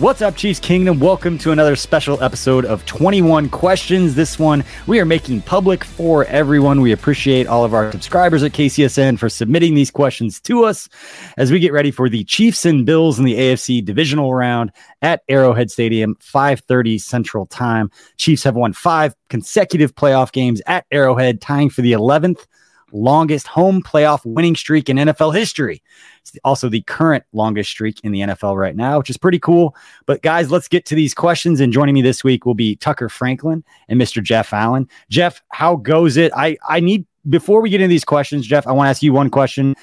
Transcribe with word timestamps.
What's 0.00 0.22
up, 0.22 0.34
Chiefs 0.34 0.60
Kingdom? 0.60 0.98
Welcome 0.98 1.36
to 1.36 1.52
another 1.52 1.76
special 1.76 2.22
episode 2.22 2.64
of 2.64 2.86
21 2.86 3.50
Questions. 3.50 4.14
This 4.14 4.38
one 4.38 4.64
we 4.86 4.98
are 4.98 5.04
making 5.04 5.42
public 5.42 5.84
for 5.84 6.24
everyone. 6.24 6.80
We 6.80 6.92
appreciate 6.92 7.46
all 7.46 7.66
of 7.66 7.74
our 7.74 7.92
subscribers 7.92 8.42
at 8.42 8.52
KCSN 8.52 9.18
for 9.18 9.28
submitting 9.28 9.74
these 9.74 9.90
questions 9.90 10.40
to 10.40 10.64
us 10.64 10.88
as 11.36 11.52
we 11.52 11.58
get 11.58 11.74
ready 11.74 11.90
for 11.90 12.08
the 12.08 12.24
Chiefs 12.24 12.64
and 12.64 12.86
Bills 12.86 13.18
in 13.18 13.26
the 13.26 13.34
AFC 13.34 13.84
divisional 13.84 14.32
round 14.34 14.72
at 15.02 15.22
Arrowhead 15.28 15.70
Stadium, 15.70 16.16
5:30 16.18 16.98
Central 16.98 17.44
Time. 17.44 17.90
Chiefs 18.16 18.44
have 18.44 18.56
won 18.56 18.72
five 18.72 19.14
consecutive 19.28 19.94
playoff 19.94 20.32
games 20.32 20.62
at 20.66 20.86
Arrowhead, 20.90 21.42
tying 21.42 21.68
for 21.68 21.82
the 21.82 21.92
11th 21.92 22.46
longest 22.92 23.46
home 23.46 23.82
playoff 23.82 24.20
winning 24.24 24.56
streak 24.56 24.88
in 24.88 24.96
NFL 24.96 25.34
history. 25.34 25.82
It's 26.22 26.36
also 26.44 26.68
the 26.68 26.82
current 26.82 27.24
longest 27.32 27.70
streak 27.70 28.00
in 28.04 28.12
the 28.12 28.20
NFL 28.20 28.56
right 28.56 28.76
now, 28.76 28.98
which 28.98 29.10
is 29.10 29.16
pretty 29.16 29.38
cool. 29.38 29.74
But 30.06 30.22
guys, 30.22 30.50
let's 30.50 30.68
get 30.68 30.84
to 30.86 30.94
these 30.94 31.14
questions. 31.14 31.60
And 31.60 31.72
joining 31.72 31.94
me 31.94 32.02
this 32.02 32.22
week 32.22 32.46
will 32.46 32.54
be 32.54 32.76
Tucker 32.76 33.08
Franklin 33.08 33.64
and 33.88 34.00
Mr. 34.00 34.22
Jeff 34.22 34.52
Allen. 34.52 34.88
Jeff, 35.08 35.42
how 35.48 35.76
goes 35.76 36.16
it? 36.16 36.32
I 36.36 36.56
I 36.68 36.80
need 36.80 37.06
before 37.28 37.60
we 37.60 37.70
get 37.70 37.80
into 37.80 37.88
these 37.88 38.04
questions, 38.04 38.46
Jeff, 38.46 38.66
I 38.66 38.72
want 38.72 38.86
to 38.86 38.90
ask 38.90 39.02
you 39.02 39.12
one 39.12 39.30
question, 39.30 39.74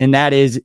and 0.00 0.14
that 0.14 0.32
is, 0.32 0.60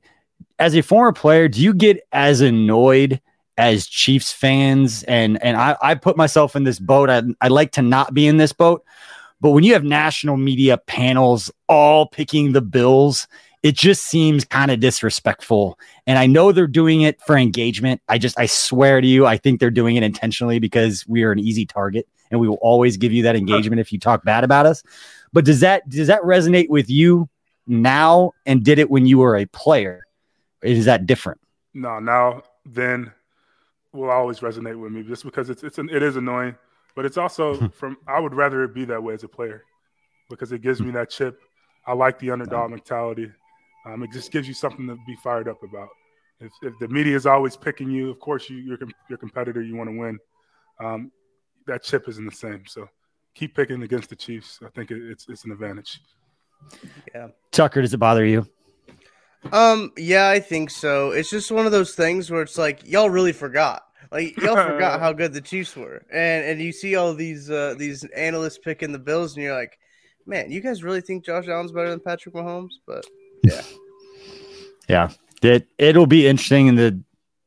as 0.58 0.74
a 0.74 0.82
former 0.82 1.12
player, 1.12 1.48
do 1.48 1.60
you 1.60 1.74
get 1.74 2.00
as 2.12 2.40
annoyed? 2.40 3.20
as 3.56 3.86
Chiefs 3.86 4.32
fans, 4.32 5.04
and 5.04 5.40
and 5.42 5.56
I, 5.56 5.76
I 5.80 5.94
put 5.94 6.16
myself 6.16 6.56
in 6.56 6.64
this 6.64 6.78
boat. 6.78 7.08
I, 7.08 7.22
I 7.40 7.48
like 7.48 7.72
to 7.72 7.82
not 7.82 8.12
be 8.12 8.26
in 8.26 8.36
this 8.36 8.52
boat, 8.52 8.84
but 9.40 9.50
when 9.50 9.64
you 9.64 9.74
have 9.74 9.84
national 9.84 10.36
media 10.36 10.78
panels 10.78 11.50
all 11.68 12.06
picking 12.06 12.52
the 12.52 12.62
Bills, 12.62 13.28
it 13.64 13.74
just 13.74 14.04
seems 14.04 14.44
kind 14.44 14.70
of 14.70 14.78
disrespectful. 14.78 15.78
And 16.06 16.18
I 16.18 16.26
know 16.26 16.52
they're 16.52 16.66
doing 16.66 17.00
it 17.00 17.20
for 17.22 17.36
engagement. 17.36 18.02
I 18.08 18.18
just, 18.18 18.38
I 18.38 18.46
swear 18.46 19.00
to 19.00 19.06
you, 19.06 19.24
I 19.24 19.38
think 19.38 19.58
they're 19.58 19.70
doing 19.70 19.96
it 19.96 20.02
intentionally 20.02 20.58
because 20.58 21.04
we 21.08 21.24
are 21.24 21.32
an 21.32 21.38
easy 21.38 21.64
target 21.64 22.06
and 22.30 22.38
we 22.38 22.46
will 22.46 22.58
always 22.60 22.98
give 22.98 23.10
you 23.10 23.22
that 23.22 23.36
engagement 23.36 23.80
if 23.80 23.92
you 23.92 23.98
talk 23.98 24.22
bad 24.22 24.44
about 24.44 24.66
us. 24.66 24.82
But 25.32 25.46
does 25.46 25.60
that, 25.60 25.88
does 25.88 26.08
that 26.08 26.20
resonate 26.22 26.68
with 26.68 26.90
you 26.90 27.28
now 27.66 28.32
and 28.44 28.62
did 28.62 28.78
it 28.78 28.90
when 28.90 29.06
you 29.06 29.18
were 29.18 29.36
a 29.36 29.46
player? 29.46 30.04
Is 30.62 30.84
that 30.84 31.06
different? 31.06 31.40
No, 31.72 31.98
now 31.98 32.42
then 32.66 33.12
will 33.94 34.10
always 34.10 34.40
resonate 34.40 34.78
with 34.78 34.92
me 34.92 35.02
just 35.02 35.24
because 35.24 35.48
it's, 35.48 35.64
it's, 35.64 35.78
an, 35.78 35.88
it 35.90 36.02
is 36.02 36.16
annoying 36.16 36.54
but 36.94 37.04
it's 37.04 37.16
also 37.16 37.56
hmm. 37.56 37.66
from 37.68 37.96
I 38.06 38.20
would 38.20 38.34
rather 38.34 38.62
it 38.64 38.74
be 38.74 38.84
that 38.86 39.02
way 39.02 39.14
as 39.14 39.24
a 39.24 39.28
player 39.28 39.64
because 40.30 40.52
it 40.52 40.62
gives 40.62 40.80
me 40.80 40.90
that 40.92 41.10
chip. 41.10 41.40
I 41.86 41.92
like 41.92 42.18
the 42.18 42.30
underdog 42.30 42.70
mentality. 42.70 43.30
Um, 43.86 44.02
it 44.02 44.10
just 44.12 44.32
gives 44.32 44.48
you 44.48 44.54
something 44.54 44.86
to 44.86 44.96
be 45.06 45.16
fired 45.16 45.48
up 45.48 45.62
about. 45.62 45.88
If, 46.40 46.52
if 46.62 46.74
the 46.80 46.88
media 46.88 47.16
is 47.16 47.26
always 47.26 47.56
picking 47.56 47.90
you, 47.90 48.10
of 48.10 48.18
course 48.18 48.50
you, 48.50 48.56
you're 48.56 48.78
your 49.08 49.18
competitor. 49.18 49.62
You 49.62 49.76
want 49.76 49.90
to 49.90 49.96
win. 49.96 50.18
Um, 50.80 51.12
that 51.66 51.82
chip 51.82 52.08
isn't 52.08 52.24
the 52.24 52.34
same. 52.34 52.64
So 52.66 52.88
keep 53.34 53.54
picking 53.54 53.82
against 53.82 54.08
the 54.08 54.16
Chiefs. 54.16 54.60
I 54.64 54.68
think 54.70 54.90
it, 54.90 55.02
it's 55.10 55.26
it's 55.28 55.44
an 55.44 55.52
advantage. 55.52 56.00
Yeah, 57.14 57.28
Tucker, 57.52 57.82
does 57.82 57.94
it 57.94 57.98
bother 57.98 58.24
you? 58.24 58.46
Um, 59.52 59.92
yeah, 59.96 60.28
I 60.28 60.40
think 60.40 60.70
so. 60.70 61.10
It's 61.10 61.30
just 61.30 61.50
one 61.50 61.66
of 61.66 61.72
those 61.72 61.94
things 61.94 62.30
where 62.30 62.42
it's 62.42 62.58
like 62.58 62.88
y'all 62.88 63.10
really 63.10 63.32
forgot. 63.32 63.82
Like 64.10 64.36
y'all 64.40 64.56
forgot 64.56 65.00
how 65.00 65.12
good 65.12 65.32
the 65.32 65.40
Chiefs 65.40 65.76
were, 65.76 66.04
and 66.12 66.44
and 66.44 66.60
you 66.60 66.72
see 66.72 66.96
all 66.96 67.14
these 67.14 67.50
uh, 67.50 67.74
these 67.78 68.04
analysts 68.04 68.58
picking 68.58 68.92
the 68.92 68.98
Bills, 68.98 69.34
and 69.34 69.44
you're 69.44 69.56
like, 69.56 69.78
man, 70.26 70.50
you 70.50 70.60
guys 70.60 70.82
really 70.82 71.00
think 71.00 71.24
Josh 71.24 71.48
Allen's 71.48 71.72
better 71.72 71.90
than 71.90 72.00
Patrick 72.00 72.34
Mahomes? 72.34 72.72
But 72.86 73.04
yeah, 73.44 73.62
yeah, 74.88 75.10
it 75.42 75.68
it'll 75.78 76.06
be 76.06 76.26
interesting 76.26 76.66
in 76.66 76.74
the 76.74 77.00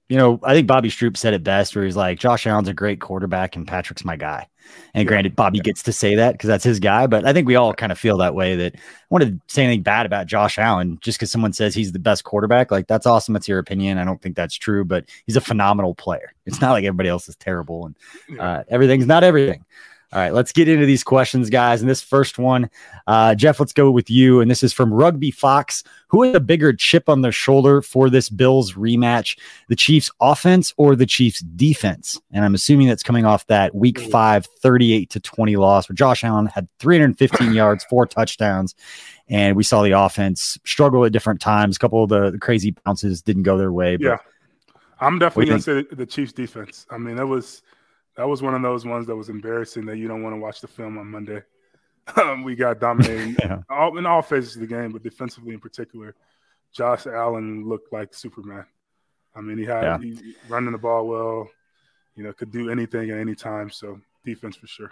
you 0.10 0.16
know, 0.16 0.40
I 0.44 0.54
think 0.54 0.68
Bobby 0.68 0.90
Stroupe 0.90 1.18
said 1.18 1.34
it 1.34 1.44
best, 1.44 1.76
where 1.76 1.84
he's 1.84 1.98
like, 1.98 2.20
Josh 2.20 2.48
Allen's 2.48 2.70
a 2.70 2.74
great 2.74 3.02
quarterback 3.02 3.56
and 3.56 3.68
Patrick's 3.68 4.06
my 4.06 4.16
guy. 4.16 4.48
And 4.94 5.04
yeah, 5.04 5.08
granted, 5.08 5.36
Bobby 5.36 5.58
yeah. 5.58 5.64
gets 5.64 5.84
to 5.84 5.94
say 5.94 6.16
that 6.16 6.34
because 6.34 6.48
that's 6.48 6.64
his 6.64 6.80
guy, 6.80 7.08
but 7.08 7.26
I 7.26 7.34
think 7.34 7.48
we 7.48 7.56
all 7.56 7.74
kind 7.74 7.92
of 7.92 8.00
feel 8.00 8.18
that 8.18 8.36
way. 8.36 8.56
That 8.56 8.76
I 8.76 8.80
want 9.10 9.24
to 9.24 9.40
say 9.48 9.64
anything 9.64 9.84
bad 9.84 10.06
about 10.06 10.28
Josh 10.28 10.58
Allen 10.58 10.98
just 11.02 11.18
because 11.18 11.32
someone 11.32 11.54
says 11.54 11.76
he's 11.76 11.92
the 11.92 12.00
best 12.00 12.24
quarterback. 12.24 12.72
Like 12.72 12.88
that's 12.88 13.06
awesome. 13.06 13.34
That's 13.34 13.48
your 13.48 13.60
opinion. 13.60 13.98
I 13.98 14.06
don't 14.06 14.22
think 14.22 14.36
that's 14.36 14.56
true, 14.56 14.84
but 14.86 15.06
he's 15.26 15.36
a 15.36 15.42
phenomenal 15.42 15.96
player. 15.96 16.34
It's 16.46 16.62
not 16.62 16.72
like 16.72 16.86
everybody 16.86 17.10
else 17.10 17.28
is 17.30 17.36
terrible 17.36 17.86
and 18.28 18.40
uh, 18.40 18.64
everything's 18.70 19.08
not 19.08 19.24
everything. 19.24 19.64
All 20.14 20.22
right, 20.22 20.34
let's 20.34 20.54
get 20.54 20.70
into 20.70 20.86
these 20.86 21.04
questions, 21.04 21.50
guys. 21.50 21.82
And 21.82 21.90
this 21.90 22.02
first 22.02 22.40
one, 22.40 22.70
uh, 23.08 23.36
Jeff, 23.36 23.60
let's 23.60 23.74
go 23.74 23.92
with 23.92 24.10
you. 24.10 24.40
And 24.40 24.50
this 24.50 24.64
is 24.64 24.72
from 24.72 24.94
Rugby 24.94 25.32
Fox. 25.32 25.84
Who 26.08 26.24
has 26.24 26.34
a 26.34 26.40
bigger 26.40 26.72
chip 26.72 27.10
on 27.10 27.22
their 27.22 27.34
shoulder 27.34 27.82
for 27.82 28.10
this 28.10 28.30
Bills 28.30 28.74
rematch, 28.74 29.38
the 29.68 29.76
Chiefs 29.76 30.10
offense 30.22 30.74
or 30.78 30.96
the 30.96 31.06
Chiefs 31.06 31.42
defense? 31.42 32.22
And 32.32 32.46
I'm 32.46 32.56
assuming 32.56 32.88
that's 32.88 33.04
coming 33.04 33.26
off 33.26 33.46
that 33.48 33.76
week 33.76 34.00
five, 34.00 34.46
38 34.46 35.10
to 35.10 35.20
20 35.20 35.58
loss 35.58 35.90
where 35.90 35.96
Josh 35.96 36.24
Allen 36.24 36.46
had 36.46 36.70
315 36.80 37.54
yards, 37.54 37.84
four 37.90 38.06
touchdowns. 38.06 38.76
And 39.28 39.58
we 39.58 39.64
saw 39.64 39.84
the 39.84 39.92
offense 39.92 40.58
struggle 40.64 41.04
at 41.04 41.12
different 41.12 41.42
times. 41.42 41.76
A 41.76 41.80
couple 41.80 42.04
of 42.04 42.10
the, 42.10 42.32
the 42.32 42.40
crazy 42.40 42.72
bounces 42.86 43.22
didn't 43.22 43.44
go 43.44 43.58
their 43.58 43.74
way. 43.74 43.98
yeah. 44.00 44.18
I'm 45.00 45.20
definitely 45.20 45.46
going 45.48 45.62
to 45.62 45.84
say 45.90 45.96
the 45.96 46.06
Chiefs 46.06 46.32
defense. 46.32 46.88
I 46.90 46.98
mean, 46.98 47.18
that 47.18 47.28
was– 47.28 47.62
that 48.18 48.28
was 48.28 48.42
one 48.42 48.56
of 48.56 48.62
those 48.62 48.86
ones 48.86 49.08
that 49.08 49.16
was 49.16 49.30
embarrassing 49.30 49.86
that 49.86 49.98
you 49.98 50.08
don't 50.08 50.24
want 50.24 50.36
to 50.36 50.40
watch 50.40 50.60
the 50.60 50.68
film 50.68 50.98
on 50.98 51.08
Monday. 51.08 51.42
Um, 52.16 52.46
we 52.46 52.56
got 52.56 52.80
dominating 52.80 53.36
yeah. 53.40 53.64
all, 53.70 53.98
in 53.98 54.06
all 54.06 54.22
phases 54.22 54.56
of 54.56 54.62
the 54.62 54.68
game, 54.68 54.94
but 54.94 55.04
defensively 55.04 55.54
in 55.54 55.60
particular, 55.60 56.16
Josh 56.72 57.06
Allen 57.06 57.68
looked 57.68 57.92
like 57.92 58.14
Superman. 58.14 58.66
I 59.36 59.42
mean, 59.42 59.58
he 59.58 59.66
had 59.66 59.84
yeah. 59.84 59.98
he, 59.98 60.34
running 60.48 60.72
the 60.72 60.78
ball 60.78 61.06
well, 61.06 61.50
you 62.16 62.24
know, 62.24 62.32
could 62.32 62.50
do 62.50 62.70
anything 62.70 63.10
at 63.10 63.18
any 63.18 63.36
time. 63.36 63.70
So 63.70 64.00
defense 64.24 64.56
for 64.56 64.68
sure. 64.68 64.92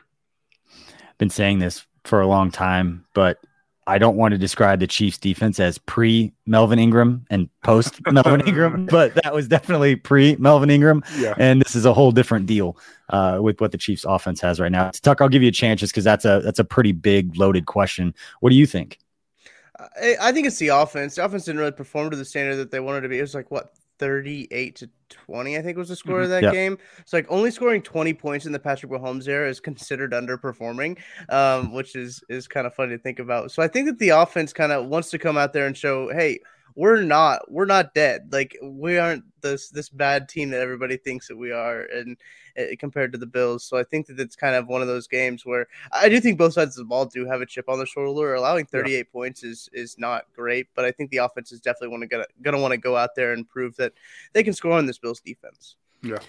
Been 1.17 1.29
saying 1.29 1.59
this 1.59 1.85
for 2.03 2.19
a 2.19 2.27
long 2.27 2.51
time, 2.51 3.05
but 3.13 3.39
I 3.87 3.99
don't 3.99 4.15
want 4.15 4.31
to 4.31 4.37
describe 4.37 4.79
the 4.79 4.87
Chiefs 4.87 5.17
defense 5.17 5.59
as 5.59 5.77
pre 5.77 6.33
Melvin 6.47 6.79
Ingram 6.79 7.25
and 7.29 7.49
post 7.61 7.99
Melvin 8.11 8.41
Ingram, 8.47 8.87
but 8.87 9.13
that 9.15 9.33
was 9.33 9.47
definitely 9.47 9.95
pre 9.95 10.35
Melvin 10.37 10.69
Ingram. 10.71 11.03
Yeah. 11.17 11.35
And 11.37 11.61
this 11.61 11.75
is 11.75 11.85
a 11.85 11.93
whole 11.93 12.11
different 12.11 12.47
deal 12.47 12.77
uh, 13.09 13.39
with 13.41 13.61
what 13.61 13.71
the 13.71 13.77
Chiefs 13.77 14.03
offense 14.03 14.41
has 14.41 14.59
right 14.59 14.71
now. 14.71 14.89
Tuck, 14.89 15.21
I'll 15.21 15.29
give 15.29 15.43
you 15.43 15.49
a 15.49 15.53
chance 15.53 15.79
just 15.79 15.93
because 15.93 16.03
that's 16.03 16.25
a 16.25 16.41
that's 16.43 16.59
a 16.59 16.63
pretty 16.63 16.93
big 16.93 17.37
loaded 17.37 17.67
question. 17.67 18.15
What 18.39 18.49
do 18.49 18.55
you 18.55 18.65
think? 18.65 18.99
I 20.01 20.31
think 20.31 20.47
it's 20.47 20.57
the 20.57 20.69
offense. 20.69 21.15
The 21.15 21.25
offense 21.25 21.45
didn't 21.45 21.59
really 21.59 21.71
perform 21.71 22.09
to 22.09 22.17
the 22.17 22.25
standard 22.25 22.55
that 22.55 22.71
they 22.71 22.79
wanted 22.79 23.01
to 23.01 23.09
be. 23.09 23.19
It 23.19 23.21
was 23.21 23.35
like 23.35 23.51
what 23.51 23.73
38 23.99 24.75
to 24.77 24.89
20, 25.09 25.57
I 25.57 25.61
think 25.61 25.77
was 25.77 25.89
the 25.89 25.95
score 25.95 26.15
mm-hmm. 26.15 26.23
of 26.23 26.29
that 26.29 26.51
game. 26.51 26.77
It's 26.99 27.13
like 27.13 27.25
only 27.29 27.51
scoring 27.51 27.81
20 27.81 28.13
points 28.13 28.45
in 28.45 28.51
the 28.51 28.59
Patrick 28.59 28.91
Mahomes 28.91 29.27
era 29.27 29.49
is 29.49 29.59
considered 29.59 30.11
underperforming, 30.11 30.97
um, 31.29 31.73
which 31.73 31.95
is 31.95 32.23
is 32.29 32.47
kind 32.47 32.67
of 32.67 32.73
funny 32.73 32.97
to 32.97 33.01
think 33.01 33.19
about. 33.19 33.51
So 33.51 33.61
I 33.61 33.67
think 33.67 33.87
that 33.87 33.99
the 33.99 34.09
offense 34.09 34.53
kind 34.53 34.71
of 34.71 34.87
wants 34.87 35.09
to 35.11 35.19
come 35.19 35.37
out 35.37 35.53
there 35.53 35.67
and 35.67 35.77
show, 35.77 36.09
hey, 36.09 36.39
we're 36.75 37.01
not 37.01 37.49
we're 37.49 37.65
not 37.65 37.93
dead. 37.93 38.27
Like 38.31 38.57
we 38.61 38.97
aren't 38.97 39.23
this 39.41 39.69
this 39.69 39.89
bad 39.89 40.27
team 40.27 40.49
that 40.49 40.59
everybody 40.59 40.97
thinks 40.97 41.27
that 41.27 41.37
we 41.37 41.51
are, 41.51 41.83
and 41.83 42.17
uh, 42.59 42.63
compared 42.77 43.13
to 43.13 43.17
the 43.17 43.25
Bills. 43.25 43.63
So 43.63 43.77
I 43.77 43.83
think 43.83 44.07
that 44.07 44.19
it's 44.19 44.35
kind 44.35 44.55
of 44.55 44.67
one 44.67 44.81
of 44.81 44.87
those 44.87 45.07
games 45.07 45.45
where 45.45 45.67
I 45.91 46.09
do 46.09 46.19
think 46.19 46.37
both 46.37 46.53
sides 46.53 46.77
of 46.77 46.85
the 46.85 46.89
ball 46.89 47.05
do 47.05 47.25
have 47.25 47.41
a 47.41 47.45
chip 47.45 47.69
on 47.69 47.79
the 47.79 47.85
shoulder. 47.85 48.33
Allowing 48.33 48.65
38 48.65 48.97
yeah. 48.97 49.03
points 49.11 49.43
is 49.43 49.69
is 49.71 49.97
not 49.97 50.25
great, 50.35 50.67
but 50.75 50.83
I 50.85 50.91
think 50.91 51.11
the 51.11 51.17
offense 51.17 51.51
is 51.51 51.61
definitely 51.61 51.89
want 51.89 52.01
to 52.03 52.07
gonna 52.07 52.25
gonna 52.41 52.59
want 52.59 52.73
to 52.73 52.77
go 52.77 52.97
out 52.97 53.15
there 53.15 53.31
and 53.31 53.47
prove 53.47 53.75
that 53.77 53.93
they 54.33 54.43
can 54.43 54.53
score 54.53 54.73
on 54.73 54.85
this 54.85 54.97
Bills 54.97 55.21
defense. 55.21 55.77
Yeah. 56.03 56.19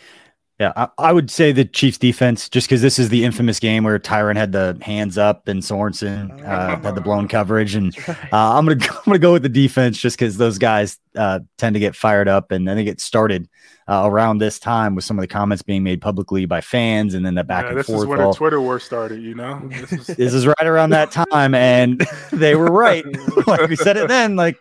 Yeah, 0.59 0.73
I, 0.75 0.89
I, 0.97 1.13
would 1.13 1.31
say 1.31 1.53
the 1.53 1.67
Chiefs 1.67 1.99
defense, 1.99 2.49
just 2.49 2.67
because 2.67 2.81
this 2.81 2.99
is 2.99 3.11
the 3.11 3.25
infamous 3.25 3.61
game 3.61 3.85
where 3.85 3.99
Tyrann 3.99 4.37
had 4.37 4.53
the 4.53 4.79
hands 4.81 5.19
up 5.19 5.49
and 5.49 5.61
Sorensen 5.63 6.43
uh, 6.47 6.81
had 6.81 6.95
the 6.95 7.03
blown 7.03 7.29
coverage, 7.37 7.75
and 7.75 7.95
uh, 8.09 8.15
I'm 8.33 8.65
gonna 8.65 8.83
I'm 8.91 9.03
gonna 9.05 9.19
go 9.19 9.33
with 9.33 9.43
the 9.43 9.51
defense 9.51 9.99
just 9.99 10.19
because 10.19 10.39
those 10.39 10.57
guys 10.57 10.99
uh, 11.15 11.41
tend 11.59 11.75
to 11.75 11.81
get 11.81 11.95
fired 11.95 12.27
up 12.27 12.53
and 12.53 12.67
then 12.67 12.77
they 12.77 12.85
get 12.85 13.03
started 13.03 13.49
uh, 13.89 14.03
around 14.05 14.39
this 14.39 14.59
time 14.59 14.95
with 14.95 15.05
some 15.05 15.19
of 15.19 15.23
the 15.23 15.29
comments 15.29 15.63
being 15.63 15.83
made 15.83 16.01
publicly 16.01 16.47
by 16.47 16.63
fans, 16.63 17.13
and 17.13 17.25
then 17.25 17.35
the 17.35 17.45
back 17.45 17.65
yeah, 17.65 17.71
and 17.71 17.79
this 17.79 17.87
forth. 17.87 18.01
This 18.01 18.05
is 18.05 18.09
when 18.09 18.19
the 18.19 18.33
Twitter 18.33 18.61
war 18.61 18.81
started, 18.81 19.23
you 19.23 19.35
know. 19.35 19.61
This 19.77 19.93
is, 19.93 20.07
this 20.17 20.35
is 20.35 20.47
right 20.47 20.67
around 20.67 20.91
that 20.91 21.11
time, 21.11 21.55
and 21.55 22.07
they 22.33 22.55
were 22.55 22.67
right. 22.67 23.05
like 23.47 23.69
we 23.69 23.77
said 23.77 23.97
it 23.99 24.09
then, 24.09 24.37
like 24.37 24.57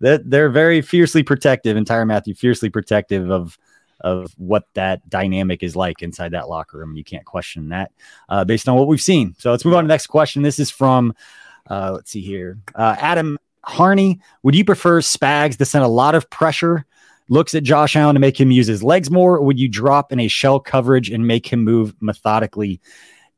that 0.00 0.28
they're 0.28 0.50
very 0.50 0.82
fiercely 0.82 1.22
protective, 1.22 1.76
and 1.76 1.86
Tyrann 1.86 2.08
Mathieu 2.08 2.34
fiercely 2.34 2.70
protective 2.70 3.30
of 3.30 3.56
of 4.00 4.32
what 4.36 4.64
that 4.74 5.08
dynamic 5.08 5.62
is 5.62 5.76
like 5.76 6.02
inside 6.02 6.32
that 6.32 6.48
locker 6.48 6.78
room. 6.78 6.96
You 6.96 7.04
can't 7.04 7.24
question 7.24 7.68
that 7.70 7.92
uh, 8.28 8.44
based 8.44 8.68
on 8.68 8.76
what 8.76 8.86
we've 8.86 9.00
seen. 9.00 9.34
So 9.38 9.50
let's 9.50 9.64
move 9.64 9.74
on 9.74 9.84
to 9.84 9.88
the 9.88 9.92
next 9.92 10.06
question. 10.06 10.42
This 10.42 10.58
is 10.58 10.70
from, 10.70 11.14
uh, 11.68 11.92
let's 11.94 12.10
see 12.10 12.20
here, 12.20 12.58
uh, 12.74 12.96
Adam 12.98 13.38
Harney. 13.64 14.20
Would 14.42 14.54
you 14.54 14.64
prefer 14.64 15.00
Spags 15.00 15.56
to 15.58 15.64
send 15.64 15.84
a 15.84 15.88
lot 15.88 16.14
of 16.14 16.30
pressure, 16.30 16.86
looks 17.28 17.54
at 17.54 17.62
Josh 17.62 17.96
Allen 17.96 18.14
to 18.14 18.20
make 18.20 18.38
him 18.40 18.50
use 18.50 18.66
his 18.66 18.82
legs 18.82 19.10
more, 19.10 19.36
or 19.36 19.42
would 19.42 19.58
you 19.58 19.68
drop 19.68 20.12
in 20.12 20.20
a 20.20 20.28
shell 20.28 20.60
coverage 20.60 21.10
and 21.10 21.26
make 21.26 21.52
him 21.52 21.64
move 21.64 21.94
methodically? 22.00 22.80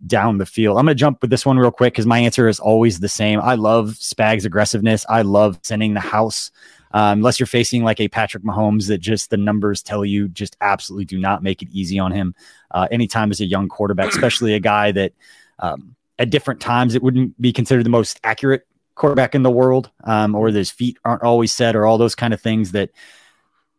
down 0.06 0.38
the 0.38 0.46
field. 0.46 0.78
I'm 0.78 0.86
going 0.86 0.96
to 0.96 0.98
jump 0.98 1.20
with 1.20 1.30
this 1.30 1.44
one 1.44 1.58
real 1.58 1.70
quick 1.70 1.92
because 1.92 2.06
my 2.06 2.18
answer 2.18 2.48
is 2.48 2.58
always 2.58 3.00
the 3.00 3.08
same. 3.08 3.38
I 3.40 3.54
love 3.54 3.90
Spags 3.98 4.46
aggressiveness. 4.46 5.04
I 5.08 5.20
love 5.22 5.58
sending 5.62 5.94
the 5.94 6.00
house 6.00 6.50
um, 6.92 7.19
unless 7.19 7.38
you're 7.38 7.46
facing 7.46 7.84
like 7.84 8.00
a 8.00 8.08
Patrick 8.08 8.42
Mahomes 8.42 8.88
that 8.88 8.98
just 8.98 9.31
the 9.31 9.37
numbers 9.37 9.82
tell 9.82 10.04
you 10.04 10.28
just 10.28 10.56
absolutely 10.60 11.04
do 11.04 11.19
not 11.19 11.42
make 11.42 11.62
it 11.62 11.69
easy 11.70 11.98
on 11.98 12.12
him. 12.12 12.34
Uh, 12.70 12.88
anytime 12.90 13.31
as 13.31 13.40
a 13.40 13.46
young 13.46 13.69
quarterback, 13.69 14.08
especially 14.12 14.54
a 14.54 14.60
guy 14.60 14.92
that 14.92 15.12
um, 15.58 15.94
at 16.19 16.31
different 16.31 16.60
times 16.60 16.94
it 16.94 17.02
wouldn't 17.02 17.40
be 17.40 17.52
considered 17.52 17.84
the 17.84 17.90
most 17.90 18.20
accurate 18.25 18.66
quarterback 18.94 19.34
in 19.34 19.42
the 19.42 19.50
world, 19.50 19.90
um, 20.04 20.34
or 20.34 20.48
his 20.48 20.70
feet 20.70 20.98
aren't 21.04 21.22
always 21.22 21.52
set, 21.52 21.76
or 21.76 21.87
all 21.87 21.98
those 21.98 22.14
kind 22.14 22.34
of 22.34 22.40
things 22.40 22.72
that 22.72 22.90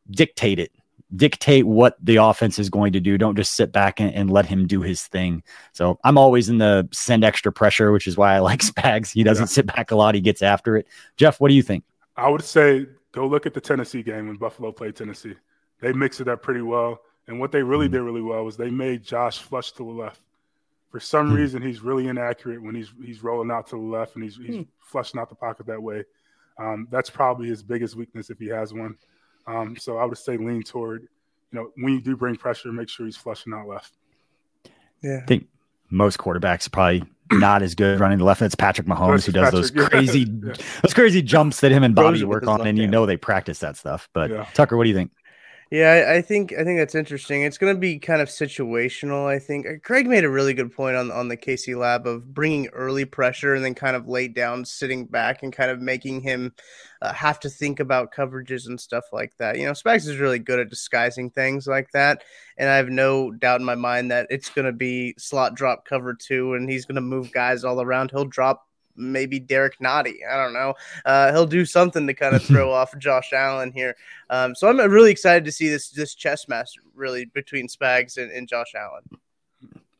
dictate 0.09 0.59
it 0.59 0.71
dictate 1.15 1.65
what 1.65 1.97
the 2.01 2.15
offense 2.17 2.57
is 2.57 2.69
going 2.69 2.93
to 2.93 2.99
do. 2.99 3.17
Don't 3.17 3.35
just 3.35 3.53
sit 3.53 3.71
back 3.71 3.99
and, 3.99 4.13
and, 4.13 4.31
let 4.31 4.45
him 4.45 4.65
do 4.65 4.81
his 4.81 5.03
thing. 5.03 5.43
So 5.73 5.99
I'm 6.03 6.17
always 6.17 6.49
in 6.49 6.57
the 6.57 6.87
send 6.91 7.23
extra 7.23 7.51
pressure, 7.51 7.91
which 7.91 8.07
is 8.07 8.17
why 8.17 8.35
I 8.35 8.39
like 8.39 8.59
Spags. 8.61 9.11
He 9.11 9.23
doesn't 9.23 9.43
yeah. 9.43 9.47
sit 9.47 9.65
back 9.65 9.91
a 9.91 9.95
lot. 9.95 10.15
He 10.15 10.21
gets 10.21 10.41
after 10.41 10.77
it. 10.77 10.87
Jeff, 11.17 11.39
what 11.39 11.49
do 11.49 11.53
you 11.53 11.63
think? 11.63 11.83
I 12.15 12.29
would 12.29 12.43
say 12.43 12.85
go 13.11 13.27
look 13.27 13.45
at 13.45 13.53
the 13.53 13.61
Tennessee 13.61 14.03
game 14.03 14.27
when 14.27 14.37
Buffalo 14.37 14.71
played 14.71 14.95
Tennessee. 14.95 15.35
They 15.79 15.93
mixed 15.93 16.21
it 16.21 16.27
up 16.27 16.41
pretty 16.41 16.61
well. 16.61 17.01
And 17.27 17.39
what 17.39 17.51
they 17.51 17.63
really 17.63 17.85
mm-hmm. 17.85 17.93
did 17.93 18.01
really 18.01 18.21
well 18.21 18.43
was 18.43 18.57
they 18.57 18.69
made 18.69 19.03
Josh 19.03 19.39
flush 19.39 19.71
to 19.73 19.77
the 19.77 19.83
left. 19.83 20.21
For 20.89 20.99
some 20.99 21.27
mm-hmm. 21.27 21.35
reason, 21.35 21.61
he's 21.61 21.81
really 21.81 22.07
inaccurate 22.07 22.61
when 22.61 22.75
he's 22.75 22.91
he's 23.03 23.23
rolling 23.23 23.51
out 23.51 23.67
to 23.67 23.75
the 23.75 23.81
left 23.81 24.15
and 24.15 24.23
he's, 24.23 24.35
he's 24.35 24.55
mm-hmm. 24.55 24.61
flushing 24.79 25.19
out 25.19 25.29
the 25.29 25.35
pocket 25.35 25.65
that 25.67 25.81
way. 25.81 26.03
Um, 26.57 26.87
that's 26.91 27.09
probably 27.09 27.47
his 27.47 27.63
biggest 27.63 27.95
weakness 27.95 28.29
if 28.29 28.37
he 28.37 28.47
has 28.47 28.73
one. 28.73 28.97
Um, 29.47 29.75
so 29.77 29.97
I 29.97 30.05
would 30.05 30.17
say 30.17 30.37
lean 30.37 30.63
toward, 30.63 31.03
you 31.03 31.59
know, 31.59 31.71
when 31.77 31.93
you 31.93 32.01
do 32.01 32.15
bring 32.15 32.35
pressure, 32.35 32.71
make 32.71 32.89
sure 32.89 33.05
he's 33.05 33.17
flushing 33.17 33.53
out 33.53 33.67
left. 33.67 33.93
Yeah. 35.01 35.21
I 35.23 35.25
think 35.25 35.47
most 35.91 36.17
quarterbacks 36.17 36.71
probably 36.71 37.03
not 37.31 37.61
as 37.61 37.75
good 37.75 37.99
running 37.99 38.17
the 38.17 38.23
left. 38.23 38.41
It's 38.41 38.55
Patrick 38.55 38.87
Mahomes 38.87 39.25
who 39.25 39.31
does 39.31 39.51
Patrick, 39.51 39.73
those 39.73 39.89
crazy, 39.89 40.19
yeah. 40.43 40.53
those 40.81 40.93
crazy 40.93 41.21
jumps 41.21 41.59
that 41.61 41.71
him 41.71 41.83
and 41.83 41.93
Bobby 41.93 42.23
work 42.23 42.47
on, 42.47 42.65
and 42.65 42.77
you 42.77 42.87
know 42.87 43.05
they 43.05 43.17
practice 43.17 43.59
that 43.59 43.77
stuff. 43.77 44.09
But 44.13 44.31
yeah. 44.31 44.45
Tucker, 44.53 44.77
what 44.77 44.83
do 44.83 44.89
you 44.89 44.95
think? 44.95 45.11
Yeah, 45.71 46.11
I, 46.13 46.21
think 46.21 46.51
I 46.51 46.65
think 46.65 46.79
that's 46.79 46.95
interesting. 46.95 47.43
It's 47.43 47.57
going 47.57 47.73
to 47.73 47.79
be 47.79 47.97
kind 47.97 48.21
of 48.21 48.27
situational. 48.27 49.25
I 49.25 49.39
think 49.39 49.65
uh, 49.65 49.71
Craig 49.81 50.05
made 50.05 50.25
a 50.25 50.29
really 50.29 50.53
good 50.53 50.73
point 50.73 50.97
on 50.97 51.09
on 51.11 51.29
the 51.29 51.37
KC 51.37 51.77
lab 51.77 52.05
of 52.05 52.33
bringing 52.33 52.67
early 52.73 53.05
pressure 53.05 53.55
and 53.55 53.63
then 53.63 53.73
kind 53.73 53.95
of 53.95 54.05
laid 54.05 54.35
down, 54.35 54.65
sitting 54.65 55.05
back, 55.05 55.43
and 55.43 55.53
kind 55.53 55.71
of 55.71 55.79
making 55.79 56.19
him 56.19 56.53
uh, 57.01 57.13
have 57.13 57.39
to 57.39 57.49
think 57.49 57.79
about 57.79 58.13
coverages 58.13 58.67
and 58.67 58.81
stuff 58.81 59.05
like 59.13 59.31
that. 59.37 59.57
You 59.57 59.65
know, 59.65 59.71
Spags 59.71 60.09
is 60.09 60.17
really 60.17 60.39
good 60.39 60.59
at 60.59 60.69
disguising 60.69 61.29
things 61.29 61.67
like 61.67 61.89
that, 61.93 62.25
and 62.57 62.69
I 62.69 62.75
have 62.75 62.89
no 62.89 63.31
doubt 63.31 63.61
in 63.61 63.65
my 63.65 63.75
mind 63.75 64.11
that 64.11 64.27
it's 64.29 64.49
going 64.49 64.65
to 64.65 64.73
be 64.73 65.15
slot 65.17 65.55
drop 65.55 65.85
cover 65.85 66.13
two, 66.13 66.53
and 66.53 66.69
he's 66.69 66.85
going 66.85 66.95
to 66.95 67.01
move 67.01 67.31
guys 67.31 67.63
all 67.63 67.81
around. 67.81 68.11
He'll 68.11 68.25
drop 68.25 68.67
maybe 68.95 69.39
Derrick 69.39 69.79
Nnadi. 69.79 70.17
I 70.29 70.37
don't 70.37 70.53
know. 70.53 70.73
Uh, 71.05 71.31
he'll 71.31 71.45
do 71.45 71.65
something 71.65 72.07
to 72.07 72.13
kind 72.13 72.35
of 72.35 72.43
throw 72.43 72.71
off 72.73 72.97
Josh 72.97 73.33
Allen 73.33 73.71
here. 73.71 73.95
Um, 74.29 74.55
so 74.55 74.67
I'm 74.67 74.79
really 74.79 75.11
excited 75.11 75.45
to 75.45 75.51
see 75.51 75.69
this 75.69 75.89
this 75.89 76.15
chess 76.15 76.47
match 76.47 76.71
really 76.95 77.25
between 77.25 77.67
Spags 77.67 78.17
and, 78.17 78.31
and 78.31 78.47
Josh 78.47 78.73
Allen. 78.75 79.03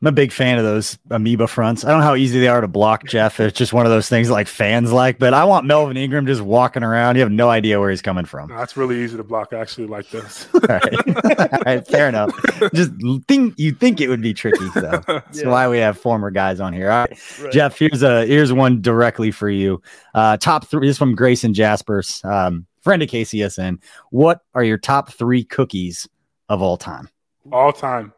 I'm 0.02 0.08
a 0.08 0.12
big 0.12 0.32
fan 0.32 0.58
of 0.58 0.64
those 0.64 0.98
amoeba 1.12 1.46
fronts. 1.46 1.86
I 1.86 1.92
don't 1.92 2.00
know 2.00 2.06
how 2.06 2.16
easy 2.16 2.40
they 2.40 2.48
are 2.48 2.60
to 2.60 2.68
block, 2.68 3.06
Jeff. 3.06 3.40
It's 3.40 3.56
just 3.56 3.72
one 3.72 3.86
of 3.86 3.92
those 3.92 4.10
things 4.10 4.32
like 4.32 4.48
fans 4.48 4.92
like, 4.92 5.20
but 5.20 5.36
I 5.36 5.44
want 5.44 5.68
Melvin 5.68 5.96
Ingram 5.96 6.26
just 6.26 6.42
walking 6.42 6.82
around. 6.82 7.18
You 7.18 7.22
have 7.22 7.32
no 7.32 7.52
idea 7.52 7.80
where 7.80 7.92
he's 7.92 8.02
coming 8.02 8.26
from. 8.26 8.50
No, 8.50 8.58
that's 8.58 8.76
really 8.76 9.04
easy 9.04 9.16
to 9.18 9.24
block, 9.24 9.54
actually, 9.54 9.86
like 9.86 10.10
this. 10.10 10.48
All, 10.56 10.62
right. 10.62 11.54
All 11.54 11.60
right, 11.68 11.88
fair 11.88 12.10
enough. 12.10 12.32
Just 12.74 12.92
think 13.28 13.54
you 13.60 13.74
think 13.74 14.02
it 14.02 14.08
would 14.08 14.24
be 14.24 14.34
tricky, 14.34 14.68
so 14.72 15.04
that's 15.08 15.44
yeah. 15.44 15.50
why 15.50 15.68
we 15.68 15.78
have 15.78 16.00
former 16.00 16.32
guys 16.32 16.60
on 16.60 16.74
here. 16.74 16.90
All 16.90 17.02
right. 17.02 17.40
right. 17.40 17.52
Jeff, 17.52 17.78
here's 17.78 18.02
a 18.02 18.26
here's 18.26 18.52
one 18.52 18.82
directly 18.82 19.30
for 19.30 19.52
you. 19.52 19.84
Uh, 20.16 20.36
top 20.38 20.66
three 20.68 20.88
this 20.88 20.96
is 20.96 20.98
from 20.98 21.14
Grayson 21.14 21.54
Jaspers, 21.54 22.26
um, 22.26 22.66
friend 22.82 23.04
of 23.04 23.10
KCSN. 23.10 23.78
What 24.10 24.40
are 24.56 24.64
your 24.64 24.80
top 24.80 25.12
three 25.14 25.44
cookies 25.44 26.10
of 26.50 26.64
all 26.64 26.78
time? 26.78 27.08
All 27.52 27.72
time. 27.72 28.14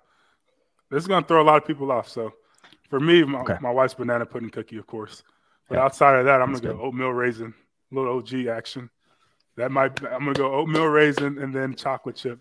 This 0.93 1.03
is 1.03 1.07
gonna 1.07 1.25
throw 1.25 1.41
a 1.41 1.43
lot 1.43 1.57
of 1.57 1.65
people 1.65 1.91
off. 1.91 2.07
So 2.07 2.33
for 2.89 2.99
me, 2.99 3.23
my, 3.23 3.39
okay. 3.39 3.57
my 3.61 3.71
wife's 3.71 3.95
banana 3.95 4.25
pudding 4.25 4.51
cookie, 4.51 4.77
of 4.77 4.85
course. 4.85 5.23
But 5.67 5.75
yeah. 5.75 5.85
outside 5.85 6.19
of 6.19 6.25
that, 6.25 6.41
I'm 6.41 6.51
That's 6.51 6.61
gonna 6.61 6.75
good. 6.75 6.79
go 6.81 6.85
oatmeal 6.85 7.09
raisin, 7.09 7.53
little 7.91 8.17
OG 8.17 8.47
action. 8.47 8.89
That 9.55 9.71
might 9.71 9.99
I'm 10.03 10.19
gonna 10.19 10.33
go 10.33 10.53
oatmeal 10.53 10.85
raisin 10.85 11.39
and 11.39 11.53
then 11.53 11.75
chocolate 11.75 12.15
chip. 12.15 12.39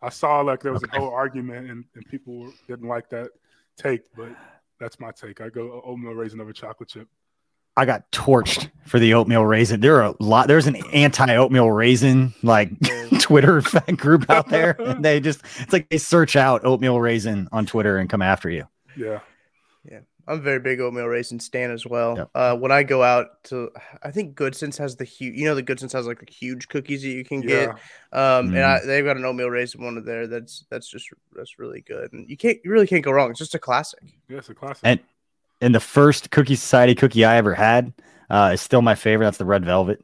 I 0.00 0.08
saw 0.08 0.40
like 0.40 0.60
there 0.60 0.72
was 0.72 0.84
okay. 0.84 0.96
a 0.96 1.00
whole 1.00 1.10
argument 1.10 1.68
and, 1.68 1.84
and 1.96 2.06
people 2.06 2.52
didn't 2.68 2.88
like 2.88 3.10
that 3.10 3.30
take, 3.76 4.02
but 4.16 4.30
that's 4.78 5.00
my 5.00 5.10
take. 5.10 5.40
I 5.40 5.48
go 5.48 5.82
oatmeal 5.84 6.14
raisin 6.14 6.40
over 6.40 6.52
chocolate 6.52 6.88
chip. 6.88 7.08
I 7.76 7.86
got 7.86 8.10
torched 8.12 8.70
for 8.86 8.98
the 8.98 9.14
oatmeal 9.14 9.44
raisin. 9.44 9.80
There 9.80 9.96
are 10.02 10.14
a 10.14 10.22
lot. 10.22 10.48
There's 10.48 10.66
an 10.66 10.76
anti 10.92 11.34
oatmeal 11.34 11.70
raisin 11.70 12.34
like 12.42 12.70
Twitter 13.20 13.62
group 13.96 14.28
out 14.30 14.48
there, 14.50 14.76
and 14.80 15.04
they 15.04 15.20
just 15.20 15.42
it's 15.58 15.72
like 15.72 15.88
they 15.88 15.98
search 15.98 16.36
out 16.36 16.64
oatmeal 16.64 17.00
raisin 17.00 17.48
on 17.52 17.66
Twitter 17.66 17.98
and 17.98 18.08
come 18.08 18.22
after 18.22 18.50
you. 18.50 18.66
Yeah, 18.96 19.20
yeah. 19.84 20.00
I'm 20.30 20.38
a 20.38 20.42
very 20.42 20.60
big 20.60 20.80
oatmeal 20.80 21.06
raisin 21.06 21.40
stan 21.40 21.72
as 21.72 21.84
well. 21.84 22.16
Yep. 22.16 22.30
Uh, 22.36 22.56
when 22.56 22.70
I 22.70 22.84
go 22.84 23.02
out 23.02 23.42
to, 23.44 23.70
I 24.04 24.12
think 24.12 24.36
Goodcents 24.36 24.78
has 24.78 24.94
the 24.94 25.04
huge, 25.04 25.36
you 25.36 25.44
know, 25.44 25.56
the 25.56 25.62
Goodcents 25.62 25.92
has 25.92 26.06
like 26.06 26.20
the 26.24 26.32
huge 26.32 26.68
cookies 26.68 27.02
that 27.02 27.08
you 27.08 27.24
can 27.24 27.40
get. 27.40 27.70
Um, 27.70 27.76
mm-hmm. 28.12 28.56
and 28.56 28.64
I, 28.64 28.78
they've 28.84 29.04
got 29.04 29.16
an 29.16 29.24
oatmeal 29.24 29.50
raisin 29.50 29.82
one 29.82 29.96
of 29.96 30.04
there. 30.04 30.28
That's 30.28 30.64
that's 30.70 30.88
just 30.88 31.08
that's 31.34 31.58
really 31.58 31.80
good, 31.80 32.12
and 32.12 32.28
you 32.28 32.36
can't 32.36 32.58
you 32.64 32.70
really 32.70 32.86
can't 32.86 33.04
go 33.04 33.10
wrong. 33.10 33.30
It's 33.30 33.40
just 33.40 33.56
a 33.56 33.58
classic. 33.58 34.02
Yeah, 34.28 34.38
it's 34.38 34.48
a 34.48 34.54
classic. 34.54 34.82
And 34.84 35.00
and 35.60 35.74
the 35.74 35.80
first 35.80 36.30
Cookie 36.30 36.54
Society 36.54 36.94
cookie 36.94 37.24
I 37.24 37.36
ever 37.36 37.54
had 37.54 37.92
uh, 38.28 38.50
is 38.54 38.60
still 38.60 38.82
my 38.82 38.94
favorite. 38.94 39.26
That's 39.26 39.38
the 39.38 39.44
red 39.44 39.64
velvet. 39.64 40.00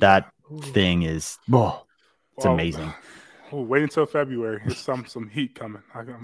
That 0.00 0.30
Ooh. 0.52 0.60
thing 0.60 1.02
is, 1.02 1.38
oh, 1.52 1.86
it's 2.40 2.46
well, 2.46 2.54
amazing. 2.54 2.92
Oh, 3.52 3.62
wait 3.62 3.82
until 3.82 4.06
February. 4.06 4.62
There's 4.64 4.78
some 4.78 5.04
some 5.06 5.28
heat 5.28 5.56
coming. 5.56 5.82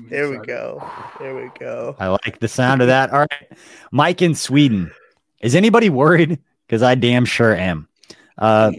there 0.08 0.30
we 0.30 0.38
go. 0.46 0.88
There 1.18 1.35
we 1.35 1.50
go. 1.58 1.96
I 1.99 2.06
like 2.06 2.38
the 2.38 2.46
sound 2.46 2.82
of 2.82 2.87
that. 2.87 3.11
All 3.11 3.18
right, 3.18 3.58
Mike 3.90 4.23
in 4.23 4.37
Sweden. 4.37 4.92
Is 5.40 5.56
anybody 5.56 5.90
worried? 5.90 6.38
Because 6.64 6.85
I 6.85 6.94
damn 6.94 7.25
sure 7.25 7.52
am. 7.52 7.88
Uh, 8.38 8.70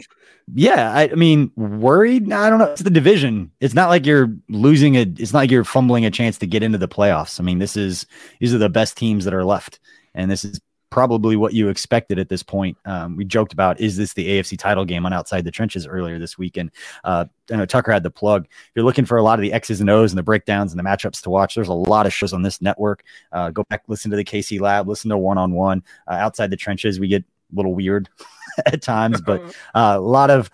yeah, 0.54 0.94
I, 0.94 1.10
I, 1.10 1.16
mean, 1.16 1.52
worried. 1.58 2.32
I 2.32 2.50
don't 2.50 2.60
know. 2.60 2.72
It's 2.72 2.84
the 2.84 2.90
division. 2.90 3.52
It's 3.60 3.74
not 3.74 3.90
like 3.90 4.06
you're 4.06 4.34
losing 4.48 4.96
a. 4.96 5.02
It's 5.02 5.34
not 5.34 5.40
like 5.40 5.52
you're 5.52 5.66
fumbling 5.66 6.06
a 6.06 6.10
chance 6.10 6.38
to 6.38 6.48
get 6.48 6.64
into 6.64 6.78
the 6.78 6.88
playoffs. 6.88 7.42
I 7.42 7.44
mean, 7.44 7.60
this 7.60 7.76
is 7.76 8.06
these 8.40 8.54
are 8.54 8.60
the 8.60 8.70
best 8.70 8.96
teams 8.96 9.26
that 9.26 9.34
are 9.34 9.44
left 9.44 9.82
and 10.18 10.30
this 10.30 10.44
is 10.44 10.60
probably 10.90 11.36
what 11.36 11.54
you 11.54 11.70
expected 11.70 12.20
at 12.20 12.30
this 12.30 12.44
point. 12.44 12.78
Um, 12.86 13.16
we 13.16 13.26
joked 13.26 13.54
about 13.54 13.80
is 13.80 13.98
this 13.98 14.14
the 14.14 14.28
AFC 14.28 14.58
title 14.58 14.86
game 14.86 15.06
on 15.06 15.14
Outside 15.14 15.44
the 15.44 15.52
Trenches 15.52 15.86
earlier 15.86 16.20
this 16.20 16.38
week, 16.38 16.58
and 16.58 16.72
uh, 17.04 17.26
I 17.52 17.56
know 17.56 17.66
Tucker 17.66 17.92
had 17.92 18.04
the 18.04 18.12
plug. 18.12 18.46
If 18.46 18.72
you're 18.76 18.86
looking 18.86 19.06
for 19.06 19.18
a 19.18 19.24
lot 19.24 19.40
of 19.40 19.44
the 19.44 19.54
X's 19.54 19.82
and 19.82 19.90
O's 19.90 20.12
and 20.12 20.18
the 20.18 20.24
breakdowns 20.24 20.72
and 20.72 20.80
the 20.80 20.84
matchups 20.84 21.22
to 21.24 21.30
watch, 21.30 21.56
there's 21.56 21.68
a 21.68 21.74
lot 21.74 22.06
of 22.06 22.14
shows 22.14 22.34
on 22.34 22.42
this 22.42 22.62
network. 22.62 23.04
Uh, 23.32 23.50
go 23.52 23.64
back, 23.70 23.84
listen 23.88 24.12
to 24.12 24.18
the 24.18 24.26
KC 24.26 24.60
Lab, 24.60 24.88
listen 24.88 25.10
to 25.10 25.18
One 25.18 25.38
on 25.38 25.54
One. 25.54 25.84
Outside 26.08 26.50
the 26.50 26.58
Trenches, 26.58 27.00
we 27.00 27.08
get 27.08 27.24
a 27.24 27.56
little 27.56 27.76
weird 27.76 28.10
at 28.66 28.82
times, 28.82 29.22
but 29.22 29.42
uh, 29.76 29.96
a 29.98 30.00
lot 30.00 30.30
of 30.30 30.50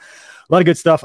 a 0.50 0.54
lot 0.54 0.60
of 0.60 0.66
good 0.66 0.78
stuff. 0.78 1.04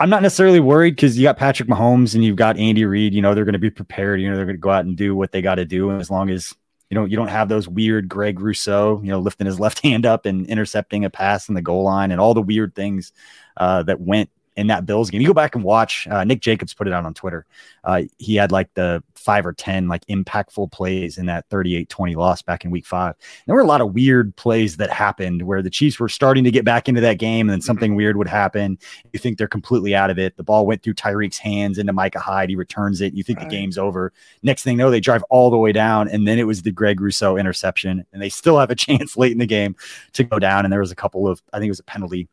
I'm 0.00 0.08
not 0.08 0.22
necessarily 0.22 0.60
worried 0.60 0.96
because 0.96 1.18
you 1.18 1.24
got 1.24 1.36
Patrick 1.36 1.68
Mahomes 1.68 2.14
and 2.14 2.24
you've 2.24 2.36
got 2.36 2.56
Andy 2.56 2.86
Reid. 2.86 3.12
You 3.12 3.20
know 3.20 3.34
they're 3.34 3.44
going 3.44 3.52
to 3.52 3.58
be 3.58 3.70
prepared. 3.70 4.20
You 4.20 4.30
know 4.30 4.36
they're 4.36 4.46
going 4.46 4.56
to 4.56 4.60
go 4.60 4.70
out 4.70 4.86
and 4.86 4.96
do 4.96 5.14
what 5.14 5.30
they 5.30 5.42
got 5.42 5.56
to 5.56 5.66
do. 5.66 5.90
And 5.90 6.00
as 6.00 6.10
long 6.10 6.30
as 6.30 6.54
you 6.90 6.96
know 6.96 7.04
you 7.04 7.16
don't 7.16 7.28
have 7.28 7.48
those 7.48 7.68
weird 7.68 8.08
Greg 8.08 8.40
Rousseau, 8.40 9.00
you 9.02 9.10
know, 9.10 9.20
lifting 9.20 9.46
his 9.46 9.60
left 9.60 9.78
hand 9.82 10.04
up 10.04 10.26
and 10.26 10.46
intercepting 10.46 11.04
a 11.04 11.10
pass 11.10 11.48
in 11.48 11.54
the 11.54 11.62
goal 11.62 11.84
line 11.84 12.10
and 12.10 12.20
all 12.20 12.34
the 12.34 12.42
weird 12.42 12.74
things 12.74 13.12
uh, 13.56 13.82
that 13.84 14.00
went 14.00 14.28
in 14.56 14.66
that 14.66 14.84
Bills 14.84 15.08
game. 15.08 15.20
You 15.20 15.28
go 15.28 15.34
back 15.34 15.54
and 15.54 15.64
watch. 15.64 16.06
Uh, 16.08 16.24
Nick 16.24 16.40
Jacobs 16.40 16.74
put 16.74 16.86
it 16.86 16.92
out 16.92 17.06
on 17.06 17.14
Twitter. 17.14 17.46
Uh, 17.84 18.02
he 18.18 18.34
had 18.34 18.52
like 18.52 18.74
the 18.74 19.02
five 19.20 19.46
or 19.46 19.52
ten 19.52 19.88
like 19.88 20.04
impactful 20.06 20.72
plays 20.72 21.18
in 21.18 21.26
that 21.26 21.48
38-20 21.50 22.16
loss 22.16 22.42
back 22.42 22.64
in 22.64 22.70
Week 22.70 22.86
Five. 22.86 23.14
There 23.46 23.54
were 23.54 23.60
a 23.60 23.66
lot 23.66 23.80
of 23.80 23.94
weird 23.94 24.34
plays 24.36 24.76
that 24.78 24.90
happened 24.90 25.42
where 25.42 25.62
the 25.62 25.70
Chiefs 25.70 26.00
were 26.00 26.08
starting 26.08 26.44
to 26.44 26.50
get 26.50 26.64
back 26.64 26.88
into 26.88 27.00
that 27.00 27.18
game, 27.18 27.48
and 27.48 27.52
then 27.52 27.60
something 27.60 27.92
mm-hmm. 27.92 27.96
weird 27.96 28.16
would 28.16 28.28
happen. 28.28 28.78
You 29.12 29.18
think 29.18 29.38
they're 29.38 29.48
completely 29.48 29.94
out 29.94 30.10
of 30.10 30.18
it. 30.18 30.36
The 30.36 30.42
ball 30.42 30.66
went 30.66 30.82
through 30.82 30.94
Tyreek's 30.94 31.38
hands 31.38 31.78
into 31.78 31.92
Micah 31.92 32.18
Hyde. 32.18 32.50
He 32.50 32.56
returns 32.56 33.00
it. 33.00 33.14
You 33.14 33.22
think 33.22 33.38
right. 33.38 33.48
the 33.48 33.56
game's 33.56 33.78
over. 33.78 34.12
Next 34.42 34.62
thing 34.62 34.72
you 34.72 34.78
know, 34.78 34.90
they 34.90 35.00
drive 35.00 35.22
all 35.30 35.50
the 35.50 35.58
way 35.58 35.72
down, 35.72 36.08
and 36.08 36.26
then 36.26 36.38
it 36.38 36.44
was 36.44 36.62
the 36.62 36.72
Greg 36.72 37.00
Rousseau 37.00 37.36
interception, 37.36 38.04
and 38.12 38.22
they 38.22 38.28
still 38.28 38.58
have 38.58 38.70
a 38.70 38.74
chance 38.80 39.16
late 39.16 39.32
in 39.32 39.38
the 39.38 39.46
game 39.46 39.76
to 40.12 40.24
go 40.24 40.38
down. 40.38 40.64
And 40.64 40.72
there 40.72 40.80
was 40.80 40.90
a 40.90 40.96
couple 40.96 41.28
of, 41.28 41.42
I 41.52 41.58
think 41.58 41.68
it 41.68 41.72
was 41.72 41.80
a 41.80 41.84
penalty 41.84 42.28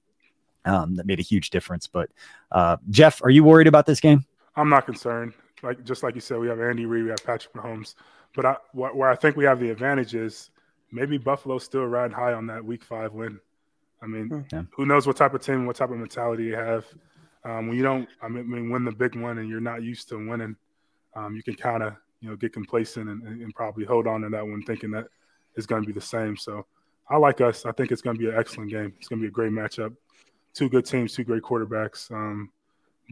um, 0.65 0.95
that 0.95 1.05
made 1.05 1.19
a 1.19 1.23
huge 1.23 1.49
difference. 1.49 1.87
But 1.87 2.09
uh, 2.51 2.77
Jeff, 2.89 3.23
are 3.23 3.29
you 3.29 3.43
worried 3.43 3.67
about 3.67 3.85
this 3.85 3.99
game? 3.99 4.25
I'm 4.55 4.69
not 4.69 4.85
concerned. 4.85 5.33
Like 5.63 5.83
just 5.83 6.03
like 6.03 6.15
you 6.15 6.21
said, 6.21 6.39
we 6.39 6.47
have 6.47 6.61
Andy 6.61 6.85
Reid, 6.85 7.03
we 7.03 7.09
have 7.09 7.23
Patrick 7.23 7.53
Mahomes. 7.53 7.95
But 8.35 8.45
I, 8.45 8.53
wh- 8.71 8.95
where 8.95 9.09
I 9.09 9.15
think 9.15 9.35
we 9.35 9.45
have 9.45 9.59
the 9.59 9.69
advantage 9.69 10.15
is 10.15 10.51
maybe 10.91 11.17
Buffalo's 11.17 11.63
still 11.63 11.85
riding 11.85 12.15
high 12.15 12.33
on 12.33 12.47
that 12.47 12.63
Week 12.63 12.83
Five 12.83 13.13
win. 13.13 13.39
I 14.01 14.07
mean, 14.07 14.27
hmm. 14.27 14.41
yeah. 14.51 14.63
who 14.75 14.85
knows 14.85 15.07
what 15.07 15.17
type 15.17 15.33
of 15.33 15.41
team, 15.41 15.65
what 15.65 15.75
type 15.75 15.89
of 15.89 15.97
mentality 15.97 16.45
you 16.45 16.55
have. 16.55 16.85
Um, 17.43 17.67
when 17.67 17.77
you 17.77 17.83
don't, 17.83 18.07
I 18.21 18.27
mean, 18.27 18.69
win 18.69 18.83
the 18.83 18.91
big 18.91 19.15
one 19.15 19.37
and 19.37 19.49
you're 19.49 19.61
not 19.61 19.81
used 19.81 20.09
to 20.09 20.15
winning, 20.17 20.55
um, 21.15 21.35
you 21.35 21.43
can 21.43 21.55
kind 21.55 21.81
of, 21.81 21.95
you 22.19 22.29
know, 22.29 22.35
get 22.35 22.51
complacent 22.51 23.09
and, 23.09 23.23
and, 23.23 23.55
probably 23.55 23.85
hold 23.85 24.05
on 24.05 24.21
to 24.21 24.29
that 24.29 24.45
one, 24.45 24.61
thinking 24.63 24.91
that 24.91 25.07
it's 25.55 25.65
going 25.65 25.81
to 25.81 25.87
be 25.87 25.93
the 25.93 26.01
same. 26.01 26.35
So 26.35 26.65
I 27.09 27.15
like 27.17 27.39
us. 27.39 27.65
I 27.65 27.71
think 27.71 27.91
it's 27.91 28.01
going 28.01 28.17
to 28.17 28.19
be 28.19 28.27
an 28.27 28.37
excellent 28.37 28.69
game. 28.69 28.91
It's 28.97 29.07
going 29.07 29.19
to 29.19 29.23
be 29.23 29.29
a 29.29 29.31
great 29.31 29.51
matchup 29.51 29.95
two 30.57 30.69
good 30.69 30.85
teams, 30.85 31.13
two 31.13 31.23
great 31.23 31.43
quarterbacks. 31.43 32.11
Um, 32.11 32.49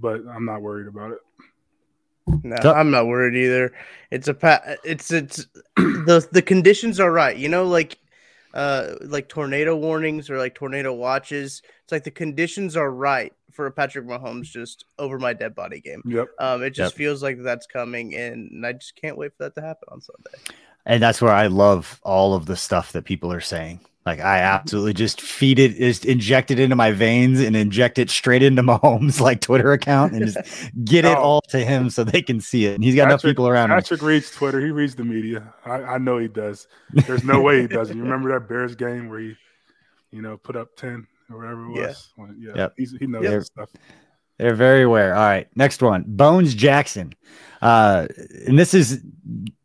but 0.02 0.22
I'm 0.34 0.46
not 0.46 0.62
worried 0.62 0.88
about 0.88 1.12
it. 1.12 1.20
No, 2.28 2.56
I'm 2.74 2.92
not 2.92 3.08
worried 3.08 3.36
either. 3.36 3.74
It's 4.12 4.28
a 4.28 4.34
pa- 4.34 4.62
it's 4.84 5.12
it's 5.12 5.48
the 5.76 6.28
the 6.32 6.42
conditions 6.42 7.00
are 7.00 7.12
right. 7.12 7.38
You 7.38 7.50
know, 7.50 7.66
like 7.66 8.00
uh 8.54 8.96
like 9.02 9.30
tornado 9.30 9.76
warnings 9.76 10.30
or 10.30 10.38
like 10.38 10.56
tornado 10.56 10.94
watches. 10.94 11.62
It's 11.84 11.92
like 11.92 12.04
the 12.04 12.12
conditions 12.12 12.76
are 12.76 12.92
right 12.92 13.34
for 13.52 13.68
a 13.68 13.72
Patrick 13.72 14.06
Mahomes 14.06 14.46
just 14.46 14.86
over 15.00 15.18
my 15.18 15.34
dead 15.34 15.56
body 15.56 15.80
game. 15.80 16.02
Yep. 16.06 16.28
Um, 16.40 16.64
it 16.64 16.72
just 16.72 16.94
yep. 16.94 16.98
feels 16.98 17.24
like 17.24 17.42
that's 17.42 17.66
coming, 17.66 18.14
and 18.16 18.66
I 18.66 18.74
just 18.74 18.96
can't 18.96 19.18
wait 19.18 19.32
for 19.38 19.44
that 19.44 19.56
to 19.56 19.62
happen 19.62 19.88
on 19.92 20.02
Sunday. 20.02 20.62
And 20.86 21.02
that's 21.02 21.22
where 21.22 21.34
I 21.34 21.48
love 21.48 22.00
all 22.04 22.36
of 22.36 22.46
the 22.46 22.56
stuff 22.56 22.92
that 22.92 23.06
people 23.06 23.32
are 23.32 23.42
saying. 23.42 23.80
Like 24.06 24.20
I 24.20 24.38
absolutely 24.38 24.94
just 24.94 25.20
feed 25.20 25.58
it, 25.58 25.78
just 25.78 26.06
inject 26.06 26.52
it 26.52 26.60
into 26.60 26.76
my 26.76 26.92
veins 26.92 27.40
and 27.40 27.56
inject 27.56 27.98
it 27.98 28.12
straight 28.12 28.44
into 28.44 28.62
Mahomes' 28.62 29.20
like 29.22 29.42
Twitter 29.42 29.72
account 29.72 30.14
and 30.14 30.28
just 30.28 30.38
get 30.84 31.06
it 31.06 31.18
oh. 31.18 31.22
all 31.22 31.42
to 31.50 31.58
him 31.58 31.90
so 31.90 32.04
they 32.04 32.22
can 32.22 32.40
see 32.40 32.66
it. 32.68 32.76
And 32.76 32.84
he's 32.84 32.94
got 32.94 33.06
Patrick, 33.06 33.12
enough 33.12 33.22
people 33.24 33.48
around 33.48 33.72
him. 33.72 33.78
Patrick 33.78 34.02
him. 34.02 34.08
reads 34.08 34.30
Twitter. 34.30 34.60
He 34.62 34.70
reads 34.70 34.94
the 34.94 35.04
media. 35.04 35.52
I, 35.66 35.82
I 35.82 35.98
know 35.98 36.20
he 36.20 36.28
does. 36.28 36.68
There's 36.92 37.24
no 37.24 37.42
way 37.42 37.62
he 37.62 37.68
doesn't. 37.68 37.98
You 37.98 38.04
remember 38.10 38.32
that 38.32 38.48
Bears 38.48 38.76
game 38.76 39.10
where 39.10 39.20
he, 39.20 39.36
you 40.12 40.22
know, 40.22 40.38
put 40.38 40.56
up 40.56 40.76
ten 40.76 41.08
or 41.32 41.40
whatever 41.40 41.66
it 41.66 41.70
was. 41.70 42.14
Yeah, 42.16 42.26
yeah. 42.38 42.56
Yep. 42.56 42.74
he 43.00 43.08
knows 43.08 43.24
yep. 43.24 43.42
stuff. 43.42 43.70
They're 44.38 44.56
very 44.56 44.84
aware. 44.84 45.16
All 45.16 45.24
right, 45.24 45.48
next 45.56 45.82
one, 45.82 46.04
Bones 46.08 46.54
Jackson. 46.54 47.14
Uh, 47.62 48.08
and 48.46 48.60
this 48.60 48.74
is 48.74 49.02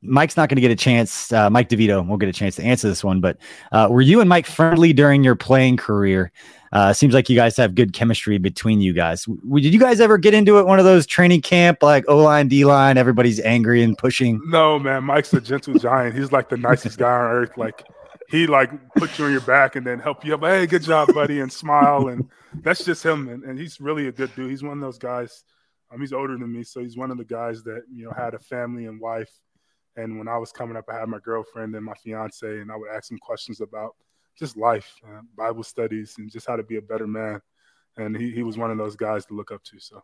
Mike's 0.00 0.36
not 0.36 0.48
going 0.48 0.56
to 0.56 0.62
get 0.62 0.70
a 0.70 0.76
chance. 0.76 1.32
Uh, 1.32 1.50
Mike 1.50 1.68
DeVito 1.68 2.06
won't 2.06 2.20
get 2.20 2.28
a 2.28 2.32
chance 2.32 2.56
to 2.56 2.62
answer 2.62 2.88
this 2.88 3.04
one. 3.04 3.20
But 3.20 3.36
uh, 3.72 3.88
were 3.90 4.00
you 4.00 4.20
and 4.20 4.28
Mike 4.28 4.46
friendly 4.46 4.92
during 4.92 5.22
your 5.22 5.34
playing 5.34 5.76
career? 5.76 6.32
Uh, 6.72 6.92
seems 6.92 7.12
like 7.12 7.28
you 7.28 7.36
guys 7.36 7.56
have 7.56 7.74
good 7.74 7.92
chemistry 7.92 8.38
between 8.38 8.80
you 8.80 8.92
guys. 8.92 9.24
W- 9.24 9.60
did 9.60 9.74
you 9.74 9.80
guys 9.80 10.00
ever 10.00 10.18
get 10.18 10.34
into 10.34 10.58
it? 10.58 10.66
One 10.66 10.78
of 10.78 10.84
those 10.84 11.04
training 11.04 11.42
camp 11.42 11.82
like 11.82 12.04
O 12.08 12.18
line, 12.18 12.48
D 12.48 12.64
line, 12.64 12.96
everybody's 12.96 13.40
angry 13.40 13.82
and 13.82 13.98
pushing. 13.98 14.40
No, 14.46 14.78
man. 14.78 15.04
Mike's 15.04 15.34
a 15.34 15.40
gentle 15.40 15.74
giant. 15.74 16.16
He's 16.16 16.32
like 16.32 16.48
the 16.48 16.56
nicest 16.56 16.96
guy 16.96 17.10
on 17.10 17.30
earth. 17.32 17.56
Like 17.56 17.84
he 18.30 18.46
like 18.46 18.70
put 18.94 19.18
you 19.18 19.24
on 19.24 19.32
your 19.32 19.40
back 19.40 19.74
and 19.74 19.84
then 19.84 19.98
help 19.98 20.24
you 20.24 20.34
up. 20.34 20.42
Hey, 20.42 20.66
good 20.66 20.82
job, 20.82 21.12
buddy, 21.12 21.40
and 21.40 21.52
smile. 21.52 22.08
And 22.08 22.28
that's 22.62 22.84
just 22.84 23.04
him. 23.04 23.28
And, 23.28 23.42
and 23.42 23.58
he's 23.58 23.80
really 23.80 24.06
a 24.06 24.12
good 24.12 24.34
dude. 24.36 24.50
He's 24.50 24.62
one 24.62 24.74
of 24.74 24.80
those 24.80 24.98
guys. 24.98 25.44
Um, 25.92 26.00
he's 26.00 26.12
older 26.12 26.38
than 26.38 26.52
me, 26.52 26.62
so 26.62 26.80
he's 26.80 26.96
one 26.96 27.10
of 27.10 27.18
the 27.18 27.24
guys 27.24 27.64
that 27.64 27.82
you 27.92 28.04
know 28.04 28.12
had 28.12 28.34
a 28.34 28.38
family 28.38 28.86
and 28.86 29.00
wife. 29.00 29.30
And 29.96 30.16
when 30.18 30.28
I 30.28 30.38
was 30.38 30.52
coming 30.52 30.76
up, 30.76 30.84
I 30.88 30.98
had 30.98 31.08
my 31.08 31.18
girlfriend 31.18 31.74
and 31.74 31.84
my 31.84 31.94
fiance, 31.94 32.46
and 32.46 32.70
I 32.70 32.76
would 32.76 32.90
ask 32.90 33.10
him 33.10 33.18
questions 33.18 33.60
about 33.60 33.96
just 34.38 34.56
life, 34.56 34.94
uh, 35.04 35.22
Bible 35.36 35.64
studies, 35.64 36.14
and 36.18 36.30
just 36.30 36.46
how 36.46 36.54
to 36.54 36.62
be 36.62 36.76
a 36.76 36.82
better 36.82 37.08
man. 37.08 37.40
And 37.96 38.16
he, 38.16 38.30
he 38.30 38.44
was 38.44 38.56
one 38.56 38.70
of 38.70 38.78
those 38.78 38.94
guys 38.94 39.26
to 39.26 39.34
look 39.34 39.50
up 39.50 39.64
to. 39.64 39.80
So 39.80 40.02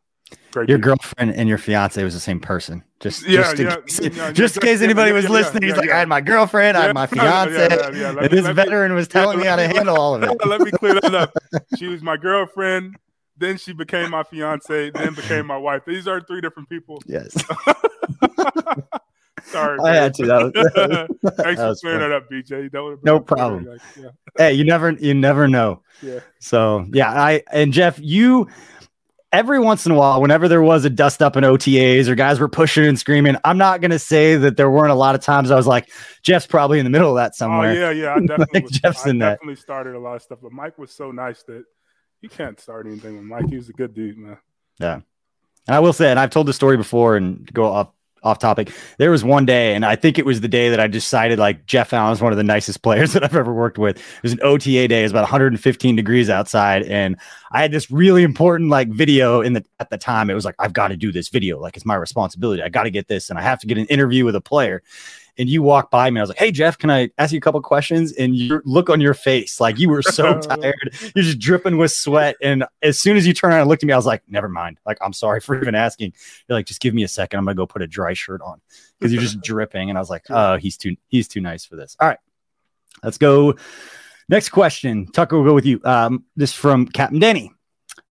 Great 0.50 0.68
your 0.68 0.78
girlfriend 0.78 1.34
and 1.34 1.48
your 1.48 1.58
fiance 1.58 2.02
was 2.02 2.14
the 2.14 2.20
same 2.20 2.40
person. 2.40 2.82
Just 2.98 3.28
yeah, 3.28 3.42
just 3.42 3.58
in 3.60 3.66
yeah, 3.66 3.76
case, 3.76 4.16
yeah, 4.16 4.32
just 4.32 4.56
in 4.56 4.62
case 4.62 4.80
anybody 4.80 5.12
was 5.12 5.28
listening, 5.28 5.64
he's 5.64 5.76
like, 5.76 5.90
I 5.90 5.98
had 5.98 6.08
my 6.08 6.20
girlfriend, 6.20 6.76
I 6.76 6.86
had 6.86 6.94
my 6.94 7.06
fiance, 7.06 7.68
and 7.68 8.16
me, 8.16 8.28
this 8.28 8.46
veteran 8.48 8.94
was 8.94 9.06
telling 9.06 9.38
me 9.38 9.46
how 9.46 9.56
to 9.56 9.68
handle 9.68 9.96
all 9.96 10.14
of 10.14 10.22
it. 10.22 10.30
Let 10.46 10.62
me 10.62 10.70
clear 10.70 10.94
that 10.94 11.14
up. 11.14 11.32
She 11.76 11.88
was 11.88 12.02
my 12.02 12.16
girlfriend, 12.16 12.96
then 13.36 13.58
she 13.58 13.72
became 13.72 14.10
my 14.10 14.22
fiance, 14.22 14.90
then 14.90 15.14
became 15.14 15.46
my 15.46 15.58
wife. 15.58 15.82
These 15.86 16.08
are 16.08 16.20
three 16.22 16.40
different 16.40 16.68
people. 16.68 17.02
Yes. 17.06 17.36
Sorry, 19.44 19.78
I 19.84 19.94
had 19.94 20.14
to. 20.14 20.26
That 20.26 20.42
was, 20.42 21.34
Thanks 21.36 21.60
that 21.60 21.68
for 21.68 21.74
clearing 21.76 22.00
that 22.00 22.12
up, 22.12 22.30
BJ. 22.30 22.70
That 22.72 22.98
no 23.04 23.20
problem. 23.20 23.66
Like. 23.66 23.80
Hey, 24.36 24.54
you 24.54 24.64
never, 24.64 24.92
you 24.92 25.14
never 25.14 25.46
know. 25.46 25.82
Yeah. 26.02 26.20
So 26.40 26.86
yeah, 26.92 27.10
I 27.10 27.42
and 27.52 27.72
Jeff, 27.72 27.98
you 28.00 28.48
every 29.36 29.58
once 29.58 29.84
in 29.84 29.92
a 29.92 29.94
while, 29.94 30.22
whenever 30.22 30.48
there 30.48 30.62
was 30.62 30.86
a 30.86 30.90
dust 30.90 31.22
up 31.22 31.36
in 31.36 31.44
OTAs 31.44 32.08
or 32.08 32.14
guys 32.14 32.40
were 32.40 32.48
pushing 32.48 32.86
and 32.86 32.98
screaming, 32.98 33.36
I'm 33.44 33.58
not 33.58 33.82
going 33.82 33.90
to 33.90 33.98
say 33.98 34.36
that 34.36 34.56
there 34.56 34.70
weren't 34.70 34.90
a 34.90 34.94
lot 34.96 35.14
of 35.14 35.20
times 35.20 35.50
I 35.50 35.56
was 35.56 35.66
like, 35.66 35.90
Jeff's 36.22 36.46
probably 36.46 36.78
in 36.78 36.84
the 36.84 36.90
middle 36.90 37.10
of 37.10 37.16
that 37.16 37.32
oh, 37.34 37.36
somewhere. 37.36 37.70
Oh, 37.70 37.90
yeah, 37.90 37.90
yeah. 37.90 38.14
I 38.14 38.20
definitely, 38.26 38.60
like 38.60 38.70
Jeff's 38.70 39.06
I 39.06 39.10
in 39.10 39.18
definitely 39.18 39.54
that. 39.54 39.60
started 39.60 39.94
a 39.94 39.98
lot 39.98 40.16
of 40.16 40.22
stuff, 40.22 40.38
but 40.42 40.52
Mike 40.52 40.78
was 40.78 40.90
so 40.90 41.10
nice 41.10 41.42
that 41.44 41.64
you 42.22 42.30
can't 42.30 42.58
start 42.58 42.86
anything 42.86 43.16
with 43.16 43.24
Mike. 43.24 43.48
He 43.50 43.56
was 43.56 43.68
a 43.68 43.74
good 43.74 43.94
dude, 43.94 44.16
man. 44.16 44.38
Yeah. 44.78 45.00
And 45.66 45.74
I 45.76 45.80
will 45.80 45.92
say, 45.92 46.10
and 46.10 46.18
I've 46.18 46.30
told 46.30 46.46
the 46.46 46.54
story 46.54 46.78
before 46.78 47.16
and 47.16 47.52
go 47.52 47.64
off 47.66 47.90
off 48.26 48.38
topic. 48.38 48.72
There 48.98 49.10
was 49.10 49.24
one 49.24 49.46
day, 49.46 49.74
and 49.74 49.84
I 49.84 49.96
think 49.96 50.18
it 50.18 50.26
was 50.26 50.40
the 50.40 50.48
day 50.48 50.68
that 50.68 50.80
I 50.80 50.86
decided 50.86 51.38
like 51.38 51.66
Jeff 51.66 51.92
Allen 51.92 52.12
is 52.12 52.20
one 52.20 52.32
of 52.32 52.36
the 52.36 52.44
nicest 52.44 52.82
players 52.82 53.12
that 53.12 53.24
I've 53.24 53.36
ever 53.36 53.54
worked 53.54 53.78
with. 53.78 53.98
It 53.98 54.22
was 54.22 54.32
an 54.32 54.40
OTA 54.42 54.88
day. 54.88 55.00
It 55.00 55.04
was 55.04 55.12
about 55.12 55.22
115 55.22 55.96
degrees 55.96 56.28
outside, 56.28 56.82
and 56.84 57.16
I 57.52 57.62
had 57.62 57.70
this 57.70 57.90
really 57.90 58.22
important 58.22 58.70
like 58.70 58.88
video 58.88 59.40
in 59.40 59.54
the 59.54 59.64
at 59.80 59.90
the 59.90 59.98
time. 59.98 60.28
It 60.28 60.34
was 60.34 60.44
like 60.44 60.56
I've 60.58 60.72
got 60.72 60.88
to 60.88 60.96
do 60.96 61.12
this 61.12 61.28
video. 61.28 61.60
Like 61.60 61.76
it's 61.76 61.86
my 61.86 61.94
responsibility. 61.94 62.62
I 62.62 62.68
got 62.68 62.82
to 62.82 62.90
get 62.90 63.08
this, 63.08 63.30
and 63.30 63.38
I 63.38 63.42
have 63.42 63.60
to 63.60 63.66
get 63.66 63.78
an 63.78 63.86
interview 63.86 64.24
with 64.24 64.34
a 64.34 64.40
player 64.40 64.82
and 65.38 65.48
you 65.48 65.62
walk 65.62 65.90
by 65.90 66.10
me. 66.10 66.20
I 66.20 66.22
was 66.22 66.30
like, 66.30 66.38
"Hey 66.38 66.50
Jeff, 66.50 66.78
can 66.78 66.90
I 66.90 67.10
ask 67.18 67.32
you 67.32 67.38
a 67.38 67.40
couple 67.40 67.60
questions?" 67.60 68.12
And 68.12 68.34
you 68.34 68.62
look 68.64 68.90
on 68.90 69.00
your 69.00 69.14
face 69.14 69.60
like 69.60 69.78
you 69.78 69.88
were 69.88 70.02
so 70.02 70.38
tired, 70.40 70.94
you're 71.14 71.24
just 71.24 71.38
dripping 71.38 71.76
with 71.76 71.92
sweat. 71.92 72.36
And 72.42 72.64
as 72.82 73.00
soon 73.00 73.16
as 73.16 73.26
you 73.26 73.32
turn 73.32 73.50
around 73.50 73.60
and 73.60 73.68
looked 73.68 73.82
at 73.82 73.86
me, 73.86 73.92
I 73.92 73.96
was 73.96 74.06
like, 74.06 74.22
"Never 74.28 74.48
mind. 74.48 74.78
Like 74.86 74.98
I'm 75.00 75.12
sorry 75.12 75.40
for 75.42 75.60
even 75.60 75.74
asking." 75.74 76.12
You're 76.48 76.58
like, 76.58 76.66
"Just 76.66 76.80
give 76.80 76.94
me 76.94 77.02
a 77.02 77.08
second. 77.08 77.38
I'm 77.38 77.44
gonna 77.44 77.54
go 77.54 77.66
put 77.66 77.82
a 77.82 77.86
dry 77.86 78.14
shirt 78.14 78.40
on 78.42 78.60
because 78.98 79.12
you're 79.12 79.22
just 79.22 79.40
dripping." 79.42 79.90
And 79.90 79.98
I 79.98 80.00
was 80.00 80.10
like, 80.10 80.24
"Oh, 80.30 80.56
he's 80.56 80.76
too 80.76 80.96
he's 81.08 81.28
too 81.28 81.40
nice 81.40 81.64
for 81.64 81.76
this." 81.76 81.96
All 82.00 82.08
right, 82.08 82.18
let's 83.02 83.18
go. 83.18 83.56
Next 84.28 84.48
question, 84.48 85.06
Tucker. 85.12 85.36
We'll 85.36 85.50
go 85.50 85.54
with 85.54 85.66
you. 85.66 85.80
Um, 85.84 86.24
this 86.34 86.52
from 86.52 86.86
Captain 86.86 87.20
Denny. 87.20 87.52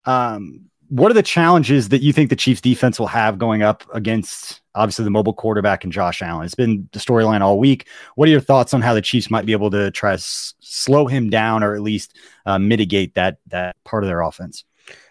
Um, 0.05 0.69
what 0.89 1.09
are 1.09 1.15
the 1.15 1.23
challenges 1.23 1.89
that 1.89 2.03
you 2.03 2.13
think 2.13 2.29
the 2.29 2.35
Chiefs 2.35 2.61
defense 2.61 2.99
will 2.99 3.07
have 3.07 3.39
going 3.39 3.63
up 3.63 3.83
against 3.93 4.61
obviously 4.75 5.05
the 5.05 5.11
mobile 5.11 5.33
quarterback 5.33 5.83
and 5.83 5.93
Josh 5.93 6.21
Allen? 6.21 6.45
It's 6.45 6.55
been 6.55 6.87
the 6.93 6.99
storyline 6.99 7.41
all 7.41 7.59
week. 7.59 7.87
What 8.15 8.27
are 8.27 8.31
your 8.31 8.41
thoughts 8.41 8.73
on 8.73 8.81
how 8.81 8.93
the 8.93 9.01
Chiefs 9.01 9.29
might 9.29 9.45
be 9.45 9.51
able 9.51 9.69
to 9.71 9.91
try 9.91 10.11
to 10.11 10.15
s- 10.15 10.53
slow 10.59 11.07
him 11.07 11.29
down 11.29 11.63
or 11.63 11.75
at 11.75 11.81
least 11.81 12.17
uh, 12.45 12.59
mitigate 12.59 13.15
that 13.15 13.37
that 13.47 13.75
part 13.83 14.03
of 14.03 14.07
their 14.07 14.21
offense? 14.21 14.65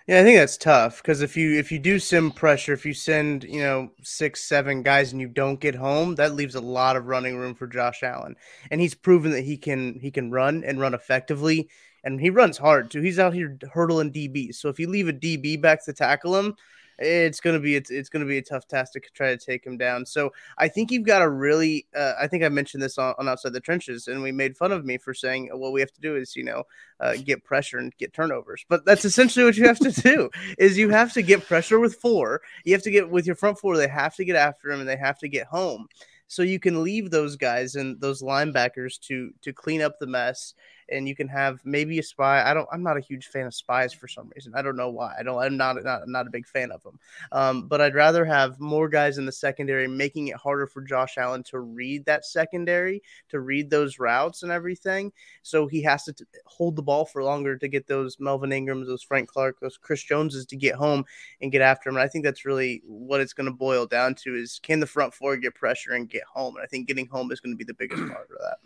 Yeah, 0.06 0.20
I 0.20 0.24
think 0.24 0.38
that's 0.38 0.56
tough 0.56 1.00
because 1.00 1.22
if 1.22 1.36
you 1.36 1.58
if 1.58 1.70
you 1.70 1.78
do 1.78 1.98
sim 1.98 2.32
pressure, 2.32 2.72
if 2.72 2.84
you 2.84 2.92
send 2.92 3.44
you 3.44 3.60
know 3.60 3.90
six 4.02 4.44
seven 4.44 4.82
guys 4.82 5.12
and 5.12 5.20
you 5.20 5.28
don't 5.28 5.60
get 5.60 5.74
home, 5.74 6.16
that 6.16 6.34
leaves 6.34 6.56
a 6.56 6.60
lot 6.60 6.96
of 6.96 7.06
running 7.06 7.36
room 7.36 7.54
for 7.54 7.66
Josh 7.66 8.02
Allen, 8.02 8.34
and 8.70 8.80
he's 8.80 8.94
proven 8.94 9.30
that 9.30 9.44
he 9.44 9.56
can 9.56 9.98
he 10.00 10.10
can 10.10 10.30
run 10.30 10.64
and 10.64 10.80
run 10.80 10.94
effectively 10.94 11.68
and 12.04 12.20
he 12.20 12.30
runs 12.30 12.58
hard 12.58 12.90
too. 12.90 13.00
He's 13.00 13.18
out 13.18 13.34
here 13.34 13.58
hurdling 13.72 14.12
DBs. 14.12 14.56
So 14.56 14.68
if 14.68 14.78
you 14.78 14.88
leave 14.88 15.08
a 15.08 15.12
DB 15.12 15.60
back 15.60 15.84
to 15.84 15.92
tackle 15.92 16.36
him, 16.36 16.54
it's 17.02 17.40
gonna 17.40 17.58
be 17.58 17.76
it's, 17.76 17.90
it's 17.90 18.08
gonna 18.08 18.26
be 18.26 18.38
a 18.38 18.42
tough 18.42 18.66
task 18.66 18.92
to 18.92 19.00
try 19.14 19.34
to 19.34 19.36
take 19.36 19.66
him 19.66 19.76
down. 19.76 20.06
So 20.06 20.32
I 20.58 20.68
think 20.68 20.90
you've 20.90 21.06
got 21.06 21.20
to 21.20 21.28
really. 21.28 21.86
Uh, 21.94 22.14
I 22.20 22.26
think 22.26 22.42
I 22.42 22.48
mentioned 22.48 22.82
this 22.82 22.98
on, 22.98 23.14
on, 23.18 23.28
outside 23.28 23.52
the 23.52 23.60
trenches, 23.60 24.08
and 24.08 24.22
we 24.22 24.32
made 24.32 24.56
fun 24.56 24.72
of 24.72 24.84
me 24.84 24.98
for 24.98 25.14
saying 25.14 25.50
what 25.52 25.72
we 25.72 25.80
have 25.80 25.92
to 25.92 26.00
do 26.00 26.16
is 26.16 26.36
you 26.36 26.44
know 26.44 26.64
uh, 27.00 27.14
get 27.24 27.44
pressure 27.44 27.78
and 27.78 27.96
get 27.96 28.12
turnovers. 28.12 28.64
But 28.68 28.84
that's 28.84 29.04
essentially 29.04 29.44
what 29.44 29.56
you 29.56 29.66
have 29.66 29.78
to 29.80 29.90
do. 30.02 30.30
is 30.58 30.78
you 30.78 30.90
have 30.90 31.12
to 31.14 31.22
get 31.22 31.46
pressure 31.46 31.80
with 31.80 31.96
four. 31.96 32.42
You 32.64 32.72
have 32.72 32.82
to 32.82 32.90
get 32.90 33.10
with 33.10 33.26
your 33.26 33.36
front 33.36 33.58
four. 33.58 33.76
They 33.76 33.88
have 33.88 34.14
to 34.16 34.24
get 34.24 34.36
after 34.36 34.70
him, 34.70 34.80
and 34.80 34.88
they 34.88 34.96
have 34.96 35.18
to 35.18 35.28
get 35.28 35.46
home 35.46 35.88
so 36.32 36.42
you 36.42 36.58
can 36.58 36.82
leave 36.82 37.10
those 37.10 37.36
guys 37.36 37.74
and 37.74 38.00
those 38.00 38.22
linebackers 38.22 38.98
to 38.98 39.32
to 39.42 39.52
clean 39.52 39.82
up 39.82 39.98
the 39.98 40.06
mess 40.06 40.54
and 40.92 41.08
you 41.08 41.16
can 41.16 41.28
have 41.28 41.60
maybe 41.64 41.98
a 41.98 42.02
spy. 42.02 42.48
I 42.48 42.54
don't. 42.54 42.68
I'm 42.72 42.82
not 42.82 42.96
a 42.96 43.00
huge 43.00 43.26
fan 43.26 43.46
of 43.46 43.54
spies 43.54 43.92
for 43.92 44.08
some 44.08 44.30
reason. 44.34 44.52
I 44.54 44.62
don't 44.62 44.76
know 44.76 44.90
why. 44.90 45.14
I 45.18 45.22
don't. 45.22 45.38
I'm 45.38 45.56
not 45.56 45.82
not, 45.82 46.08
not 46.08 46.26
a 46.26 46.30
big 46.30 46.46
fan 46.46 46.70
of 46.70 46.82
them. 46.82 46.98
Um, 47.32 47.68
but 47.68 47.80
I'd 47.80 47.94
rather 47.94 48.24
have 48.24 48.60
more 48.60 48.88
guys 48.88 49.18
in 49.18 49.26
the 49.26 49.32
secondary, 49.32 49.88
making 49.88 50.28
it 50.28 50.36
harder 50.36 50.66
for 50.66 50.82
Josh 50.82 51.18
Allen 51.18 51.42
to 51.44 51.60
read 51.60 52.04
that 52.06 52.24
secondary, 52.24 53.02
to 53.30 53.40
read 53.40 53.70
those 53.70 53.98
routes 53.98 54.42
and 54.42 54.52
everything. 54.52 55.12
So 55.42 55.66
he 55.66 55.82
has 55.82 56.04
to 56.04 56.12
t- 56.12 56.24
hold 56.46 56.76
the 56.76 56.82
ball 56.82 57.04
for 57.04 57.22
longer 57.22 57.56
to 57.56 57.68
get 57.68 57.86
those 57.86 58.18
Melvin 58.20 58.52
Ingrams, 58.52 58.86
those 58.86 59.02
Frank 59.02 59.28
Clark, 59.28 59.60
those 59.60 59.78
Chris 59.78 60.02
Joneses 60.02 60.46
to 60.46 60.56
get 60.56 60.74
home 60.74 61.04
and 61.40 61.52
get 61.52 61.62
after 61.62 61.88
him. 61.88 61.96
And 61.96 62.04
I 62.04 62.08
think 62.08 62.24
that's 62.24 62.44
really 62.44 62.82
what 62.86 63.20
it's 63.20 63.32
going 63.32 63.46
to 63.46 63.52
boil 63.52 63.86
down 63.86 64.14
to: 64.16 64.34
is 64.34 64.60
can 64.62 64.80
the 64.80 64.86
front 64.86 65.14
four 65.14 65.36
get 65.36 65.54
pressure 65.54 65.92
and 65.92 66.08
get 66.08 66.24
home? 66.24 66.56
And 66.56 66.64
I 66.64 66.66
think 66.66 66.88
getting 66.88 67.06
home 67.06 67.32
is 67.32 67.40
going 67.40 67.54
to 67.54 67.58
be 67.58 67.64
the 67.64 67.74
biggest 67.74 68.02
part 68.08 68.28
of 68.30 68.38
that. 68.40 68.56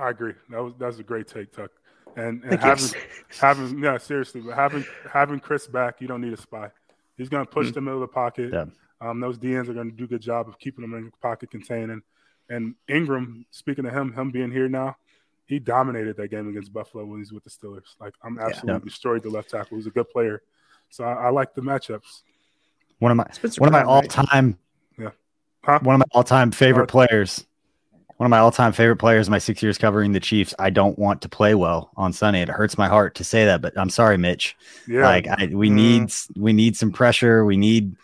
I 0.00 0.10
agree. 0.10 0.34
That 0.48 0.62
was 0.62 0.74
that's 0.78 0.98
a 0.98 1.02
great 1.02 1.28
take, 1.28 1.52
Tuck. 1.52 1.70
And 2.16 2.42
and 2.44 2.60
having 2.60 3.00
having 3.40 3.78
yeah, 3.82 3.98
seriously, 3.98 4.40
but 4.40 4.54
having 4.54 4.84
having 5.10 5.40
Chris 5.40 5.66
back, 5.66 6.00
you 6.00 6.08
don't 6.08 6.20
need 6.20 6.32
a 6.32 6.36
spy. 6.36 6.70
He's 7.16 7.28
going 7.28 7.44
to 7.44 7.50
push 7.50 7.66
mm-hmm. 7.66 7.74
the 7.74 7.80
middle 7.82 8.02
of 8.02 8.08
the 8.08 8.14
pocket. 8.14 8.50
Yeah. 8.52 8.64
Um, 9.00 9.20
those 9.20 9.38
DNs 9.38 9.68
are 9.68 9.74
going 9.74 9.90
to 9.90 9.96
do 9.96 10.04
a 10.04 10.08
good 10.08 10.22
job 10.22 10.48
of 10.48 10.58
keeping 10.58 10.82
them 10.82 10.94
in 10.94 11.06
the 11.06 11.12
pocket 11.22 11.50
containing. 11.50 12.02
And 12.48 12.74
Ingram, 12.88 13.46
speaking 13.50 13.86
of 13.86 13.94
him, 13.94 14.12
him 14.12 14.30
being 14.30 14.50
here 14.50 14.68
now, 14.68 14.96
he 15.46 15.58
dominated 15.58 16.16
that 16.16 16.28
game 16.28 16.48
against 16.48 16.72
Buffalo 16.72 17.04
when 17.04 17.18
he's 17.18 17.32
with 17.32 17.44
the 17.44 17.50
Steelers. 17.50 17.96
Like 18.00 18.14
I'm 18.22 18.38
absolutely 18.38 18.72
yeah. 18.72 18.84
destroyed 18.84 19.22
the 19.22 19.30
left 19.30 19.50
tackle. 19.50 19.76
He's 19.76 19.86
a 19.86 19.90
good 19.90 20.08
player, 20.10 20.42
so 20.88 21.04
I, 21.04 21.26
I 21.26 21.28
like 21.30 21.54
the 21.54 21.60
matchups. 21.60 22.22
One 22.98 23.10
of 23.10 23.16
my 23.16 23.26
one 23.58 23.68
of 23.68 23.72
my 23.72 23.82
all 23.82 24.02
time, 24.02 24.58
yeah, 24.98 25.10
huh? 25.64 25.78
one 25.82 25.94
of 25.94 25.98
my 26.00 26.06
all 26.12 26.24
time 26.24 26.50
favorite 26.50 26.88
players 26.88 27.46
one 28.20 28.26
of 28.26 28.30
my 28.30 28.38
all-time 28.38 28.70
favorite 28.70 28.98
players 28.98 29.28
in 29.28 29.30
my 29.30 29.38
six 29.38 29.62
years 29.62 29.78
covering 29.78 30.12
the 30.12 30.20
chiefs 30.20 30.54
i 30.58 30.68
don't 30.68 30.98
want 30.98 31.22
to 31.22 31.28
play 31.28 31.54
well 31.54 31.90
on 31.96 32.12
sunday. 32.12 32.42
It 32.42 32.50
hurts 32.50 32.76
my 32.76 32.86
heart 32.86 33.14
to 33.14 33.24
say 33.24 33.46
that 33.46 33.62
but 33.62 33.72
i'm 33.78 33.88
sorry 33.88 34.18
mitch. 34.18 34.58
Yeah. 34.86 35.06
Like 35.06 35.26
I, 35.26 35.46
we 35.46 35.70
mm. 35.70 35.72
need 35.72 36.12
we 36.36 36.52
need 36.52 36.76
some 36.76 36.92
pressure. 36.92 37.46
We 37.46 37.56
need 37.56 37.96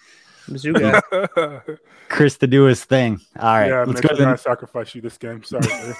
chris 2.08 2.38
to 2.38 2.46
do 2.46 2.64
his 2.64 2.82
thing. 2.82 3.20
All 3.38 3.46
right 3.46 3.68
yeah, 3.68 3.80
let's 3.80 4.00
Mitch, 4.00 4.10
go 4.10 4.16
to 4.16 4.24
the... 4.24 4.36
sacrifice 4.36 4.94
you 4.94 5.02
this 5.02 5.18
game. 5.18 5.44
Sorry 5.44 5.66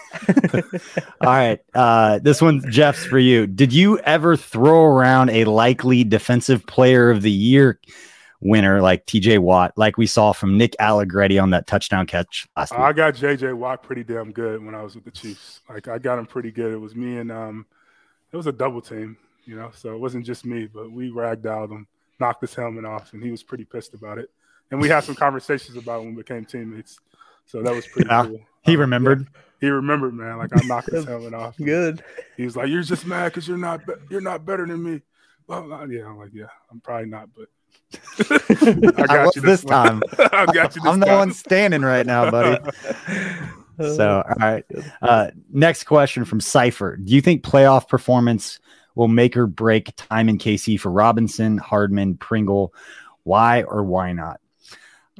all 1.21 1.27
right 1.27 1.61
uh, 1.75 2.19
this 2.21 2.41
one's 2.41 2.65
jeff's 2.75 3.05
for 3.05 3.19
you. 3.19 3.47
Did 3.47 3.75
you 3.75 3.99
ever 3.99 4.35
throw 4.35 4.83
around 4.85 5.29
a 5.29 5.45
likely 5.45 6.05
defensive 6.05 6.65
player 6.67 7.11
of 7.11 7.21
the 7.21 7.31
year 7.31 7.79
winner 8.41 8.81
like 8.81 9.07
TJ 9.07 9.39
Watt, 9.39 9.73
like 9.77 9.97
we 9.97 10.07
saw 10.07 10.33
from 10.33 10.57
Nick 10.57 10.77
Allegretti 10.81 11.39
on 11.39 11.51
that 11.51 11.67
touchdown 11.67 12.07
catch 12.07 12.47
last 12.57 12.73
week. 12.73 12.81
I 12.81 12.93
got 12.93 13.15
JJ 13.15 13.55
Watt 13.55 13.83
pretty 13.83 14.05
damn 14.05 14.33
good 14.33 14.65
when 14.65 14.75
I 14.75 14.83
was 14.83 14.95
with 14.95 15.05
the 15.05 15.11
Chiefs. 15.11 15.61
Like 15.69 15.89
I 15.89 15.99
got 15.99 16.19
him 16.19 16.27
pretty 16.27 16.51
good. 16.51 16.73
It 16.73 16.81
was 16.81 16.95
me 16.95 17.19
and 17.19 17.31
um 17.33 17.67
it 18.33 18.37
was 18.37 18.47
a 18.47 18.53
double 18.53 18.81
team, 18.81 19.17
you 19.45 19.57
know, 19.57 19.71
so 19.75 19.95
it 19.95 19.99
wasn't 19.99 20.27
just 20.27 20.45
me, 20.45 20.67
but 20.67 20.91
we 20.91 21.11
ragdolled 21.11 21.71
him, 21.71 21.87
knocked 22.21 22.41
his 22.41 22.55
helmet 22.55 22.85
off, 22.85 23.13
and 23.13 23.23
he 23.23 23.31
was 23.31 23.43
pretty 23.43 23.65
pissed 23.65 23.95
about 23.95 24.19
it. 24.19 24.31
And 24.71 24.81
we 24.81 24.89
had 24.89 25.05
some 25.05 25.15
conversations 25.15 25.77
about 25.77 26.01
when 26.01 26.15
we 26.15 26.23
became 26.23 26.45
teammates. 26.45 26.99
So 27.47 27.63
that 27.63 27.73
was 27.73 27.87
pretty 27.87 28.09
yeah, 28.09 28.25
cool. 28.27 28.41
He 28.63 28.75
um, 28.75 28.81
remembered. 28.81 29.21
Yeah, 29.21 29.41
he 29.61 29.69
remembered, 29.69 30.15
man. 30.15 30.39
Like 30.39 30.51
I 30.53 30.67
knocked 30.67 30.91
his 30.91 31.05
helmet 31.05 31.35
off. 31.35 31.57
Good. 31.57 32.03
He 32.37 32.45
was 32.45 32.57
like, 32.57 32.69
"You're 32.69 32.83
just 32.83 33.07
mad 33.07 33.27
because 33.27 33.47
you're 33.47 33.57
not 33.57 33.87
be- 33.87 33.95
you're 34.11 34.21
not 34.21 34.45
better 34.45 34.67
than 34.67 34.83
me." 34.83 35.01
Well, 35.47 35.69
yeah, 35.89 36.07
I'm 36.07 36.19
like, 36.19 36.35
yeah, 36.35 36.49
I'm 36.71 36.81
probably 36.81 37.09
not, 37.09 37.29
but 37.37 37.47
I 38.31 39.07
got 39.07 39.37
you 39.37 39.43
this, 39.43 39.63
this 39.63 39.65
time. 39.65 40.03
I 40.19 40.47
got 40.53 40.75
you. 40.77 40.83
I'm 40.85 41.01
the 41.01 41.07
one 41.07 41.33
standing 41.33 41.83
right 41.83 42.07
now, 42.07 42.31
buddy. 42.31 42.59
so, 43.79 44.23
all 44.27 44.35
right. 44.39 44.65
Uh, 45.03 45.31
next 45.53 45.85
question 45.85 46.25
from 46.25 46.41
Cipher. 46.41 46.97
Do 46.97 47.15
you 47.15 47.21
think 47.21 47.43
playoff 47.43 47.89
performance 47.89 48.59
will 48.95 49.09
make 49.09 49.37
or 49.37 49.47
break 49.47 49.95
time 49.97 50.29
in 50.29 50.39
KC 50.39 50.81
for 50.81 50.91
Robinson, 50.91 51.59
Hardman, 51.59 52.17
Pringle? 52.17 52.73
Why 53.25 53.63
or 53.63 53.85
why 53.85 54.13
not? 54.13 54.41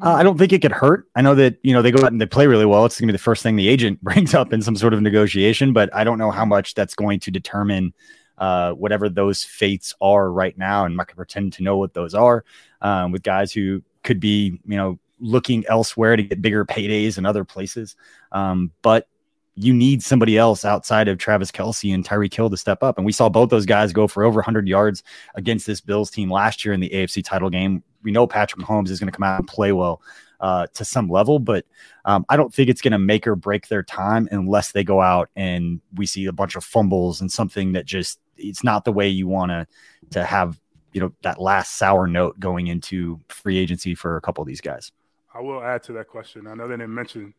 Uh, 0.01 0.13
I 0.13 0.23
don't 0.23 0.37
think 0.37 0.53
it 0.53 0.61
could 0.61 0.73
hurt. 0.73 1.09
I 1.15 1.23
know 1.23 1.35
that 1.35 1.57
you 1.63 1.73
know 1.73 1.81
they 1.81 1.91
go 1.91 2.05
out 2.05 2.13
and 2.13 2.21
they 2.21 2.27
play 2.27 2.47
really 2.47 2.67
well. 2.67 2.85
It's 2.85 3.01
going 3.01 3.09
to 3.09 3.13
be 3.13 3.17
the 3.17 3.23
first 3.23 3.43
thing 3.43 3.57
the 3.57 3.69
agent 3.69 4.03
brings 4.03 4.35
up 4.35 4.53
in 4.53 4.61
some 4.63 4.77
sort 4.77 4.93
of 4.93 5.01
negotiation, 5.01 5.73
but 5.73 5.95
I 5.95 6.05
don't 6.05 6.19
know 6.19 6.31
how 6.31 6.45
much 6.45 6.75
that's 6.75 6.95
going 6.95 7.21
to 7.21 7.31
determine 7.31 7.95
uh, 8.39 8.73
whatever 8.73 9.09
those 9.09 9.45
fates 9.45 9.95
are 10.01 10.31
right 10.31 10.57
now. 10.57 10.85
And 10.85 10.93
I'm 10.93 10.97
not 10.97 11.07
going 11.07 11.15
to 11.15 11.17
pretend 11.17 11.53
to 11.55 11.63
know 11.63 11.77
what 11.77 11.95
those 11.95 12.15
are 12.15 12.45
um, 12.81 13.13
with 13.13 13.23
guys 13.23 13.53
who 13.53 13.83
could 14.03 14.21
be, 14.21 14.61
you 14.67 14.77
know, 14.77 14.99
looking 15.21 15.65
elsewhere 15.67 16.17
to 16.17 16.23
get 16.23 16.43
bigger 16.43 16.65
paydays 16.65 17.19
in 17.19 17.27
other 17.27 17.45
places. 17.45 17.97
Um, 18.33 18.73
but 18.83 19.09
you 19.57 19.73
need 19.73 20.03
somebody 20.03 20.37
else 20.37 20.65
outside 20.67 21.09
of 21.09 21.17
Travis 21.17 21.51
Kelce 21.51 21.93
and 21.95 22.07
Tyreek 22.07 22.35
Hill 22.35 22.51
to 22.51 22.57
step 22.59 22.83
up. 22.83 22.99
And 22.99 23.07
we 23.07 23.13
saw 23.13 23.31
both 23.31 23.49
those 23.49 23.65
guys 23.65 23.93
go 23.93 24.07
for 24.07 24.23
over 24.23 24.37
100 24.37 24.69
yards 24.69 25.03
against 25.35 25.67
this 25.67 25.81
Bills 25.81 26.11
team 26.11 26.31
last 26.31 26.65
year 26.65 26.75
in 26.75 26.81
the 26.81 26.91
AFC 26.91 27.25
title 27.25 27.49
game. 27.49 27.83
We 28.03 28.13
know 28.13 28.27
Patrick 28.27 28.65
Mahomes 28.65 28.91
is 28.91 29.01
going 29.01 29.11
to 29.11 29.17
come 29.17 29.27
out 29.27 29.41
and 29.41 29.49
play 29.49 29.73
well 29.73 30.03
uh, 30.41 30.67
to 30.75 30.85
some 30.85 31.09
level, 31.09 31.39
but 31.39 31.65
um, 32.05 32.27
I 32.29 32.37
don't 32.37 32.53
think 32.53 32.69
it's 32.69 32.83
going 32.83 32.93
to 32.93 32.99
make 32.99 33.27
or 33.27 33.35
break 33.35 33.69
their 33.69 33.83
time 33.83 34.29
unless 34.31 34.73
they 34.73 34.85
go 34.85 35.01
out 35.01 35.31
and 35.35 35.81
we 35.95 36.05
see 36.05 36.27
a 36.27 36.33
bunch 36.33 36.55
of 36.55 36.63
fumbles 36.63 37.23
and 37.23 37.33
something 37.33 37.73
that 37.73 37.87
just 37.87 38.21
it's 38.37 38.65
not 38.65 38.85
the 38.85 38.93
way 38.93 39.09
you 39.09 39.27
want 39.27 39.51
to 39.51 39.67
to 40.11 40.25
have 40.25 40.61
you 40.93 41.01
know 41.01 41.13
that 41.23 41.41
last 41.41 41.77
sour 41.77 42.07
note 42.07 42.39
going 42.41 42.69
into 42.69 43.21
free 43.29 43.59
agency 43.59 43.95
for 43.95 44.17
a 44.17 44.21
couple 44.21 44.43
of 44.43 44.49
these 44.49 44.61
guys. 44.61 44.93
I 45.35 45.41
will 45.41 45.63
add 45.63 45.83
to 45.85 45.93
that 45.95 46.09
question. 46.09 46.47
I 46.47 46.55
know 46.55 46.67
they 46.67 46.75
didn't 46.75 46.95
mention, 46.95 47.35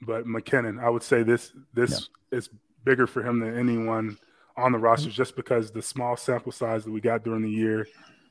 but 0.00 0.24
McKinnon, 0.24 0.82
I 0.82 0.88
would 0.88 1.02
say 1.02 1.22
this 1.22 1.52
this 1.74 2.08
yeah. 2.30 2.38
is 2.38 2.48
bigger 2.84 3.06
for 3.06 3.22
him 3.22 3.38
than 3.38 3.56
anyone 3.56 4.16
on 4.56 4.72
the 4.72 4.78
roster, 4.78 5.10
just 5.10 5.36
because 5.36 5.70
the 5.70 5.82
small 5.82 6.16
sample 6.16 6.52
size 6.52 6.84
that 6.84 6.90
we 6.90 7.00
got 7.00 7.24
during 7.24 7.42
the 7.42 7.50
year, 7.50 7.86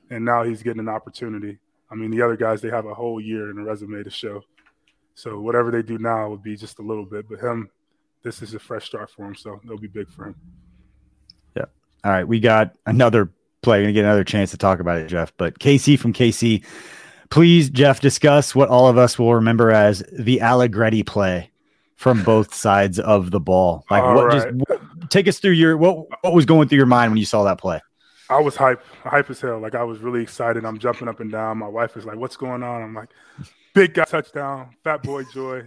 and 0.10 0.26
now 0.26 0.44
he's 0.44 0.64
getting 0.64 0.80
an 0.80 0.90
opportunity. 0.90 1.60
I 1.92 1.96
mean, 1.96 2.10
the 2.10 2.22
other 2.22 2.38
guys 2.38 2.62
they 2.62 2.70
have 2.70 2.86
a 2.86 2.94
whole 2.94 3.22
year 3.22 3.52
in 3.52 3.58
a 3.60 3.64
resume 3.64 4.04
to 4.04 4.10
show. 4.10 4.42
So 5.14 5.40
whatever 5.40 5.72
they 5.72 5.84
do 5.84 5.98
now 5.98 6.30
would 6.30 6.42
be 6.42 6.56
just 6.56 6.80
a 6.80 6.82
little 6.82 7.06
bit, 7.06 7.30
but 7.30 7.40
him, 7.40 7.70
this 8.24 8.42
is 8.42 8.54
a 8.54 8.60
fresh 8.60 8.86
start 8.86 9.12
for 9.12 9.26
him, 9.26 9.36
so 9.36 9.60
it'll 9.64 9.78
be 9.78 9.88
big 9.88 10.10
for 10.10 10.28
him. 10.28 10.36
All 12.04 12.12
right, 12.12 12.28
we 12.28 12.40
got 12.40 12.76
another 12.86 13.32
play. 13.62 13.82
Gonna 13.82 13.94
get 13.94 14.06
another 14.06 14.24
chance 14.24 14.52
to 14.52 14.58
talk 14.58 14.80
about 14.80 14.98
it, 14.98 15.08
Jeff. 15.08 15.34
But 15.38 15.60
KC 15.60 15.98
from 16.00 16.14
KC, 16.14 16.64
please, 17.30 17.70
Jeff, 17.70 18.00
discuss 18.00 18.56
what 18.56 18.70
all 18.70 18.88
of 18.88 18.98
us 18.98 19.20
will 19.20 19.36
remember 19.36 19.72
as 19.72 20.04
the 20.12 20.42
Allegretti 20.42 21.04
play 21.04 21.52
from 21.96 22.24
both 22.24 22.54
sides 22.54 23.00
of 23.00 23.30
the 23.30 23.40
ball. 23.40 23.86
Like, 23.92 24.04
all 24.04 24.16
what? 24.16 24.26
Right. 24.26 24.34
Just 24.34 24.70
what, 24.70 25.12
take 25.12 25.28
us 25.28 25.40
through 25.40 25.52
your 25.52 25.78
what 25.78 26.08
what 26.24 26.34
was 26.34 26.46
going 26.46 26.68
through 26.68 26.78
your 26.78 26.88
mind 26.88 27.12
when 27.12 27.18
you 27.18 27.26
saw 27.26 27.44
that 27.44 27.60
play. 27.60 27.80
I 28.30 28.40
was 28.40 28.56
hype, 28.56 28.82
hype 29.04 29.30
as 29.30 29.42
hell. 29.42 29.60
Like 29.60 29.76
I 29.76 29.84
was 29.84 30.00
really 30.00 30.24
excited. 30.24 30.66
I'm 30.66 30.80
jumping 30.80 31.08
up 31.08 31.20
and 31.20 31.32
down. 31.32 31.58
My 31.58 31.68
wife 31.68 31.98
is 31.98 32.06
like, 32.06 32.18
"What's 32.18 32.38
going 32.38 32.64
on?" 32.64 32.82
I'm 32.82 32.94
like, 32.94 33.10
"Big 33.74 33.94
guy 33.94 34.06
touchdown, 34.06 34.76
fat 34.84 35.04
boy 35.04 35.24
joy, 35.34 35.64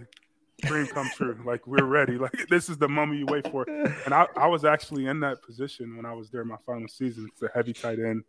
dream 0.65 0.87
come 0.87 1.09
true. 1.15 1.37
Like 1.45 1.65
we're 1.67 1.85
ready. 1.85 2.17
Like 2.25 2.47
this 2.49 2.69
is 2.69 2.77
the 2.77 2.87
moment 2.87 3.19
you 3.19 3.25
wait 3.27 3.49
for." 3.51 3.65
And 3.67 4.13
I, 4.13 4.25
I 4.35 4.47
was 4.47 4.65
actually 4.65 5.07
in 5.07 5.19
that 5.21 5.41
position 5.41 5.95
when 5.95 6.05
I 6.05 6.13
was 6.13 6.29
there 6.29 6.43
my 6.43 6.57
final 6.65 6.87
season. 6.87 7.29
It's 7.31 7.41
a 7.41 7.49
heavy 7.53 7.73
tight 7.73 7.99
end, 7.99 8.23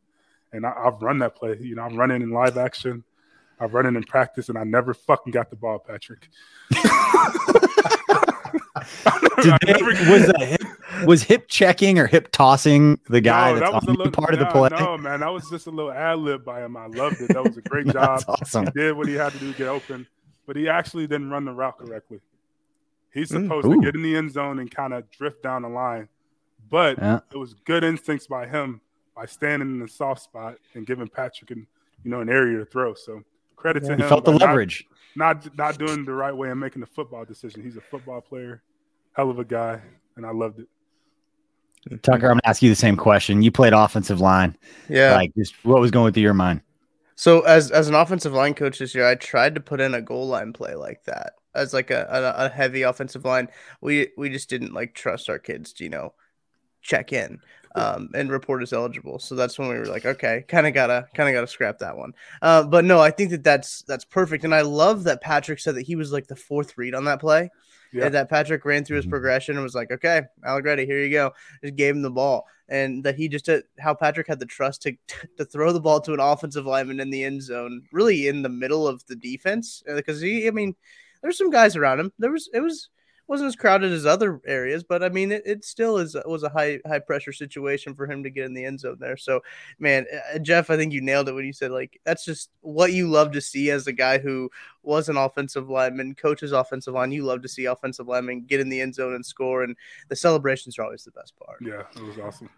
and 0.52 0.66
I, 0.66 0.72
I've 0.76 1.00
run 1.00 1.18
that 1.20 1.34
play. 1.36 1.56
You 1.60 1.76
know, 1.76 1.82
I'm 1.82 1.96
running 1.96 2.22
in 2.22 2.30
live 2.30 2.56
action. 2.58 3.04
I've 3.58 3.72
run 3.72 3.86
it 3.86 3.96
in 3.96 4.02
practice, 4.04 4.48
and 4.48 4.58
I 4.58 4.64
never 4.64 4.92
fucking 4.92 5.32
got 5.32 5.50
the 5.50 5.56
ball, 5.56 5.78
Patrick. 5.78 6.28
They, 9.42 9.82
was 9.82 10.32
hip, 10.38 10.60
was 11.06 11.22
hip 11.22 11.48
checking 11.48 11.98
or 11.98 12.06
hip 12.06 12.30
tossing 12.32 12.98
the 13.08 13.20
guy 13.20 13.52
no, 13.52 13.58
that's 13.58 13.70
that 13.70 13.74
was 13.74 13.88
on 13.88 13.94
a 13.94 13.98
little, 13.98 14.12
part 14.12 14.34
of 14.34 14.40
the 14.40 14.46
play? 14.46 14.68
No, 14.72 14.96
man, 14.96 15.20
that 15.20 15.32
was 15.32 15.48
just 15.50 15.66
a 15.66 15.70
little 15.70 15.92
ad 15.92 16.18
lib 16.18 16.44
by 16.44 16.64
him. 16.64 16.76
I 16.76 16.86
loved 16.86 17.20
it. 17.20 17.28
That 17.28 17.44
was 17.44 17.56
a 17.56 17.62
great 17.62 17.86
job. 17.92 18.22
awesome. 18.28 18.66
He 18.66 18.70
did 18.72 18.96
what 18.96 19.06
he 19.06 19.14
had 19.14 19.32
to 19.32 19.38
do 19.38 19.52
to 19.52 19.58
get 19.58 19.68
open, 19.68 20.06
but 20.46 20.56
he 20.56 20.68
actually 20.68 21.06
didn't 21.06 21.30
run 21.30 21.44
the 21.44 21.52
route 21.52 21.78
correctly. 21.78 22.20
He's 23.12 23.30
mm, 23.30 23.42
supposed 23.42 23.66
mm, 23.66 23.74
to 23.74 23.80
get 23.80 23.94
in 23.94 24.02
the 24.02 24.16
end 24.16 24.32
zone 24.32 24.58
and 24.58 24.70
kind 24.70 24.92
of 24.92 25.10
drift 25.10 25.42
down 25.42 25.62
the 25.62 25.68
line, 25.68 26.08
but 26.70 26.98
yeah. 26.98 27.20
it 27.32 27.36
was 27.36 27.54
good 27.54 27.84
instincts 27.84 28.26
by 28.26 28.46
him 28.46 28.80
by 29.14 29.26
standing 29.26 29.68
in 29.70 29.78
the 29.80 29.88
soft 29.88 30.22
spot 30.22 30.56
and 30.74 30.86
giving 30.86 31.08
Patrick 31.08 31.50
an 31.50 31.66
you 32.04 32.10
know 32.10 32.20
an 32.20 32.28
area 32.28 32.58
to 32.58 32.64
throw. 32.64 32.94
So 32.94 33.22
credit 33.56 33.82
yeah, 33.82 33.88
to 33.88 33.94
him. 33.94 34.00
He 34.02 34.08
felt 34.08 34.24
the 34.24 34.32
leverage. 34.32 34.86
Not, 35.14 35.44
not 35.44 35.58
not 35.58 35.78
doing 35.78 36.04
the 36.04 36.12
right 36.12 36.36
way 36.36 36.50
and 36.50 36.60
making 36.60 36.80
the 36.80 36.86
football 36.86 37.24
decision. 37.24 37.62
He's 37.62 37.76
a 37.76 37.80
football 37.80 38.20
player 38.20 38.62
hell 39.16 39.30
of 39.30 39.38
a 39.38 39.44
guy, 39.44 39.80
and 40.16 40.26
I 40.26 40.30
loved 40.30 40.60
it. 40.60 40.68
Tucker, 42.02 42.26
I'm 42.26 42.32
gonna 42.32 42.40
ask 42.44 42.62
you 42.62 42.68
the 42.68 42.76
same 42.76 42.96
question. 42.96 43.42
You 43.42 43.50
played 43.50 43.72
offensive 43.72 44.20
line. 44.20 44.56
Yeah. 44.88 45.14
Like 45.14 45.34
just 45.36 45.54
what 45.64 45.80
was 45.80 45.90
going 45.90 46.12
through 46.12 46.24
your 46.24 46.34
mind? 46.34 46.60
So 47.16 47.40
as 47.40 47.70
as 47.70 47.88
an 47.88 47.94
offensive 47.94 48.32
line 48.34 48.54
coach 48.54 48.78
this 48.78 48.94
year, 48.94 49.06
I 49.06 49.14
tried 49.14 49.54
to 49.54 49.60
put 49.60 49.80
in 49.80 49.94
a 49.94 50.02
goal 50.02 50.28
line 50.28 50.52
play 50.52 50.74
like 50.74 51.04
that 51.04 51.34
as 51.54 51.72
like 51.72 51.90
a, 51.90 52.06
a, 52.10 52.46
a 52.46 52.48
heavy 52.50 52.82
offensive 52.82 53.24
line. 53.24 53.48
We 53.80 54.10
we 54.16 54.28
just 54.28 54.50
didn't 54.50 54.74
like 54.74 54.94
trust 54.94 55.30
our 55.30 55.38
kids 55.38 55.72
to 55.74 55.84
you 55.84 55.90
know 55.90 56.12
check 56.82 57.12
in 57.12 57.40
um, 57.74 58.10
and 58.14 58.30
report 58.30 58.62
as 58.62 58.72
eligible. 58.72 59.18
So 59.18 59.34
that's 59.34 59.58
when 59.58 59.68
we 59.68 59.78
were 59.78 59.86
like, 59.86 60.06
okay, 60.06 60.44
kind 60.46 60.66
of 60.66 60.74
gotta 60.74 61.08
kind 61.14 61.28
of 61.28 61.34
gotta 61.34 61.46
scrap 61.46 61.78
that 61.78 61.96
one. 61.96 62.12
Uh, 62.42 62.64
but 62.64 62.84
no, 62.84 63.00
I 63.00 63.10
think 63.10 63.30
that 63.30 63.42
that's 63.44 63.82
that's 63.82 64.04
perfect, 64.04 64.44
and 64.44 64.54
I 64.54 64.60
love 64.60 65.04
that 65.04 65.22
Patrick 65.22 65.58
said 65.58 65.74
that 65.76 65.86
he 65.86 65.96
was 65.96 66.12
like 66.12 66.26
the 66.26 66.36
fourth 66.36 66.76
read 66.76 66.94
on 66.94 67.04
that 67.06 67.20
play. 67.20 67.50
Yeah. 67.92 68.06
And 68.06 68.14
that 68.14 68.28
Patrick 68.28 68.64
ran 68.64 68.84
through 68.84 68.96
his 68.96 69.04
mm-hmm. 69.04 69.10
progression 69.10 69.56
and 69.56 69.62
was 69.62 69.74
like, 69.74 69.90
okay, 69.90 70.22
Allegretti, 70.44 70.86
here 70.86 71.02
you 71.02 71.10
go. 71.10 71.32
Just 71.62 71.76
gave 71.76 71.94
him 71.94 72.02
the 72.02 72.10
ball. 72.10 72.46
And 72.68 73.04
that 73.04 73.14
he 73.14 73.28
just, 73.28 73.46
did, 73.46 73.62
how 73.78 73.94
Patrick 73.94 74.26
had 74.26 74.40
the 74.40 74.46
trust 74.46 74.82
to, 74.82 74.96
to 75.38 75.44
throw 75.44 75.72
the 75.72 75.80
ball 75.80 76.00
to 76.00 76.14
an 76.14 76.20
offensive 76.20 76.66
lineman 76.66 77.00
in 77.00 77.10
the 77.10 77.24
end 77.24 77.42
zone, 77.42 77.82
really 77.92 78.28
in 78.28 78.42
the 78.42 78.48
middle 78.48 78.86
of 78.86 79.04
the 79.06 79.16
defense. 79.16 79.82
Because 79.86 80.22
uh, 80.22 80.26
he, 80.26 80.48
I 80.48 80.50
mean, 80.50 80.74
there's 81.22 81.38
some 81.38 81.50
guys 81.50 81.76
around 81.76 82.00
him. 82.00 82.12
There 82.18 82.32
was, 82.32 82.48
it 82.52 82.60
was, 82.60 82.88
wasn't 83.28 83.48
as 83.48 83.56
crowded 83.56 83.92
as 83.92 84.06
other 84.06 84.40
areas, 84.46 84.84
but 84.84 85.02
I 85.02 85.08
mean, 85.08 85.32
it, 85.32 85.42
it 85.44 85.64
still 85.64 85.98
is 85.98 86.16
was 86.26 86.42
a 86.42 86.48
high 86.48 86.80
high 86.86 86.98
pressure 86.98 87.32
situation 87.32 87.94
for 87.94 88.06
him 88.06 88.22
to 88.22 88.30
get 88.30 88.44
in 88.44 88.54
the 88.54 88.64
end 88.64 88.80
zone 88.80 88.98
there. 89.00 89.16
So, 89.16 89.40
man, 89.78 90.06
uh, 90.34 90.38
Jeff, 90.38 90.70
I 90.70 90.76
think 90.76 90.92
you 90.92 91.00
nailed 91.00 91.28
it 91.28 91.32
when 91.32 91.44
you 91.44 91.52
said 91.52 91.70
like 91.70 92.00
that's 92.04 92.24
just 92.24 92.50
what 92.60 92.92
you 92.92 93.08
love 93.08 93.32
to 93.32 93.40
see 93.40 93.70
as 93.70 93.86
a 93.86 93.92
guy 93.92 94.18
who 94.18 94.50
was 94.82 95.08
an 95.08 95.16
offensive 95.16 95.68
lineman, 95.68 96.14
coaches 96.14 96.52
offensive 96.52 96.94
line. 96.94 97.12
You 97.12 97.24
love 97.24 97.42
to 97.42 97.48
see 97.48 97.64
offensive 97.64 98.06
linemen 98.06 98.44
get 98.44 98.60
in 98.60 98.68
the 98.68 98.80
end 98.80 98.94
zone 98.94 99.14
and 99.14 99.26
score, 99.26 99.64
and 99.64 99.76
the 100.08 100.16
celebrations 100.16 100.78
are 100.78 100.84
always 100.84 101.04
the 101.04 101.10
best 101.10 101.34
part. 101.36 101.58
Yeah, 101.60 101.82
it 101.94 102.02
was 102.02 102.18
awesome. 102.18 102.50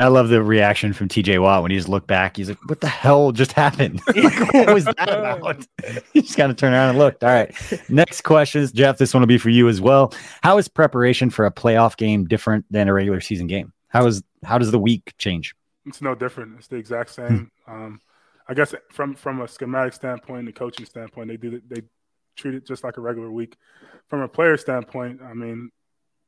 I 0.00 0.06
love 0.08 0.28
the 0.28 0.42
reaction 0.42 0.92
from 0.92 1.08
TJ 1.08 1.42
Watt 1.42 1.62
when 1.62 1.72
he 1.72 1.76
just 1.76 1.88
looked 1.88 2.06
back. 2.06 2.36
He's 2.36 2.48
like, 2.48 2.68
"What 2.68 2.80
the 2.80 2.88
hell 2.88 3.32
just 3.32 3.52
happened? 3.52 4.00
like, 4.16 4.54
what 4.54 4.72
was 4.72 4.84
that 4.84 5.08
about?" 5.08 5.66
he 6.12 6.22
just 6.22 6.36
kind 6.36 6.50
of 6.50 6.56
turned 6.56 6.74
around 6.74 6.90
and 6.90 6.98
looked. 6.98 7.24
All 7.24 7.30
right, 7.30 7.52
next 7.88 8.22
questions, 8.22 8.70
Jeff. 8.70 8.98
This 8.98 9.12
one 9.12 9.22
will 9.22 9.26
be 9.26 9.38
for 9.38 9.50
you 9.50 9.68
as 9.68 9.80
well. 9.80 10.14
How 10.42 10.58
is 10.58 10.68
preparation 10.68 11.30
for 11.30 11.46
a 11.46 11.50
playoff 11.50 11.96
game 11.96 12.26
different 12.26 12.64
than 12.70 12.88
a 12.88 12.92
regular 12.92 13.20
season 13.20 13.48
game? 13.48 13.72
How 13.88 14.06
is 14.06 14.22
how 14.44 14.58
does 14.58 14.70
the 14.70 14.78
week 14.78 15.14
change? 15.18 15.54
It's 15.84 16.00
no 16.00 16.14
different. 16.14 16.58
It's 16.58 16.68
the 16.68 16.76
exact 16.76 17.10
same. 17.10 17.50
Hmm. 17.66 17.72
um, 17.72 18.00
I 18.48 18.54
guess 18.54 18.74
from 18.92 19.14
from 19.14 19.40
a 19.40 19.48
schematic 19.48 19.92
standpoint, 19.92 20.46
the 20.46 20.52
coaching 20.52 20.86
standpoint, 20.86 21.28
they 21.28 21.36
do 21.36 21.60
they 21.68 21.82
treat 22.36 22.54
it 22.54 22.66
just 22.66 22.84
like 22.84 22.96
a 22.96 23.00
regular 23.00 23.30
week. 23.30 23.56
From 24.08 24.20
a 24.20 24.28
player 24.28 24.56
standpoint, 24.56 25.20
I 25.22 25.34
mean, 25.34 25.70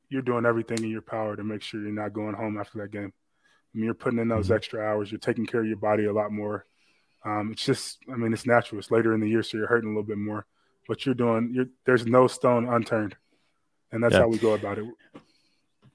you're 0.08 0.22
doing 0.22 0.44
everything 0.44 0.82
in 0.82 0.90
your 0.90 1.02
power 1.02 1.36
to 1.36 1.44
make 1.44 1.62
sure 1.62 1.80
you're 1.80 1.92
not 1.92 2.12
going 2.12 2.34
home 2.34 2.58
after 2.58 2.78
that 2.80 2.90
game. 2.90 3.12
I 3.74 3.78
mean, 3.78 3.84
you're 3.84 3.94
putting 3.94 4.18
in 4.18 4.28
those 4.28 4.46
mm-hmm. 4.46 4.54
extra 4.54 4.84
hours. 4.84 5.10
You're 5.10 5.20
taking 5.20 5.46
care 5.46 5.60
of 5.60 5.66
your 5.66 5.76
body 5.76 6.06
a 6.06 6.12
lot 6.12 6.32
more. 6.32 6.66
Um, 7.24 7.52
it's 7.52 7.64
just, 7.64 7.98
I 8.10 8.16
mean, 8.16 8.32
it's 8.32 8.46
natural. 8.46 8.78
It's 8.78 8.90
later 8.90 9.14
in 9.14 9.20
the 9.20 9.28
year, 9.28 9.42
so 9.42 9.58
you're 9.58 9.66
hurting 9.66 9.90
a 9.90 9.92
little 9.92 10.02
bit 10.02 10.18
more. 10.18 10.46
But 10.88 11.04
you're 11.06 11.14
doing, 11.14 11.52
you're, 11.52 11.68
there's 11.84 12.06
no 12.06 12.26
stone 12.26 12.66
unturned, 12.68 13.16
and 13.92 14.02
that's 14.02 14.14
yeah. 14.14 14.20
how 14.20 14.28
we 14.28 14.38
go 14.38 14.54
about 14.54 14.78
it. 14.78 14.86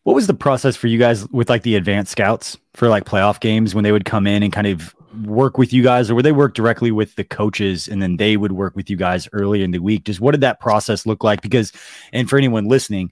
What 0.03 0.13
was 0.13 0.27
the 0.27 0.35
process 0.35 0.75
for 0.75 0.87
you 0.87 0.99
guys 0.99 1.27
with 1.29 1.49
like 1.49 1.63
the 1.63 1.75
advanced 1.75 2.11
scouts 2.11 2.57
for 2.75 2.87
like 2.87 3.05
playoff 3.05 3.39
games 3.39 3.73
when 3.73 3.83
they 3.83 3.91
would 3.91 4.05
come 4.05 4.27
in 4.27 4.43
and 4.43 4.53
kind 4.53 4.67
of 4.67 4.95
work 5.23 5.57
with 5.57 5.73
you 5.73 5.81
guys, 5.81 6.09
or 6.09 6.15
would 6.15 6.25
they 6.25 6.31
work 6.31 6.53
directly 6.53 6.91
with 6.91 7.15
the 7.15 7.23
coaches 7.23 7.87
and 7.87 8.01
then 8.01 8.17
they 8.17 8.37
would 8.37 8.51
work 8.51 8.75
with 8.75 8.89
you 8.89 8.97
guys 8.97 9.27
early 9.33 9.63
in 9.63 9.71
the 9.71 9.79
week? 9.79 10.03
Just 10.03 10.21
what 10.21 10.31
did 10.31 10.41
that 10.41 10.59
process 10.59 11.07
look 11.07 11.23
like? 11.23 11.41
Because, 11.41 11.73
and 12.13 12.29
for 12.29 12.37
anyone 12.37 12.65
listening, 12.65 13.11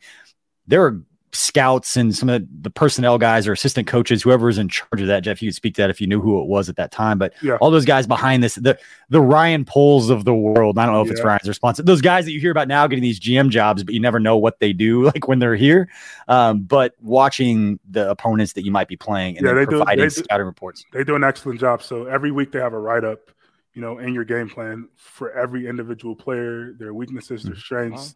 there 0.67 0.85
are 0.85 1.01
scouts 1.35 1.97
and 1.97 2.15
some 2.15 2.29
of 2.29 2.43
the 2.61 2.69
personnel 2.69 3.17
guys 3.17 3.47
or 3.47 3.53
assistant 3.53 3.87
coaches, 3.87 4.21
whoever 4.21 4.49
is 4.49 4.57
in 4.57 4.69
charge 4.69 5.01
of 5.01 5.07
that. 5.07 5.21
Jeff, 5.21 5.41
you 5.41 5.49
could 5.49 5.55
speak 5.55 5.75
to 5.75 5.81
that 5.81 5.89
if 5.89 5.99
you 5.99 6.07
knew 6.07 6.21
who 6.21 6.41
it 6.41 6.47
was 6.47 6.69
at 6.69 6.75
that 6.75 6.91
time. 6.91 7.17
But 7.17 7.33
yeah. 7.41 7.57
all 7.57 7.71
those 7.71 7.85
guys 7.85 8.07
behind 8.07 8.43
this, 8.43 8.55
the 8.55 8.77
the 9.09 9.21
Ryan 9.21 9.65
Poles 9.65 10.09
of 10.09 10.25
the 10.25 10.33
world. 10.33 10.77
I 10.77 10.85
don't 10.85 10.93
know 10.93 11.01
if 11.01 11.07
yeah. 11.07 11.13
it's 11.13 11.23
Ryan's 11.23 11.47
response. 11.47 11.79
Those 11.83 12.01
guys 12.01 12.25
that 12.25 12.31
you 12.31 12.39
hear 12.39 12.51
about 12.51 12.67
now 12.67 12.87
getting 12.87 13.03
these 13.03 13.19
GM 13.19 13.49
jobs, 13.49 13.83
but 13.83 13.93
you 13.93 13.99
never 13.99 14.19
know 14.19 14.37
what 14.37 14.59
they 14.59 14.73
do 14.73 15.03
like 15.13 15.27
when 15.27 15.39
they're 15.39 15.55
here. 15.55 15.89
Um, 16.27 16.61
but 16.61 16.93
watching 17.01 17.79
the 17.89 18.09
opponents 18.09 18.53
that 18.53 18.65
you 18.65 18.71
might 18.71 18.87
be 18.87 18.97
playing 18.97 19.37
and 19.37 19.45
yeah, 19.45 19.53
they 19.53 19.65
providing 19.65 19.97
do, 20.05 20.09
they 20.09 20.23
scouting 20.23 20.43
do, 20.43 20.47
reports. 20.47 20.85
They 20.93 21.03
do 21.03 21.15
an 21.15 21.23
excellent 21.23 21.59
job. 21.59 21.81
So 21.81 22.05
every 22.05 22.31
week 22.31 22.51
they 22.51 22.59
have 22.59 22.73
a 22.73 22.79
write 22.79 23.03
up, 23.03 23.31
you 23.73 23.81
know, 23.81 23.99
in 23.99 24.13
your 24.13 24.23
game 24.23 24.49
plan 24.49 24.87
for 24.95 25.31
every 25.31 25.67
individual 25.67 26.15
player, 26.15 26.73
their 26.73 26.93
weaknesses, 26.93 27.43
their 27.43 27.53
mm-hmm. 27.53 27.59
strengths, 27.59 28.15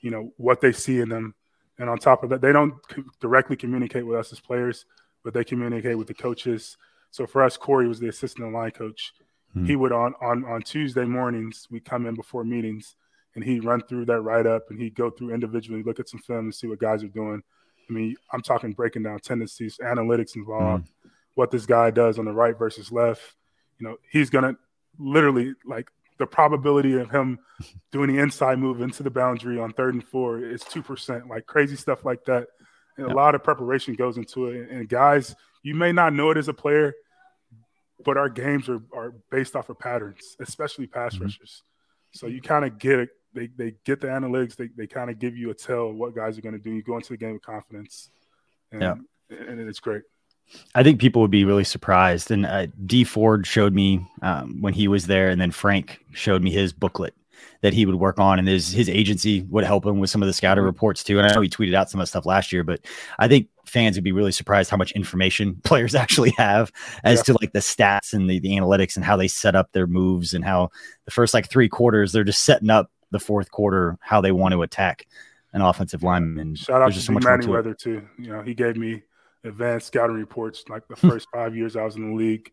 you 0.00 0.10
know, 0.10 0.32
what 0.36 0.60
they 0.60 0.72
see 0.72 1.00
in 1.00 1.08
them 1.08 1.34
and 1.78 1.88
on 1.88 1.98
top 1.98 2.22
of 2.22 2.30
that, 2.30 2.40
they 2.40 2.52
don't 2.52 2.74
directly 3.20 3.56
communicate 3.56 4.06
with 4.06 4.18
us 4.18 4.32
as 4.32 4.40
players, 4.40 4.84
but 5.24 5.32
they 5.32 5.44
communicate 5.44 5.96
with 5.96 6.08
the 6.08 6.14
coaches. 6.14 6.76
So 7.10 7.26
for 7.26 7.42
us, 7.42 7.56
Corey 7.56 7.88
was 7.88 8.00
the 8.00 8.08
assistant 8.08 8.52
line 8.52 8.72
coach. 8.72 9.12
Hmm. 9.52 9.64
He 9.64 9.76
would 9.76 9.92
on 9.92 10.14
on 10.20 10.44
on 10.44 10.62
Tuesday 10.62 11.04
mornings, 11.04 11.66
we 11.70 11.80
come 11.80 12.06
in 12.06 12.14
before 12.14 12.44
meetings, 12.44 12.96
and 13.34 13.44
he'd 13.44 13.64
run 13.64 13.82
through 13.82 14.06
that 14.06 14.20
write 14.20 14.46
up, 14.46 14.70
and 14.70 14.80
he'd 14.80 14.94
go 14.94 15.10
through 15.10 15.32
individually, 15.32 15.82
look 15.82 16.00
at 16.00 16.08
some 16.08 16.20
film, 16.20 16.46
and 16.46 16.54
see 16.54 16.66
what 16.66 16.80
guys 16.80 17.02
are 17.02 17.08
doing. 17.08 17.42
I 17.88 17.92
mean, 17.92 18.16
I'm 18.32 18.42
talking 18.42 18.72
breaking 18.72 19.04
down 19.04 19.20
tendencies, 19.20 19.78
analytics 19.82 20.36
involved, 20.36 20.88
hmm. 21.02 21.08
what 21.34 21.50
this 21.50 21.64
guy 21.64 21.90
does 21.90 22.18
on 22.18 22.26
the 22.26 22.32
right 22.32 22.58
versus 22.58 22.92
left. 22.92 23.36
You 23.78 23.88
know, 23.88 23.96
he's 24.10 24.30
gonna 24.30 24.56
literally 24.98 25.54
like 25.64 25.88
the 26.18 26.26
probability 26.26 26.98
of 26.98 27.10
him 27.10 27.38
doing 27.92 28.14
the 28.14 28.20
inside 28.20 28.58
move 28.58 28.80
into 28.80 29.02
the 29.02 29.10
boundary 29.10 29.58
on 29.58 29.72
third 29.72 29.94
and 29.94 30.04
four 30.04 30.40
is 30.40 30.62
two 30.62 30.82
percent, 30.82 31.28
like 31.28 31.46
crazy 31.46 31.76
stuff 31.76 32.04
like 32.04 32.24
that. 32.24 32.48
And 32.96 33.06
a 33.06 33.14
lot 33.14 33.36
of 33.36 33.44
preparation 33.44 33.94
goes 33.94 34.16
into 34.16 34.46
it. 34.46 34.70
And 34.70 34.88
guys, 34.88 35.36
you 35.62 35.74
may 35.74 35.92
not 35.92 36.12
know 36.12 36.30
it 36.30 36.36
as 36.36 36.48
a 36.48 36.54
player, 36.54 36.94
but 38.04 38.16
our 38.16 38.28
games 38.28 38.68
are, 38.68 38.80
are 38.92 39.14
based 39.30 39.54
off 39.54 39.68
of 39.68 39.78
patterns, 39.78 40.36
especially 40.40 40.88
pass 40.88 41.14
mm-hmm. 41.14 41.24
rushers. 41.24 41.62
So 42.12 42.26
you 42.26 42.40
kind 42.40 42.64
of 42.64 42.78
get 42.78 42.98
it. 42.98 43.10
They, 43.34 43.46
they 43.46 43.74
get 43.84 44.00
the 44.00 44.08
analytics. 44.08 44.56
They, 44.56 44.68
they 44.76 44.86
kind 44.86 45.10
of 45.10 45.18
give 45.18 45.36
you 45.36 45.50
a 45.50 45.54
tell 45.54 45.92
what 45.92 46.16
guys 46.16 46.38
are 46.38 46.40
going 46.40 46.54
to 46.54 46.58
do. 46.58 46.72
You 46.72 46.82
go 46.82 46.96
into 46.96 47.10
the 47.10 47.16
game 47.16 47.34
with 47.34 47.42
confidence, 47.42 48.10
and, 48.72 48.82
yeah. 48.82 48.94
and 49.30 49.60
it's 49.60 49.80
great. 49.80 50.02
I 50.74 50.82
think 50.82 51.00
people 51.00 51.22
would 51.22 51.30
be 51.30 51.44
really 51.44 51.64
surprised. 51.64 52.30
And 52.30 52.46
uh, 52.46 52.66
Dee 52.86 53.04
Ford 53.04 53.46
showed 53.46 53.74
me 53.74 54.06
um, 54.22 54.60
when 54.60 54.74
he 54.74 54.88
was 54.88 55.06
there, 55.06 55.28
and 55.28 55.40
then 55.40 55.50
Frank 55.50 56.04
showed 56.12 56.42
me 56.42 56.50
his 56.50 56.72
booklet 56.72 57.14
that 57.60 57.72
he 57.72 57.86
would 57.86 57.96
work 57.96 58.18
on, 58.18 58.38
and 58.38 58.46
his 58.46 58.72
his 58.72 58.88
agency 58.88 59.42
would 59.50 59.64
help 59.64 59.84
him 59.84 59.98
with 59.98 60.10
some 60.10 60.22
of 60.22 60.26
the 60.26 60.32
scouting 60.32 60.62
mm-hmm. 60.62 60.66
reports 60.66 61.02
too. 61.02 61.18
And 61.18 61.26
I 61.26 61.34
know 61.34 61.40
he 61.40 61.48
tweeted 61.48 61.74
out 61.74 61.90
some 61.90 62.00
of 62.00 62.02
the 62.02 62.08
stuff 62.08 62.26
last 62.26 62.52
year, 62.52 62.64
but 62.64 62.80
I 63.18 63.28
think 63.28 63.48
fans 63.66 63.96
would 63.96 64.04
be 64.04 64.12
really 64.12 64.32
surprised 64.32 64.70
how 64.70 64.76
much 64.76 64.92
information 64.92 65.56
players 65.64 65.94
actually 65.94 66.32
have 66.38 66.72
as 67.04 67.18
yeah. 67.18 67.22
to 67.24 67.32
like 67.40 67.52
the 67.52 67.58
stats 67.58 68.12
and 68.12 68.28
the, 68.28 68.38
the 68.38 68.50
analytics 68.50 68.96
and 68.96 69.04
how 69.04 69.16
they 69.16 69.28
set 69.28 69.54
up 69.54 69.72
their 69.72 69.86
moves 69.86 70.34
and 70.34 70.44
how 70.44 70.70
the 71.04 71.10
first 71.10 71.34
like 71.34 71.50
three 71.50 71.68
quarters 71.68 72.12
they're 72.12 72.24
just 72.24 72.44
setting 72.44 72.70
up 72.70 72.90
the 73.10 73.20
fourth 73.20 73.50
quarter 73.50 73.98
how 74.00 74.20
they 74.20 74.32
want 74.32 74.52
to 74.52 74.62
attack 74.62 75.06
an 75.52 75.62
offensive 75.62 76.02
lineman. 76.02 76.54
Shout 76.54 76.82
out 76.82 76.92
to 76.92 77.00
so 77.00 77.12
Manny 77.12 77.46
Weather 77.46 77.74
too. 77.74 78.02
You 78.18 78.32
know, 78.32 78.42
he 78.42 78.54
gave 78.54 78.76
me 78.76 79.02
advanced 79.44 79.88
scouting 79.88 80.16
reports 80.16 80.64
like 80.68 80.86
the 80.88 80.94
hmm. 80.96 81.08
first 81.08 81.28
five 81.32 81.56
years 81.56 81.76
I 81.76 81.84
was 81.84 81.96
in 81.96 82.10
the 82.10 82.16
league. 82.16 82.50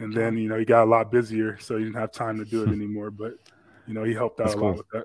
And 0.00 0.14
then, 0.14 0.36
you 0.36 0.48
know, 0.48 0.56
he 0.56 0.64
got 0.64 0.84
a 0.84 0.90
lot 0.90 1.10
busier, 1.10 1.58
so 1.58 1.76
he 1.76 1.82
didn't 1.82 1.98
have 1.98 2.12
time 2.12 2.38
to 2.38 2.44
do 2.44 2.62
it 2.62 2.68
anymore. 2.68 3.10
But, 3.10 3.34
you 3.86 3.94
know, 3.94 4.04
he 4.04 4.14
helped 4.14 4.38
out 4.40 4.44
That's 4.44 4.54
a 4.54 4.58
cool. 4.58 4.68
lot 4.68 4.76
with 4.76 4.88
that. 4.92 5.04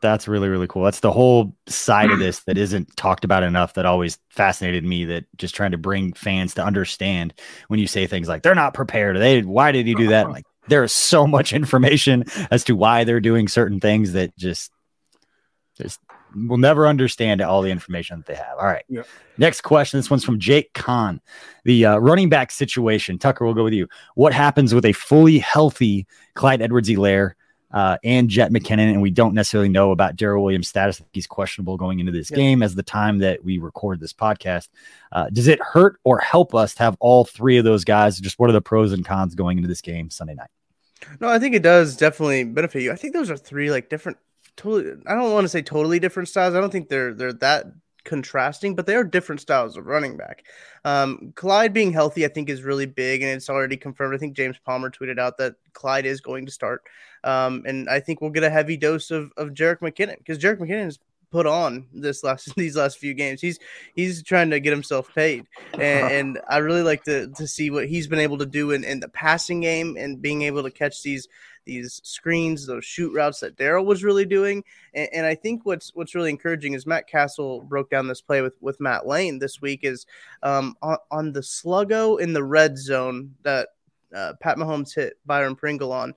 That's 0.00 0.28
really, 0.28 0.48
really 0.48 0.66
cool. 0.66 0.84
That's 0.84 1.00
the 1.00 1.12
whole 1.12 1.54
side 1.66 2.10
of 2.10 2.18
this 2.18 2.40
that 2.44 2.56
isn't 2.56 2.96
talked 2.96 3.24
about 3.24 3.42
enough 3.42 3.74
that 3.74 3.84
always 3.84 4.18
fascinated 4.30 4.84
me 4.84 5.04
that 5.06 5.24
just 5.36 5.54
trying 5.54 5.72
to 5.72 5.78
bring 5.78 6.12
fans 6.14 6.54
to 6.54 6.64
understand 6.64 7.34
when 7.68 7.80
you 7.80 7.86
say 7.86 8.06
things 8.06 8.28
like 8.28 8.42
they're 8.42 8.54
not 8.54 8.72
prepared. 8.72 9.18
They 9.18 9.42
why 9.42 9.72
did 9.72 9.86
he 9.86 9.94
do 9.94 10.08
that? 10.08 10.26
Like 10.30 10.44
there 10.68 10.84
is 10.84 10.92
so 10.92 11.26
much 11.26 11.52
information 11.52 12.24
as 12.50 12.64
to 12.64 12.76
why 12.76 13.04
they're 13.04 13.20
doing 13.20 13.48
certain 13.48 13.80
things 13.80 14.12
that 14.12 14.34
just 14.38 14.70
there's 15.76 15.98
we'll 16.34 16.58
never 16.58 16.86
understand 16.86 17.40
all 17.40 17.62
the 17.62 17.70
information 17.70 18.18
that 18.18 18.26
they 18.26 18.34
have. 18.34 18.58
All 18.58 18.66
right. 18.66 18.84
Yeah. 18.88 19.02
Next 19.38 19.62
question. 19.62 19.98
This 19.98 20.10
one's 20.10 20.24
from 20.24 20.38
Jake 20.38 20.72
Kahn. 20.74 21.20
The 21.64 21.86
uh, 21.86 21.96
running 21.98 22.28
back 22.28 22.50
situation. 22.50 23.18
Tucker, 23.18 23.44
we'll 23.44 23.54
go 23.54 23.64
with 23.64 23.72
you. 23.72 23.88
What 24.14 24.32
happens 24.32 24.74
with 24.74 24.84
a 24.84 24.92
fully 24.92 25.38
healthy 25.38 26.06
Clyde 26.34 26.62
Edwards-Helaire 26.62 27.32
uh, 27.72 27.98
and 28.04 28.28
Jet 28.28 28.52
McKinnon? 28.52 28.92
And 28.92 29.02
we 29.02 29.10
don't 29.10 29.34
necessarily 29.34 29.68
know 29.68 29.90
about 29.92 30.16
Darrel 30.16 30.42
Williams' 30.44 30.68
status. 30.68 31.02
He's 31.12 31.26
questionable 31.26 31.76
going 31.76 32.00
into 32.00 32.12
this 32.12 32.30
yeah. 32.30 32.36
game 32.36 32.62
as 32.62 32.74
the 32.74 32.82
time 32.82 33.18
that 33.18 33.44
we 33.44 33.58
record 33.58 34.00
this 34.00 34.12
podcast. 34.12 34.68
Uh, 35.12 35.28
does 35.30 35.48
it 35.48 35.60
hurt 35.62 35.98
or 36.04 36.18
help 36.18 36.54
us 36.54 36.74
to 36.74 36.82
have 36.82 36.96
all 37.00 37.24
three 37.24 37.58
of 37.58 37.64
those 37.64 37.84
guys? 37.84 38.18
Just 38.18 38.38
what 38.38 38.50
are 38.50 38.54
the 38.54 38.60
pros 38.60 38.92
and 38.92 39.04
cons 39.04 39.34
going 39.34 39.58
into 39.58 39.68
this 39.68 39.80
game 39.80 40.10
Sunday 40.10 40.34
night? 40.34 40.50
No, 41.18 41.28
I 41.28 41.38
think 41.38 41.54
it 41.54 41.62
does 41.62 41.96
definitely 41.96 42.44
benefit 42.44 42.82
you. 42.82 42.92
I 42.92 42.96
think 42.96 43.14
those 43.14 43.30
are 43.30 43.36
three 43.36 43.70
like 43.70 43.88
different 43.88 44.18
totally 44.56 45.02
I 45.06 45.14
don't 45.14 45.32
want 45.32 45.44
to 45.44 45.48
say 45.48 45.62
totally 45.62 45.98
different 45.98 46.28
styles. 46.28 46.54
I 46.54 46.60
don't 46.60 46.70
think 46.70 46.88
they're 46.88 47.14
they're 47.14 47.32
that 47.34 47.66
contrasting, 48.04 48.74
but 48.74 48.86
they 48.86 48.94
are 48.94 49.04
different 49.04 49.40
styles 49.40 49.76
of 49.76 49.86
running 49.86 50.16
back. 50.16 50.44
Um, 50.84 51.32
Clyde 51.36 51.72
being 51.72 51.92
healthy, 51.92 52.24
I 52.24 52.28
think, 52.28 52.48
is 52.48 52.62
really 52.62 52.86
big, 52.86 53.22
and 53.22 53.30
it's 53.30 53.50
already 53.50 53.76
confirmed. 53.76 54.14
I 54.14 54.18
think 54.18 54.36
James 54.36 54.56
Palmer 54.64 54.90
tweeted 54.90 55.18
out 55.18 55.38
that 55.38 55.54
Clyde 55.72 56.06
is 56.06 56.20
going 56.20 56.46
to 56.46 56.52
start, 56.52 56.82
um, 57.24 57.62
and 57.66 57.88
I 57.88 58.00
think 58.00 58.20
we'll 58.20 58.30
get 58.30 58.44
a 58.44 58.50
heavy 58.50 58.76
dose 58.76 59.10
of 59.10 59.32
of 59.36 59.50
Jerick 59.50 59.80
McKinnon 59.80 60.18
because 60.18 60.38
Jerick 60.38 60.58
McKinnon 60.58 60.84
has 60.84 60.98
put 61.30 61.46
on 61.46 61.86
this 61.92 62.24
last 62.24 62.54
these 62.56 62.76
last 62.76 62.98
few 62.98 63.14
games. 63.14 63.40
He's 63.40 63.58
he's 63.94 64.22
trying 64.22 64.50
to 64.50 64.60
get 64.60 64.72
himself 64.72 65.12
paid, 65.14 65.46
and, 65.74 65.80
and 66.12 66.40
I 66.48 66.58
really 66.58 66.82
like 66.82 67.04
to 67.04 67.28
to 67.28 67.46
see 67.46 67.70
what 67.70 67.88
he's 67.88 68.06
been 68.06 68.18
able 68.18 68.38
to 68.38 68.46
do 68.46 68.72
in, 68.72 68.84
in 68.84 69.00
the 69.00 69.08
passing 69.08 69.60
game 69.60 69.96
and 69.98 70.20
being 70.20 70.42
able 70.42 70.62
to 70.62 70.70
catch 70.70 71.02
these 71.02 71.28
these 71.64 72.00
screens, 72.04 72.66
those 72.66 72.84
shoot 72.84 73.12
routes 73.14 73.40
that 73.40 73.56
Darrel 73.56 73.84
was 73.84 74.04
really 74.04 74.24
doing. 74.24 74.64
And, 74.94 75.08
and, 75.12 75.26
I 75.26 75.34
think 75.34 75.64
what's 75.64 75.94
what's 75.94 76.14
really 76.14 76.30
encouraging 76.30 76.72
is 76.72 76.86
Matt 76.86 77.08
Castle 77.08 77.62
broke 77.62 77.90
down 77.90 78.08
this 78.08 78.20
play 78.20 78.42
with 78.42 78.54
with 78.60 78.80
Matt 78.80 79.06
Lane 79.06 79.38
this 79.38 79.60
week 79.60 79.80
is 79.82 80.06
um, 80.42 80.76
on, 80.82 80.96
on 81.10 81.32
the 81.32 81.40
sluggo 81.40 82.20
in 82.20 82.32
the 82.32 82.42
red 82.42 82.78
zone 82.78 83.34
that 83.42 83.68
uh, 84.14 84.32
Pat 84.40 84.56
Mahomes 84.56 84.94
hit 84.94 85.18
Byron 85.26 85.56
Pringle 85.56 85.92
on. 85.92 86.14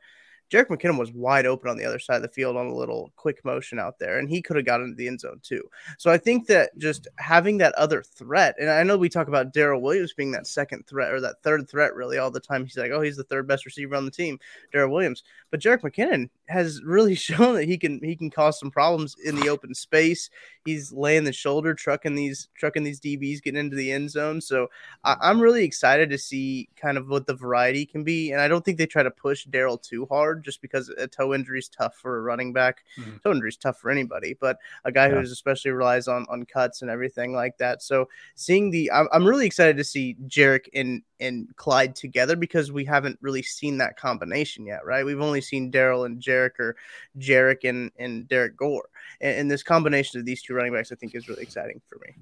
Jerick 0.54 0.68
McKinnon 0.68 1.00
was 1.00 1.12
wide 1.12 1.48
open 1.48 1.68
on 1.68 1.78
the 1.78 1.86
other 1.86 1.98
side 1.98 2.18
of 2.18 2.22
the 2.22 2.28
field 2.28 2.56
on 2.56 2.68
a 2.68 2.76
little 2.76 3.12
quick 3.16 3.44
motion 3.44 3.80
out 3.80 3.98
there, 3.98 4.20
and 4.20 4.30
he 4.30 4.40
could 4.40 4.56
have 4.56 4.68
gotten 4.68 4.86
into 4.86 4.96
the 4.96 5.08
end 5.08 5.20
zone 5.20 5.40
too. 5.42 5.64
So 5.98 6.12
I 6.12 6.20
think 6.20 6.46
that 6.46 6.78
just 6.78 7.08
having 7.18 7.58
that 7.58 7.74
other 7.74 8.04
threat, 8.04 8.54
and 8.60 8.70
I 8.70 8.84
know 8.84 8.96
we 8.96 9.10
talk 9.10 9.28
about 9.28 9.52
Darrel 9.52 9.82
Williams 9.82 10.14
being 10.14 10.32
that 10.34 10.46
second 10.46 10.86
threat 10.86 11.12
or 11.12 11.20
that 11.22 11.42
third 11.42 11.68
threat 11.68 11.96
really 11.96 12.20
all 12.20 12.30
the 12.30 12.40
time. 12.40 12.66
He's 12.66 12.78
like, 12.78 12.92
oh, 12.92 13.02
he's 13.02 13.18
the 13.18 13.24
third 13.24 13.48
best 13.48 13.66
receiver 13.66 13.96
on 13.96 14.06
the 14.06 14.12
team, 14.12 14.40
Darrel 14.72 14.92
Williams. 14.92 15.24
But 15.50 15.60
Jerick 15.60 15.82
McKinnon 15.82 16.30
has 16.50 16.84
really 16.84 17.16
shown 17.24 17.56
that 17.56 17.66
he 17.66 17.78
can 17.78 18.00
he 18.04 18.16
can 18.16 18.30
cause 18.30 18.60
some 18.60 18.70
problems 18.70 19.16
in 19.26 19.36
the 19.36 19.50
open 19.50 19.74
space. 19.74 20.30
He's 20.66 20.94
laying 20.94 21.24
the 21.24 21.34
shoulder, 21.34 21.74
trucking 21.74 22.16
these 22.16 22.50
trucking 22.56 22.84
these 22.84 23.00
DBs, 23.00 23.42
getting 23.42 23.60
into 23.60 23.76
the 23.76 23.92
end 23.92 24.12
zone. 24.12 24.40
So 24.40 24.70
I, 25.04 25.30
am 25.30 25.40
really 25.40 25.64
excited 25.64 26.10
to 26.12 26.18
see 26.18 26.70
kind 26.76 26.98
of 26.98 27.08
what 27.08 27.26
the 27.26 27.36
variety 27.36 27.86
can 27.86 28.04
be. 28.04 28.32
And 28.32 28.40
I 28.40 28.48
don't 28.48 28.64
think 28.64 28.78
they 28.78 28.86
try 28.86 29.04
to 29.04 29.12
push 29.12 29.46
Darrel 29.46 29.78
too 29.78 30.06
hard, 30.10 30.43
just 30.44 30.62
because 30.62 30.90
a 30.90 31.08
toe 31.08 31.34
injury 31.34 31.60
is 31.60 31.70
tough 31.70 31.96
for 31.96 32.18
a 32.18 32.22
running 32.22 32.54
back. 32.54 32.84
Mm-hmm. 33.00 33.18
Toe 33.24 33.32
injury 33.32 33.50
is 33.50 33.58
tough 33.58 33.80
for 33.80 33.90
anybody, 33.90 34.36
but 34.40 34.58
a 34.86 34.92
guy 34.92 35.08
yeah. 35.08 35.16
who 35.16 35.20
especially 35.22 35.72
relies 35.72 36.08
on 36.08 36.26
on 36.30 36.46
cuts 36.46 36.82
and 36.82 36.92
everything 36.92 37.34
like 37.34 37.58
that. 37.58 37.82
So 37.82 38.10
seeing 38.36 38.72
the, 38.72 38.92
I'm, 38.92 39.08
I'm 39.12 39.26
really 39.26 39.46
excited 39.46 39.78
to 39.78 39.84
see 39.84 40.16
Jerick 40.28 40.68
and 40.74 41.02
and 41.20 41.48
Clyde 41.56 41.96
together 41.96 42.36
because 42.36 42.72
we 42.72 42.86
haven't 42.86 43.18
really 43.22 43.42
seen 43.42 43.78
that 43.78 43.98
combination 43.98 44.66
yet, 44.66 44.86
right? 44.86 45.06
We've 45.06 45.22
only 45.22 45.42
seen 45.42 45.72
Darrel 45.72 46.06
and 46.06 46.22
Jerick 46.22 46.60
or 46.60 46.76
Jerick 47.18 47.68
and, 47.68 47.92
and 47.98 48.28
Derrick 48.28 48.58
Gore. 48.58 48.90
And, 49.22 49.38
and 49.38 49.52
this 49.52 49.64
combination 49.64 50.20
of 50.20 50.26
these 50.26 50.42
two 50.42 50.54
running 50.54 50.74
backs, 50.74 50.92
I 50.92 50.96
think, 50.96 51.16
is 51.16 51.30
really 51.30 51.44
exciting 51.44 51.82
for 51.88 52.00
me. 52.06 52.14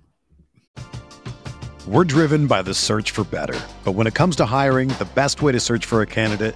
We're 1.87 2.03
driven 2.03 2.45
by 2.45 2.61
the 2.61 2.75
search 2.75 3.09
for 3.09 3.23
better. 3.23 3.59
But 3.83 3.93
when 3.93 4.05
it 4.05 4.13
comes 4.13 4.35
to 4.35 4.45
hiring, 4.45 4.89
the 4.89 5.09
best 5.15 5.41
way 5.41 5.51
to 5.51 5.59
search 5.59 5.85
for 5.85 6.01
a 6.01 6.05
candidate 6.05 6.55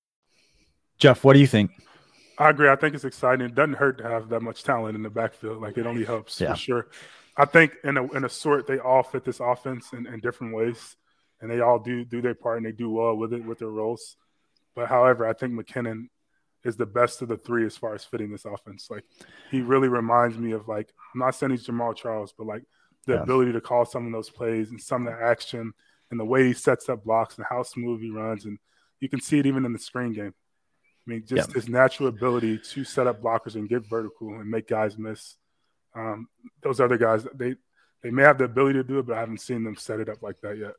Jeff, 1.01 1.23
what 1.23 1.33
do 1.33 1.39
you 1.39 1.47
think? 1.47 1.71
I 2.37 2.51
agree. 2.51 2.69
I 2.69 2.75
think 2.75 2.93
it's 2.93 3.05
exciting. 3.05 3.43
It 3.43 3.55
doesn't 3.55 3.73
hurt 3.73 3.97
to 3.97 4.03
have 4.03 4.29
that 4.29 4.41
much 4.41 4.63
talent 4.63 4.95
in 4.95 5.01
the 5.01 5.09
backfield. 5.09 5.59
Like 5.59 5.79
it 5.79 5.87
only 5.87 6.05
helps 6.05 6.39
yeah. 6.39 6.51
for 6.51 6.59
sure. 6.59 6.87
I 7.35 7.45
think 7.45 7.73
in 7.83 7.97
a 7.97 8.07
in 8.11 8.23
a 8.23 8.29
sort 8.29 8.67
they 8.67 8.77
all 8.77 9.01
fit 9.01 9.25
this 9.25 9.39
offense 9.39 9.93
in, 9.93 10.05
in 10.05 10.19
different 10.19 10.55
ways, 10.55 10.95
and 11.41 11.49
they 11.49 11.59
all 11.59 11.79
do 11.79 12.05
do 12.05 12.21
their 12.21 12.35
part 12.35 12.57
and 12.57 12.65
they 12.67 12.71
do 12.71 12.91
well 12.91 13.15
with 13.15 13.33
it 13.33 13.43
with 13.43 13.57
their 13.57 13.69
roles. 13.69 14.15
But 14.75 14.89
however, 14.89 15.27
I 15.27 15.33
think 15.33 15.53
McKinnon 15.53 16.09
is 16.63 16.77
the 16.77 16.85
best 16.85 17.23
of 17.23 17.29
the 17.29 17.37
three 17.37 17.65
as 17.65 17.75
far 17.75 17.95
as 17.95 18.05
fitting 18.05 18.31
this 18.31 18.45
offense. 18.45 18.87
Like 18.91 19.03
he 19.49 19.61
really 19.61 19.87
reminds 19.87 20.37
me 20.37 20.51
of 20.51 20.67
like 20.67 20.93
I'm 21.15 21.21
not 21.21 21.33
saying 21.33 21.49
he's 21.49 21.65
Jamaal 21.65 21.95
Charles, 21.95 22.31
but 22.37 22.45
like 22.45 22.61
the 23.07 23.13
yeah. 23.13 23.23
ability 23.23 23.53
to 23.53 23.61
call 23.61 23.85
some 23.85 24.05
of 24.05 24.11
those 24.11 24.29
plays 24.29 24.69
and 24.69 24.79
some 24.79 25.07
of 25.07 25.13
the 25.13 25.19
action 25.19 25.73
and 26.11 26.19
the 26.19 26.25
way 26.25 26.45
he 26.45 26.53
sets 26.53 26.89
up 26.89 27.03
blocks 27.03 27.37
and 27.37 27.47
how 27.49 27.63
smooth 27.63 28.01
he 28.01 28.11
runs, 28.11 28.45
and 28.45 28.59
you 28.99 29.09
can 29.09 29.19
see 29.19 29.39
it 29.39 29.47
even 29.47 29.65
in 29.65 29.73
the 29.73 29.79
screen 29.79 30.13
game. 30.13 30.35
I 31.07 31.09
mean, 31.09 31.23
just 31.25 31.49
yep. 31.49 31.55
his 31.55 31.67
natural 31.67 32.09
ability 32.09 32.59
to 32.59 32.83
set 32.83 33.07
up 33.07 33.21
blockers 33.21 33.55
and 33.55 33.67
get 33.67 33.87
vertical 33.87 34.35
and 34.35 34.49
make 34.49 34.67
guys 34.67 34.97
miss. 34.97 35.35
Um, 35.95 36.27
those 36.61 36.79
other 36.79 36.97
guys, 36.97 37.25
they 37.33 37.55
they 38.03 38.11
may 38.11 38.23
have 38.23 38.37
the 38.37 38.45
ability 38.45 38.79
to 38.79 38.83
do 38.83 38.99
it, 38.99 39.07
but 39.07 39.17
I 39.17 39.19
haven't 39.19 39.41
seen 39.41 39.63
them 39.63 39.75
set 39.75 39.99
it 39.99 40.09
up 40.09 40.21
like 40.21 40.39
that 40.41 40.57
yet. 40.57 40.73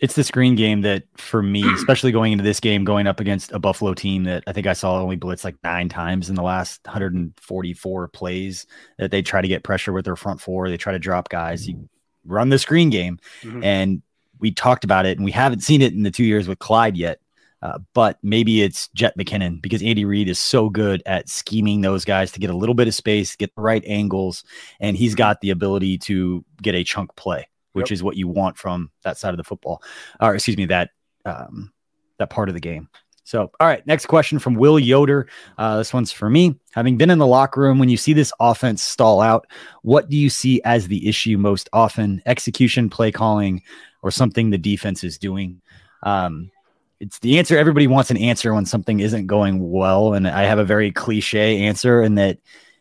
It's 0.00 0.14
the 0.14 0.22
screen 0.22 0.54
game 0.54 0.82
that, 0.82 1.04
for 1.16 1.42
me, 1.42 1.64
especially 1.74 2.12
going 2.12 2.32
into 2.32 2.44
this 2.44 2.60
game, 2.60 2.84
going 2.84 3.06
up 3.06 3.20
against 3.20 3.52
a 3.52 3.58
Buffalo 3.58 3.94
team 3.94 4.24
that 4.24 4.44
I 4.46 4.52
think 4.52 4.66
I 4.66 4.74
saw 4.74 5.00
only 5.00 5.16
blitz 5.16 5.44
like 5.44 5.56
nine 5.64 5.88
times 5.88 6.28
in 6.28 6.34
the 6.34 6.42
last 6.42 6.80
144 6.84 8.08
plays. 8.08 8.66
That 8.98 9.10
they 9.10 9.22
try 9.22 9.40
to 9.40 9.48
get 9.48 9.64
pressure 9.64 9.92
with 9.92 10.04
their 10.04 10.16
front 10.16 10.40
four, 10.40 10.68
they 10.68 10.76
try 10.76 10.92
to 10.92 10.98
drop 10.98 11.28
guys. 11.28 11.66
You 11.66 11.88
run 12.24 12.48
the 12.48 12.58
screen 12.58 12.90
game, 12.90 13.18
mm-hmm. 13.42 13.64
and 13.64 14.02
we 14.38 14.52
talked 14.52 14.84
about 14.84 15.06
it, 15.06 15.18
and 15.18 15.24
we 15.24 15.32
haven't 15.32 15.60
seen 15.60 15.82
it 15.82 15.92
in 15.92 16.02
the 16.02 16.10
two 16.10 16.24
years 16.24 16.46
with 16.46 16.58
Clyde 16.58 16.96
yet. 16.96 17.18
Uh, 17.60 17.78
but 17.92 18.18
maybe 18.22 18.62
it's 18.62 18.88
Jet 18.88 19.16
McKinnon 19.18 19.60
because 19.60 19.82
Andy 19.82 20.04
Reid 20.04 20.28
is 20.28 20.38
so 20.38 20.68
good 20.68 21.02
at 21.06 21.28
scheming 21.28 21.80
those 21.80 22.04
guys 22.04 22.30
to 22.32 22.40
get 22.40 22.50
a 22.50 22.56
little 22.56 22.74
bit 22.74 22.88
of 22.88 22.94
space, 22.94 23.34
get 23.34 23.54
the 23.54 23.62
right 23.62 23.84
angles, 23.86 24.44
and 24.80 24.96
he's 24.96 25.14
got 25.14 25.40
the 25.40 25.50
ability 25.50 25.98
to 25.98 26.44
get 26.62 26.74
a 26.74 26.84
chunk 26.84 27.14
play, 27.16 27.48
which 27.72 27.90
yep. 27.90 27.94
is 27.94 28.02
what 28.02 28.16
you 28.16 28.28
want 28.28 28.56
from 28.56 28.90
that 29.02 29.18
side 29.18 29.30
of 29.30 29.38
the 29.38 29.44
football, 29.44 29.82
or 30.20 30.34
excuse 30.34 30.56
me, 30.56 30.66
that 30.66 30.90
um, 31.24 31.72
that 32.18 32.30
part 32.30 32.48
of 32.48 32.54
the 32.54 32.60
game. 32.60 32.88
So, 33.24 33.50
all 33.60 33.66
right, 33.66 33.86
next 33.86 34.06
question 34.06 34.38
from 34.38 34.54
Will 34.54 34.78
Yoder. 34.78 35.28
Uh, 35.58 35.76
this 35.76 35.92
one's 35.92 36.10
for 36.10 36.30
me. 36.30 36.58
Having 36.72 36.96
been 36.96 37.10
in 37.10 37.18
the 37.18 37.26
locker 37.26 37.60
room, 37.60 37.78
when 37.78 37.90
you 37.90 37.98
see 37.98 38.14
this 38.14 38.32
offense 38.40 38.82
stall 38.82 39.20
out, 39.20 39.46
what 39.82 40.08
do 40.08 40.16
you 40.16 40.30
see 40.30 40.62
as 40.64 40.88
the 40.88 41.06
issue 41.06 41.36
most 41.36 41.68
often? 41.74 42.22
Execution, 42.24 42.88
play 42.88 43.12
calling, 43.12 43.62
or 44.02 44.10
something 44.10 44.48
the 44.48 44.56
defense 44.56 45.04
is 45.04 45.18
doing? 45.18 45.60
Um, 46.04 46.50
it's 47.00 47.18
the 47.20 47.38
answer 47.38 47.56
everybody 47.56 47.86
wants 47.86 48.10
an 48.10 48.16
answer 48.16 48.52
when 48.52 48.66
something 48.66 49.00
isn't 49.00 49.26
going 49.26 49.70
well 49.70 50.14
and 50.14 50.26
i 50.26 50.42
have 50.42 50.58
a 50.58 50.64
very 50.64 50.90
cliche 50.90 51.64
answer 51.64 52.02
in 52.02 52.16
that 52.16 52.38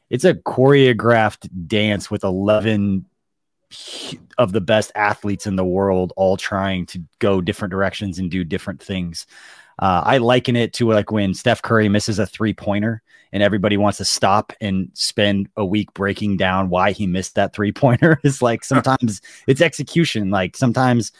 it's 0.10 0.26
a 0.26 0.34
choreographed 0.34 1.50
dance 1.68 2.10
with 2.10 2.24
11 2.24 3.06
of 4.38 4.54
the 4.54 4.62
best 4.62 4.92
athletes 4.96 5.46
in 5.46 5.58
the 5.58 5.66
world 5.66 6.14
all 6.16 6.38
trying 6.38 6.86
to 6.86 7.02
go 7.20 7.42
different 7.42 7.70
directions 7.70 8.18
and 8.18 8.32
do 8.32 8.46
different 8.46 8.82
things. 8.82 9.28
Uh, 9.80 10.02
i 10.06 10.18
liken 10.18 10.56
it 10.56 10.74
to 10.74 10.90
like 10.90 11.12
when 11.12 11.36
steph 11.36 11.62
curry 11.62 11.88
misses 11.88 12.18
a 12.18 12.26
three 12.26 12.54
pointer 12.54 13.04
and 13.32 13.44
everybody 13.44 13.78
wants 13.78 13.98
to 13.98 14.06
stop 14.06 14.54
and 14.62 14.90
spend 14.94 15.50
a 15.58 15.66
week 15.66 15.94
breaking 15.94 16.38
down 16.38 16.70
why 16.70 16.92
he 16.92 17.06
missed 17.06 17.36
that 17.36 17.54
three 17.54 17.72
pointer 17.72 18.20
it's 18.24 18.42
like 18.42 18.64
sometimes 18.64 19.22
it's 19.48 19.62
execution. 19.62 20.30
Like 20.30 20.56
sometimes 20.56 21.12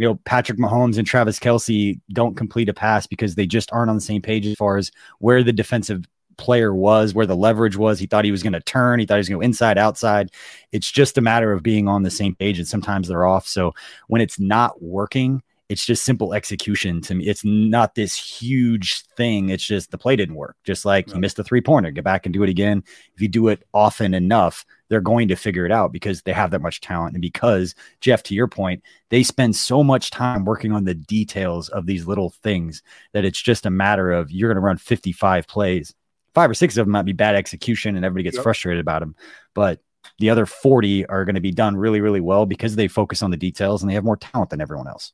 you 0.00 0.08
know, 0.08 0.14
Patrick 0.24 0.58
Mahomes 0.58 0.96
and 0.96 1.06
Travis 1.06 1.38
Kelce 1.38 2.00
don't 2.14 2.34
complete 2.34 2.70
a 2.70 2.72
pass 2.72 3.06
because 3.06 3.34
they 3.34 3.44
just 3.44 3.70
aren't 3.70 3.90
on 3.90 3.96
the 3.96 4.00
same 4.00 4.22
page 4.22 4.46
as 4.46 4.54
far 4.54 4.78
as 4.78 4.90
where 5.18 5.42
the 5.42 5.52
defensive 5.52 6.06
player 6.38 6.74
was, 6.74 7.12
where 7.12 7.26
the 7.26 7.36
leverage 7.36 7.76
was. 7.76 7.98
He 7.98 8.06
thought 8.06 8.24
he 8.24 8.30
was 8.30 8.42
going 8.42 8.54
to 8.54 8.62
turn. 8.62 8.98
He 8.98 9.04
thought 9.04 9.16
he 9.16 9.18
was 9.18 9.28
going 9.28 9.40
to 9.40 9.44
go 9.44 9.46
inside, 9.46 9.76
outside. 9.76 10.30
It's 10.72 10.90
just 10.90 11.18
a 11.18 11.20
matter 11.20 11.52
of 11.52 11.62
being 11.62 11.86
on 11.86 12.02
the 12.02 12.10
same 12.10 12.34
page, 12.34 12.58
and 12.58 12.66
sometimes 12.66 13.08
they're 13.08 13.26
off. 13.26 13.46
So 13.46 13.74
when 14.08 14.22
it's 14.22 14.40
not 14.40 14.82
working, 14.82 15.42
it's 15.70 15.86
just 15.86 16.04
simple 16.04 16.34
execution 16.34 17.00
to 17.00 17.14
me. 17.14 17.28
It's 17.28 17.44
not 17.44 17.94
this 17.94 18.16
huge 18.16 19.02
thing. 19.16 19.50
It's 19.50 19.64
just 19.64 19.92
the 19.92 19.98
play 19.98 20.16
didn't 20.16 20.34
work. 20.34 20.56
Just 20.64 20.84
like 20.84 21.06
yeah. 21.06 21.14
he 21.14 21.20
missed 21.20 21.38
a 21.38 21.44
three 21.44 21.60
pointer, 21.60 21.92
get 21.92 22.02
back 22.02 22.26
and 22.26 22.32
do 22.32 22.42
it 22.42 22.48
again. 22.48 22.82
If 23.14 23.22
you 23.22 23.28
do 23.28 23.46
it 23.46 23.62
often 23.72 24.12
enough, 24.12 24.66
they're 24.88 25.00
going 25.00 25.28
to 25.28 25.36
figure 25.36 25.64
it 25.64 25.70
out 25.70 25.92
because 25.92 26.22
they 26.22 26.32
have 26.32 26.50
that 26.50 26.60
much 26.60 26.80
talent. 26.80 27.14
And 27.14 27.22
because, 27.22 27.76
Jeff, 28.00 28.24
to 28.24 28.34
your 28.34 28.48
point, 28.48 28.82
they 29.10 29.22
spend 29.22 29.54
so 29.54 29.84
much 29.84 30.10
time 30.10 30.44
working 30.44 30.72
on 30.72 30.86
the 30.86 30.94
details 30.94 31.68
of 31.68 31.86
these 31.86 32.04
little 32.04 32.30
things 32.30 32.82
that 33.12 33.24
it's 33.24 33.40
just 33.40 33.64
a 33.64 33.70
matter 33.70 34.10
of 34.10 34.32
you're 34.32 34.48
going 34.48 34.60
to 34.60 34.66
run 34.66 34.76
55 34.76 35.46
plays. 35.46 35.94
Five 36.34 36.50
or 36.50 36.54
six 36.54 36.76
of 36.78 36.86
them 36.86 36.92
might 36.92 37.02
be 37.02 37.12
bad 37.12 37.36
execution 37.36 37.94
and 37.94 38.04
everybody 38.04 38.24
gets 38.24 38.38
yep. 38.38 38.42
frustrated 38.42 38.80
about 38.80 39.02
them. 39.02 39.14
But 39.54 39.78
the 40.18 40.30
other 40.30 40.46
40 40.46 41.06
are 41.06 41.24
going 41.24 41.36
to 41.36 41.40
be 41.40 41.52
done 41.52 41.76
really, 41.76 42.00
really 42.00 42.20
well 42.20 42.44
because 42.44 42.74
they 42.74 42.88
focus 42.88 43.22
on 43.22 43.30
the 43.30 43.36
details 43.36 43.82
and 43.82 43.90
they 43.90 43.94
have 43.94 44.02
more 44.02 44.16
talent 44.16 44.50
than 44.50 44.60
everyone 44.60 44.88
else. 44.88 45.12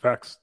Facts. 0.00 0.38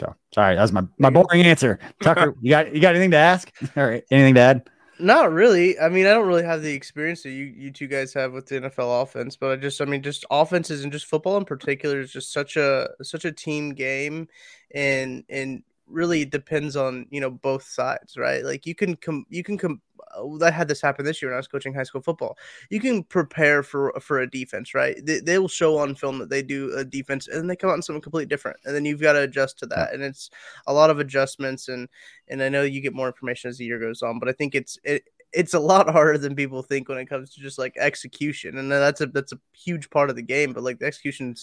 So 0.00 0.14
sorry, 0.34 0.56
that 0.56 0.62
was 0.62 0.72
my, 0.72 0.82
my 0.98 1.10
boring 1.10 1.42
answer. 1.42 1.78
Tucker, 2.02 2.34
you 2.40 2.50
got 2.50 2.74
you 2.74 2.80
got 2.80 2.94
anything 2.94 3.10
to 3.12 3.18
ask? 3.18 3.52
All 3.76 3.86
right. 3.86 4.02
Anything 4.10 4.34
to 4.34 4.40
add? 4.40 4.70
Not 4.98 5.32
really. 5.32 5.78
I 5.78 5.88
mean, 5.88 6.06
I 6.06 6.10
don't 6.10 6.26
really 6.26 6.44
have 6.44 6.62
the 6.62 6.72
experience 6.72 7.22
that 7.22 7.30
you 7.30 7.44
you 7.44 7.70
two 7.70 7.86
guys 7.86 8.12
have 8.14 8.32
with 8.32 8.46
the 8.46 8.60
NFL 8.60 9.02
offense, 9.02 9.36
but 9.36 9.50
I 9.50 9.56
just 9.56 9.80
I 9.80 9.84
mean 9.84 10.02
just 10.02 10.24
offenses 10.30 10.84
and 10.84 10.92
just 10.92 11.06
football 11.06 11.36
in 11.36 11.44
particular 11.44 12.00
is 12.00 12.12
just 12.12 12.32
such 12.32 12.56
a 12.56 12.88
such 13.02 13.24
a 13.24 13.32
team 13.32 13.74
game 13.74 14.28
and 14.74 15.24
and 15.28 15.62
really 15.90 16.24
depends 16.24 16.76
on 16.76 17.06
you 17.10 17.20
know 17.20 17.30
both 17.30 17.64
sides 17.64 18.16
right 18.16 18.44
like 18.44 18.64
you 18.64 18.74
can 18.74 18.94
come 18.96 19.26
you 19.28 19.42
can 19.42 19.58
come 19.58 19.80
I 20.16 20.48
uh, 20.48 20.50
had 20.50 20.68
this 20.68 20.80
happen 20.80 21.04
this 21.04 21.20
year 21.20 21.30
when 21.30 21.36
I 21.36 21.38
was 21.38 21.48
coaching 21.48 21.74
high 21.74 21.82
school 21.84 22.00
football. 22.00 22.36
You 22.70 22.80
can 22.80 23.02
prepare 23.04 23.62
for 23.62 23.92
for 24.00 24.20
a 24.20 24.30
defense, 24.30 24.74
right? 24.74 24.96
They, 25.04 25.20
they 25.20 25.38
will 25.38 25.48
show 25.48 25.78
on 25.78 25.94
film 25.94 26.18
that 26.18 26.30
they 26.30 26.42
do 26.42 26.72
a 26.76 26.84
defense, 26.84 27.28
and 27.28 27.36
then 27.38 27.46
they 27.46 27.56
come 27.56 27.70
out 27.70 27.74
in 27.74 27.82
something 27.82 28.02
completely 28.02 28.26
different, 28.26 28.58
and 28.64 28.74
then 28.74 28.84
you've 28.84 29.00
got 29.00 29.14
to 29.14 29.22
adjust 29.22 29.58
to 29.60 29.66
that. 29.66 29.92
And 29.92 30.02
it's 30.02 30.30
a 30.66 30.72
lot 30.72 30.90
of 30.90 30.98
adjustments, 30.98 31.68
and 31.68 31.88
and 32.28 32.42
I 32.42 32.48
know 32.48 32.62
you 32.62 32.80
get 32.80 32.94
more 32.94 33.06
information 33.08 33.48
as 33.50 33.58
the 33.58 33.64
year 33.64 33.78
goes 33.78 34.02
on, 34.02 34.18
but 34.18 34.28
I 34.28 34.32
think 34.32 34.54
it's 34.54 34.78
it 34.84 35.04
it's 35.32 35.54
a 35.54 35.60
lot 35.60 35.88
harder 35.88 36.18
than 36.18 36.34
people 36.34 36.62
think 36.62 36.88
when 36.88 36.98
it 36.98 37.06
comes 37.06 37.32
to 37.34 37.40
just 37.40 37.58
like 37.58 37.74
execution, 37.78 38.58
and 38.58 38.70
that's 38.70 39.00
a 39.00 39.06
that's 39.06 39.32
a 39.32 39.38
huge 39.52 39.90
part 39.90 40.10
of 40.10 40.16
the 40.16 40.22
game. 40.22 40.52
But 40.52 40.64
like 40.64 40.78
the 40.78 40.86
execution 40.86 41.34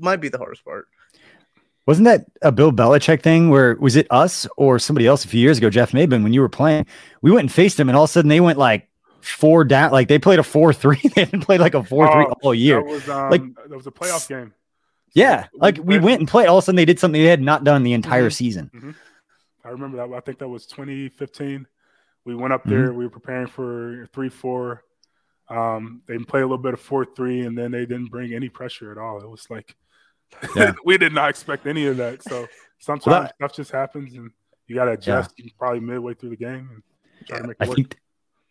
might 0.00 0.20
be 0.20 0.28
the 0.28 0.38
hardest 0.38 0.64
part. 0.64 0.88
Wasn't 1.88 2.04
that 2.04 2.26
a 2.42 2.52
Bill 2.52 2.70
Belichick 2.70 3.22
thing 3.22 3.48
where 3.48 3.74
was 3.76 3.96
it 3.96 4.06
us 4.10 4.46
or 4.58 4.78
somebody 4.78 5.06
else 5.06 5.24
a 5.24 5.28
few 5.28 5.40
years 5.40 5.56
ago, 5.56 5.70
Jeff 5.70 5.92
Maben, 5.92 6.22
when 6.22 6.34
you 6.34 6.42
were 6.42 6.48
playing? 6.50 6.84
We 7.22 7.30
went 7.30 7.44
and 7.44 7.50
faced 7.50 7.78
them, 7.78 7.88
and 7.88 7.96
all 7.96 8.04
of 8.04 8.10
a 8.10 8.12
sudden 8.12 8.28
they 8.28 8.40
went 8.40 8.58
like 8.58 8.90
four 9.22 9.64
down, 9.64 9.90
like 9.90 10.06
they 10.06 10.18
played 10.18 10.38
a 10.38 10.42
four 10.42 10.74
three. 10.74 11.00
they 11.02 11.24
didn't 11.24 11.40
play 11.40 11.56
like 11.56 11.72
a 11.72 11.82
four 11.82 12.12
three 12.12 12.26
oh, 12.28 12.34
all 12.42 12.54
year. 12.54 12.82
That 12.82 12.90
was, 12.90 13.08
um, 13.08 13.30
like 13.30 13.42
that 13.54 13.74
was 13.74 13.86
a 13.86 13.90
playoff 13.90 14.28
game. 14.28 14.52
Yeah, 15.14 15.44
so 15.44 15.48
like 15.54 15.78
we, 15.78 15.98
we 15.98 15.98
went 15.98 16.20
and 16.20 16.28
played. 16.28 16.48
All 16.48 16.58
of 16.58 16.64
a 16.64 16.66
sudden 16.66 16.76
they 16.76 16.84
did 16.84 16.98
something 16.98 17.22
they 17.22 17.26
had 17.26 17.40
not 17.40 17.64
done 17.64 17.84
the 17.84 17.94
entire 17.94 18.24
mm-hmm, 18.24 18.32
season. 18.32 18.70
Mm-hmm. 18.74 18.90
I 19.64 19.70
remember 19.70 19.96
that. 19.96 20.14
I 20.14 20.20
think 20.20 20.40
that 20.40 20.48
was 20.48 20.66
2015. 20.66 21.66
We 22.26 22.34
went 22.34 22.52
up 22.52 22.64
there. 22.64 22.88
Mm-hmm. 22.88 22.98
We 22.98 23.04
were 23.04 23.10
preparing 23.10 23.46
for 23.46 24.06
three 24.12 24.28
four. 24.28 24.84
Um, 25.48 26.02
they 26.06 26.18
played 26.18 26.42
a 26.42 26.46
little 26.46 26.58
bit 26.58 26.74
of 26.74 26.82
four 26.82 27.06
three, 27.06 27.46
and 27.46 27.56
then 27.56 27.70
they 27.70 27.86
didn't 27.86 28.10
bring 28.10 28.34
any 28.34 28.50
pressure 28.50 28.92
at 28.92 28.98
all. 28.98 29.22
It 29.22 29.30
was 29.30 29.46
like 29.48 29.74
yeah. 30.56 30.72
we 30.84 30.98
did 30.98 31.12
not 31.12 31.30
expect 31.30 31.66
any 31.66 31.86
of 31.86 31.96
that. 31.98 32.22
So 32.22 32.46
sometimes 32.78 33.06
well, 33.06 33.30
stuff 33.36 33.54
just 33.54 33.70
happens, 33.70 34.14
and 34.14 34.30
you 34.66 34.76
got 34.76 34.86
to 34.86 34.92
adjust. 34.92 35.32
Yeah. 35.36 35.50
Probably 35.58 35.80
midway 35.80 36.14
through 36.14 36.30
the 36.30 36.36
game, 36.36 36.70
and 36.72 36.82
try 37.26 37.38
to 37.38 37.48
make 37.48 37.56
it 37.60 37.64
I 37.64 37.68
work. 37.68 37.76
think 37.76 37.96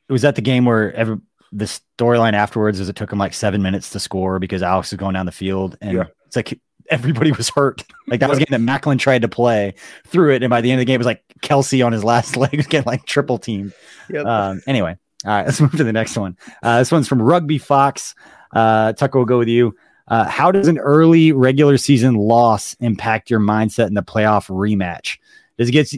it 0.10 0.14
was 0.14 0.22
that 0.22 0.36
the 0.36 0.42
game 0.42 0.66
where 0.66 0.94
every 0.94 1.18
the 1.52 1.66
storyline 1.66 2.34
afterwards 2.34 2.80
is 2.80 2.90
it 2.90 2.96
took 2.96 3.12
him 3.12 3.20
like 3.20 3.34
seven 3.34 3.62
minutes 3.62 3.92
to 3.92 4.00
score 4.00 4.38
because 4.40 4.62
Alex 4.62 4.92
was 4.92 4.98
going 4.98 5.14
down 5.14 5.26
the 5.26 5.32
field, 5.32 5.78
and 5.82 5.98
yeah. 5.98 6.04
it's 6.26 6.36
like 6.36 6.60
everybody 6.90 7.32
was 7.32 7.50
hurt. 7.50 7.84
Like 8.10 8.22
that 8.22 8.30
was 8.30 8.40
game 8.40 8.48
that 8.52 8.62
Maclin 8.62 8.98
tried 8.98 9.24
to 9.24 9.28
play 9.28 9.74
through 10.06 10.34
it, 10.34 10.42
and 10.42 10.50
by 10.50 10.62
the 10.62 10.72
end 10.72 10.80
of 10.80 10.82
the 10.84 10.86
game, 10.86 10.96
it 10.96 11.00
was 11.00 11.06
like 11.08 11.22
Kelce 11.42 11.86
on 11.86 11.92
his 11.92 12.06
last 12.06 12.38
leg 12.38 12.56
was 12.56 12.66
getting 12.66 12.86
like 12.86 13.06
triple 13.06 13.38
team. 13.38 13.74
Yep. 14.10 14.26
Um, 14.26 14.62
anyway, 14.66 14.96
all 15.26 15.32
right, 15.32 15.46
let's 15.46 15.60
move 15.60 15.74
to 15.74 15.84
the 15.84 15.92
next 15.92 16.16
one. 16.16 16.38
Uh, 16.64 16.80
this 16.80 16.90
one's 16.90 17.06
from 17.06 17.22
Rugby 17.22 17.58
Fox. 17.58 18.16
Uh, 18.54 18.94
Tucker 18.94 19.20
will 19.20 19.26
go 19.26 19.40
with 19.40 19.50
you. 19.50 19.76
Uh, 20.08 20.26
how 20.26 20.52
does 20.52 20.68
an 20.68 20.78
early 20.78 21.32
regular 21.32 21.78
season 21.78 22.16
loss 22.16 22.76
impact 22.80 23.30
your 23.30 23.40
mindset 23.40 23.88
in 23.88 23.94
the 23.94 24.04
playoff 24.04 24.48
rematch? 24.48 25.18
Does 25.58 25.70
it 25.70 25.72
get 25.72 25.90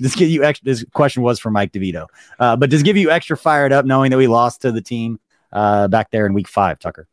does 0.00 0.14
get 0.14 0.26
you 0.26 0.44
extra? 0.44 0.64
This 0.64 0.84
question 0.92 1.22
was 1.22 1.38
for 1.38 1.50
Mike 1.50 1.72
DeVito, 1.72 2.06
uh, 2.38 2.56
but 2.56 2.70
does 2.70 2.82
it 2.82 2.84
give 2.84 2.96
you 2.96 3.10
extra 3.10 3.36
fired 3.36 3.72
up 3.72 3.84
knowing 3.84 4.10
that 4.10 4.16
we 4.16 4.28
lost 4.28 4.62
to 4.62 4.72
the 4.72 4.80
team 4.80 5.18
uh, 5.52 5.88
back 5.88 6.10
there 6.10 6.26
in 6.26 6.32
week 6.32 6.48
five, 6.48 6.78
Tucker? 6.78 7.08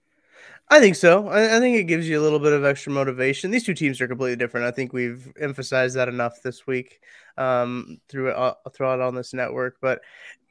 I 0.70 0.80
think 0.80 0.96
so. 0.96 1.28
I, 1.30 1.58
I, 1.58 1.60
think 1.60 1.78
it 1.78 1.86
gives 1.86 2.10
you 2.10 2.20
a 2.20 2.24
little 2.24 2.40
bit 2.40 2.52
of 2.52 2.66
extra 2.66 2.92
motivation. 2.92 3.52
These 3.52 3.64
two 3.64 3.74
teams 3.74 4.02
are 4.02 4.08
completely 4.08 4.36
different. 4.36 4.68
I 4.68 4.72
think 4.72 4.92
we've 4.92 5.32
emphasized 5.40 5.96
that 5.96 6.10
enough 6.10 6.42
this 6.44 6.68
week 6.68 7.00
um, 7.38 8.00
through 8.10 8.32
uh, 8.32 8.54
throughout 8.74 9.00
on 9.00 9.16
this 9.16 9.34
network. 9.34 9.78
But 9.82 10.02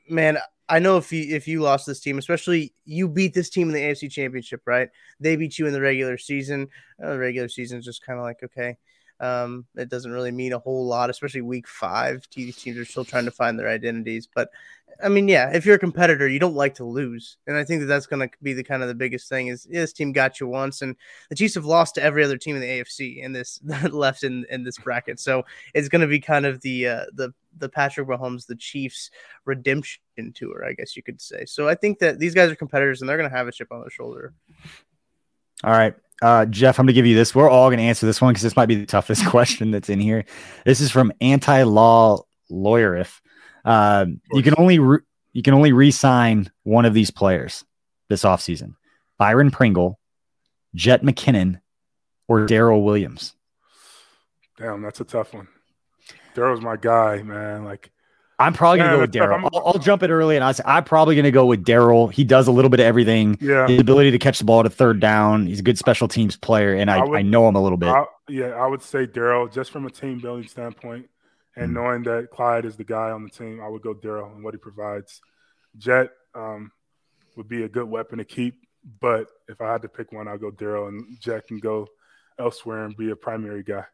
man, 0.09 0.39
I 0.69 0.81
know 0.81 0.97
if 0.97 1.13
you 1.13 1.35
if 1.35 1.47
you 1.47 1.61
lost 1.61 1.87
this 1.87 2.01
team, 2.01 2.19
especially 2.19 2.75
you 2.85 3.09
beat 3.09 3.35
this 3.35 3.51
team 3.51 3.69
in 3.69 3.75
the 3.75 3.81
AFC 3.81 4.11
Championship, 4.11 4.63
right? 4.67 4.89
They 5.21 5.37
beat 5.37 5.59
you 5.59 5.67
in 5.67 5.73
the 5.73 5.81
regular 5.81 6.19
season. 6.19 6.69
Uh, 7.03 7.11
the 7.13 7.19
regular 7.19 7.49
season 7.49 7.79
is 7.79 7.85
just 7.85 8.05
kind 8.05 8.19
of 8.19 8.25
like 8.25 8.43
okay, 8.43 8.77
um, 9.21 9.67
it 9.77 9.89
doesn't 9.89 10.13
really 10.13 10.31
mean 10.31 10.53
a 10.53 10.59
whole 10.59 10.87
lot, 10.87 11.11
especially 11.11 11.43
week 11.43 11.67
five. 11.67 12.27
These 12.35 12.57
teams 12.57 12.79
are 12.79 12.85
still 12.85 13.05
trying 13.05 13.25
to 13.25 13.31
find 13.31 13.59
their 13.59 13.69
identities, 13.69 14.29
but 14.33 14.51
I 15.03 15.09
mean, 15.09 15.29
yeah, 15.29 15.51
if 15.53 15.67
you're 15.67 15.75
a 15.75 15.81
competitor, 15.81 16.27
you 16.27 16.39
don't 16.39 16.55
like 16.55 16.75
to 16.77 16.85
lose, 16.85 17.37
and 17.47 17.57
I 17.57 17.65
think 17.65 17.81
that 17.81 17.87
that's 17.87 18.07
going 18.07 18.27
to 18.27 18.35
be 18.43 18.55
the 18.55 18.65
kind 18.65 18.83
of 18.83 18.89
the 18.89 18.95
biggest 18.95 19.29
thing. 19.29 19.49
Is 19.49 19.67
yeah, 19.69 19.81
this 19.81 19.93
team 19.93 20.13
got 20.13 20.41
you 20.41 20.47
once, 20.47 20.81
and 20.81 20.97
the 21.29 21.37
Chiefs 21.37 21.55
have 21.55 21.67
lost 21.67 21.97
to 21.97 22.03
every 22.03 22.25
other 22.25 22.39
team 22.39 22.57
in 22.57 22.63
the 22.63 22.69
AFC 22.69 23.23
in 23.23 23.33
this 23.33 23.61
left 23.91 24.23
in 24.23 24.47
in 24.49 24.63
this 24.65 24.79
bracket, 24.79 25.21
so 25.21 25.45
it's 25.75 25.89
going 25.89 26.01
to 26.01 26.07
be 26.07 26.21
kind 26.21 26.47
of 26.47 26.61
the 26.63 26.89
uh, 26.89 27.05
the 27.13 27.33
the 27.59 27.69
Patrick 27.69 28.09
Mahomes, 28.09 28.47
the 28.47 28.57
Chiefs 28.57 29.11
redemption 29.45 30.01
tour, 30.35 30.65
I 30.67 30.73
guess 30.73 30.97
you 30.97 31.03
could 31.03 31.21
say. 31.21 31.45
So 31.45 31.69
I 31.69 31.75
think 31.75 31.99
that 31.99 32.19
these 32.19 32.35
guys 32.35 32.51
are 32.51 32.57
competitors, 32.57 33.01
and 33.01 33.09
they're 33.09 33.19
going 33.19 33.31
to 33.31 33.37
have 33.37 33.49
a 33.49 33.53
chip 33.53 33.73
on 33.73 33.81
their 33.81 33.91
shoulder. 33.91 34.33
All 35.63 35.73
right. 35.73 35.95
Uh, 36.23 36.47
Jeff, 36.47 36.79
I'm 36.79 36.87
going 36.87 36.89
to 36.89 36.93
give 36.95 37.07
you 37.07 37.15
this. 37.15 37.35
We're 37.35 37.51
all 37.51 37.69
going 37.69 37.79
to 37.79 37.85
answer 37.85 38.07
this 38.07 38.21
one 38.21 38.33
because 38.33 38.43
this 38.43 38.57
might 38.57 38.67
be 38.67 38.75
the 38.75 38.87
toughest 38.87 39.27
question 39.31 39.71
that's 39.71 39.89
in 39.89 40.01
here. 40.01 40.25
This 40.65 40.81
is 40.81 40.91
from 40.91 41.13
Anti 41.21 41.63
Law 41.65 42.23
Lawyer. 42.49 42.97
If 42.97 43.21
uh, 43.65 44.07
you 44.33 44.43
can 44.43 44.55
only 44.59 44.79
re- 44.79 45.01
you 45.33 45.43
can 45.43 45.55
only 45.55 45.73
re-sign 45.73 46.51
one 46.63 46.87
of 46.87 46.95
these 46.95 47.11
players 47.11 47.65
this 48.09 48.23
offseason. 48.23 48.75
Byron 49.19 49.51
Pringle, 49.51 49.99
Jet 50.75 51.03
McKinnon, 51.03 51.61
or 52.29 52.47
Darrel 52.47 52.83
Williams. 52.83 53.35
Damn, 54.57 54.81
that's 54.83 55.01
a 55.01 55.05
tough 55.05 55.35
one. 55.35 55.49
Darrel's 56.35 56.63
my 56.63 56.77
guy, 56.77 57.23
man. 57.23 57.65
Like 57.65 57.91
I'm 58.39 58.53
probably 58.53 58.79
gonna 58.79 58.97
go 58.97 59.01
with 59.01 59.13
Darrel. 59.13 59.49
I'll, 59.53 59.69
I'll, 59.69 59.79
jump 59.79 60.03
it 60.03 60.11
early, 60.11 60.37
and 60.37 60.45
I 60.45 60.53
say 60.53 60.63
I'm 60.67 60.85
probably 60.85 61.17
gonna 61.17 61.31
go 61.31 61.47
with 61.47 61.65
Darrel. 61.65 62.09
He 62.09 62.23
does 62.23 62.49
a 62.49 62.53
little 62.53 62.69
bit 62.69 62.81
of 62.81 62.87
everything. 62.87 63.39
Yeah, 63.41 63.67
his 63.67 63.81
ability 63.81 64.11
to 64.11 64.19
catch 64.19 64.39
the 64.39 64.45
ball 64.45 64.63
to 64.63 64.69
third 64.69 65.01
down. 65.01 65.47
He's 65.47 65.61
a 65.61 65.63
good 65.63 65.79
special 65.79 66.07
teams 66.07 66.37
player, 66.37 66.75
and 66.75 66.91
I, 66.91 66.99
I, 66.99 67.05
would, 67.05 67.19
I 67.19 67.23
know 67.23 67.49
him 67.49 67.55
a 67.55 67.63
little 67.63 67.79
bit. 67.79 67.89
I, 67.89 68.05
yeah, 68.29 68.49
I 68.49 68.67
would 68.67 68.83
say 68.83 69.07
Darrel, 69.07 69.49
just 69.49 69.71
from 69.71 69.87
a 69.87 69.91
team 69.91 70.19
building 70.21 70.49
standpoint. 70.49 71.09
And 71.57 71.71
mm 71.71 71.75
knowing 71.75 72.03
that 72.03 72.29
Clyde 72.31 72.67
is 72.67 72.77
the 72.77 72.85
guy 72.85 73.11
on 73.11 73.25
the 73.25 73.31
team, 73.31 73.63
I 73.63 73.69
would 73.69 73.81
go 73.81 73.95
Darrel 73.95 74.31
and 74.35 74.45
what 74.45 74.53
he 74.53 74.59
provides. 74.59 75.23
Jet 75.79 76.11
um, 76.35 76.71
would 77.37 77.49
be 77.49 77.63
a 77.63 77.69
good 77.69 77.89
weapon 77.89 78.19
to 78.19 78.25
keep, 78.25 78.61
but 79.01 79.29
if 79.49 79.63
I 79.63 79.73
had 79.73 79.83
to 79.83 79.89
pick 79.89 80.13
one, 80.13 80.29
I'd 80.29 80.41
go 80.41 80.51
Darrel, 80.51 80.89
and 80.89 81.19
Jet 81.19 81.47
can 81.47 81.59
go 81.59 81.87
elsewhere 82.39 82.85
and 82.85 82.95
be 82.95 83.11
a 83.11 83.17
primary 83.17 83.63
guy. 83.63 83.85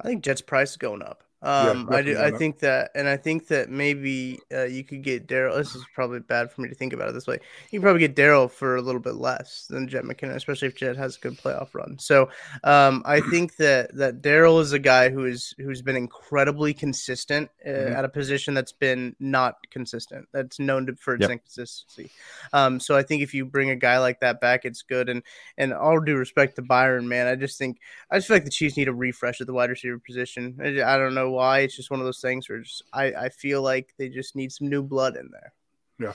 I 0.00 0.04
think 0.04 0.24
Jet's 0.24 0.40
price 0.40 0.72
is 0.72 0.76
going 0.76 1.02
up. 1.02 1.22
Um, 1.42 1.88
yeah, 1.90 1.96
I 1.96 2.02
do. 2.02 2.18
I 2.18 2.30
think 2.30 2.60
that, 2.60 2.92
and 2.94 3.08
I 3.08 3.16
think 3.16 3.48
that 3.48 3.68
maybe 3.68 4.38
uh, 4.54 4.64
you 4.64 4.84
could 4.84 5.02
get 5.02 5.26
Darrel. 5.26 5.56
This 5.56 5.74
is 5.74 5.84
probably 5.92 6.20
bad 6.20 6.52
for 6.52 6.60
me 6.60 6.68
to 6.68 6.74
think 6.74 6.92
about 6.92 7.08
it 7.08 7.14
this 7.14 7.26
way. 7.26 7.40
You 7.70 7.80
can 7.80 7.82
probably 7.82 8.00
get 8.00 8.14
Darrel 8.14 8.48
for 8.48 8.76
a 8.76 8.80
little 8.80 9.00
bit 9.00 9.16
less 9.16 9.66
than 9.68 9.88
Jet 9.88 10.04
McKinnon, 10.04 10.36
especially 10.36 10.68
if 10.68 10.76
Jet 10.76 10.96
has 10.96 11.16
a 11.16 11.20
good 11.20 11.36
playoff 11.36 11.74
run. 11.74 11.98
So 11.98 12.30
um, 12.62 13.02
I 13.04 13.20
think 13.30 13.56
that 13.56 13.94
that 13.96 14.22
Darrel 14.22 14.60
is 14.60 14.72
a 14.72 14.78
guy 14.78 15.10
who 15.10 15.24
is 15.24 15.52
who's 15.58 15.82
been 15.82 15.96
incredibly 15.96 16.72
consistent 16.72 17.50
uh, 17.66 17.68
mm-hmm. 17.68 17.94
at 17.94 18.04
a 18.04 18.08
position 18.08 18.54
that's 18.54 18.72
been 18.72 19.16
not 19.18 19.56
consistent. 19.70 20.28
That's 20.32 20.60
known 20.60 20.86
to, 20.86 20.94
for 20.94 21.14
its 21.14 21.22
yep. 21.22 21.30
inconsistency. 21.32 22.10
Um, 22.52 22.78
so 22.78 22.96
I 22.96 23.02
think 23.02 23.22
if 23.22 23.34
you 23.34 23.44
bring 23.44 23.70
a 23.70 23.76
guy 23.76 23.98
like 23.98 24.20
that 24.20 24.40
back, 24.40 24.64
it's 24.64 24.82
good. 24.82 25.08
And 25.08 25.24
and 25.58 25.74
all 25.74 25.98
due 25.98 26.16
respect 26.16 26.54
to 26.56 26.62
Byron, 26.62 27.08
man, 27.08 27.26
I 27.26 27.34
just 27.34 27.58
think 27.58 27.80
I 28.12 28.18
just 28.18 28.28
feel 28.28 28.36
like 28.36 28.44
the 28.44 28.50
Chiefs 28.50 28.76
need 28.76 28.88
a 28.88 28.94
refresh 28.94 29.40
at 29.40 29.48
the 29.48 29.52
wide 29.52 29.70
receiver 29.70 29.98
position. 29.98 30.56
I, 30.62 30.82
I 30.82 30.96
don't 30.96 31.14
know 31.14 31.31
why. 31.32 31.60
It's 31.60 31.76
just 31.76 31.90
one 31.90 32.00
of 32.00 32.06
those 32.06 32.20
things 32.20 32.48
where 32.48 32.60
just, 32.60 32.82
I, 32.92 33.06
I 33.06 33.28
feel 33.28 33.62
like 33.62 33.92
they 33.98 34.08
just 34.08 34.36
need 34.36 34.52
some 34.52 34.68
new 34.68 34.82
blood 34.82 35.16
in 35.16 35.30
there. 35.32 35.52
Yeah. 35.98 36.12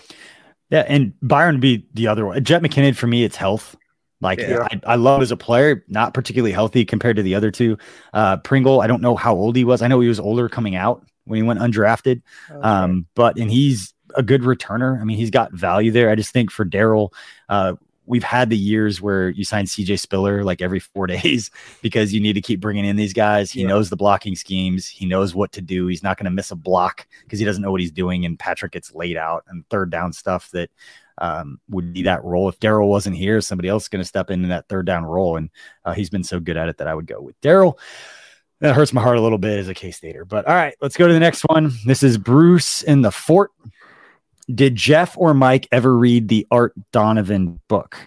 Yeah. 0.70 0.86
And 0.88 1.14
Byron 1.22 1.60
be 1.60 1.86
the 1.94 2.08
other 2.08 2.26
one. 2.26 2.44
Jet 2.44 2.62
McKinnon, 2.62 2.96
for 2.96 3.08
me, 3.08 3.24
it's 3.24 3.36
health. 3.36 3.76
Like 4.22 4.40
Yeah. 4.40 4.68
I, 4.72 4.94
I 4.94 4.96
love 4.96 5.22
as 5.22 5.32
a 5.32 5.38
player, 5.38 5.84
not 5.88 6.14
particularly 6.14 6.52
healthy 6.52 6.86
compared 6.86 7.18
to 7.18 7.24
the 7.24 7.36
other 7.36 7.52
two. 7.52 7.78
Uh, 8.14 8.38
Pringle, 8.38 8.82
I 8.82 8.88
don't 8.88 9.02
know 9.02 9.16
how 9.16 9.36
old 9.36 9.56
he 9.56 9.64
was. 9.64 9.82
I 9.82 9.88
know 9.88 10.00
he 10.00 10.08
was 10.08 10.20
older 10.20 10.50
coming 10.50 10.76
out 10.76 11.06
when 11.26 11.38
he 11.38 11.44
went 11.44 11.60
undrafted. 11.60 12.22
Um, 12.62 13.06
but 13.16 13.38
and 13.38 13.52
he's 13.52 13.94
a 14.16 14.24
good 14.24 14.42
returner. 14.42 15.00
I 15.00 15.04
mean, 15.04 15.18
he's 15.18 15.30
got 15.30 15.54
value 15.54 15.92
there. 15.92 16.10
I 16.10 16.16
just 16.16 16.32
think 16.32 16.52
for 16.52 16.66
Darrel, 16.66 17.14
uh, 17.50 17.76
we've 18.08 18.24
had 18.24 18.50
the 18.50 18.58
years 18.58 19.02
where 19.02 19.30
you 19.30 19.44
sign 19.44 19.66
CJ 19.66 20.00
Spiller 20.00 20.44
like 20.44 20.62
every 20.62 20.80
four 20.80 21.06
days 21.16 21.52
because 21.82 22.14
you 22.14 22.20
need 22.20 22.34
to 22.34 22.42
keep 22.42 22.60
bringing 22.60 22.86
in 22.86 22.96
these 22.96 23.14
guys. 23.14 23.52
He 23.52 23.62
Yeah. 23.62 23.68
knows 23.68 23.90
the 23.90 23.96
blocking 23.98 24.36
schemes. 24.36 24.88
He 24.88 25.06
knows 25.06 25.36
what 25.36 25.52
to 25.52 25.62
do. 25.62 25.88
He's 25.88 26.02
not 26.04 26.18
going 26.18 26.26
to 26.26 26.32
miss 26.32 26.50
a 26.52 26.56
block 26.56 27.06
because 27.24 27.38
he 27.38 27.46
doesn't 27.46 27.62
know 27.62 27.72
what 27.72 27.82
he's 27.82 27.92
doing. 27.92 28.26
And 28.26 28.40
Patrick 28.40 28.72
gets 28.72 28.96
laid 28.96 29.18
out 29.18 29.44
and 29.50 29.68
third 29.70 29.92
down 29.92 30.14
stuff 30.14 30.50
that 30.52 30.70
um, 31.20 31.60
would 31.70 31.94
be 31.94 32.04
that 32.04 32.24
role. 32.24 32.48
If 32.48 32.60
Darrel 32.60 32.90
wasn't 32.90 33.18
here, 33.18 33.42
somebody 33.42 33.70
else 33.70 33.84
is 33.84 33.90
going 33.90 34.02
to 34.04 34.08
step 34.08 34.32
into 34.32 34.48
that 34.50 34.68
third 34.70 34.86
down 34.86 35.04
role. 35.04 35.36
And 35.38 35.50
uh, 35.84 35.94
he's 35.94 36.10
been 36.10 36.24
so 36.24 36.40
good 36.40 36.58
at 36.58 36.70
it 36.70 36.78
that 36.78 36.88
I 36.88 36.94
would 36.94 37.08
go 37.08 37.20
with 37.22 37.40
Darrel. 37.42 37.78
That 38.60 38.74
hurts 38.76 38.94
my 38.94 39.02
heart 39.04 39.18
a 39.18 39.22
little 39.22 39.38
bit 39.38 39.60
as 39.60 39.68
a 39.68 39.74
K 39.74 39.92
Stater. 39.92 40.26
But 40.26 40.48
all 40.48 40.56
right, 40.56 40.76
let's 40.82 40.98
go 40.98 41.08
to 41.08 41.14
the 41.14 41.20
next 41.20 41.44
one. 41.44 41.72
This 41.86 42.02
is 42.04 42.18
Bruce 42.18 42.82
in 42.84 43.02
the 43.02 43.12
fort. 43.12 43.52
Did 44.54 44.76
Jeff 44.76 45.18
or 45.18 45.34
Mike 45.34 45.68
ever 45.72 45.96
read 45.96 46.28
the 46.30 46.48
Art 46.52 46.74
Donovan 46.92 47.60
book? 47.68 47.98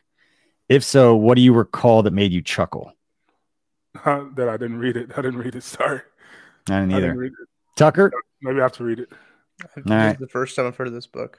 If 0.69 0.85
so, 0.85 1.17
what 1.17 1.35
do 1.35 1.43
you 1.43 1.53
recall 1.53 2.03
that 2.05 2.13
made 2.13 2.33
you 2.33 2.43
chuckle? 2.43 2.93
that 4.05 4.49
I 4.49 4.57
didn't 4.57 4.79
read 4.79 4.97
it. 4.97 5.11
I 5.17 5.23
didn't 5.23 5.39
read 5.41 5.55
it. 5.55 5.63
Sorry. 5.65 6.01
I 6.69 6.81
didn't 6.81 6.93
I 6.93 6.97
either. 6.97 7.07
didn't 7.09 7.19
read 7.19 7.33
it. 7.33 7.49
Tucker? 7.77 8.13
Maybe 8.41 8.61
I 8.61 8.63
have 8.63 8.73
to 8.73 8.85
read 8.85 9.01
it. 9.01 9.11
This 9.77 9.85
All 9.91 9.97
right. 9.97 10.13
is 10.13 10.19
the 10.19 10.29
first 10.29 10.57
time 10.57 10.67
I've 10.67 10.77
heard 10.77 10.87
of 10.87 10.95
this 10.95 11.07
book. 11.07 11.39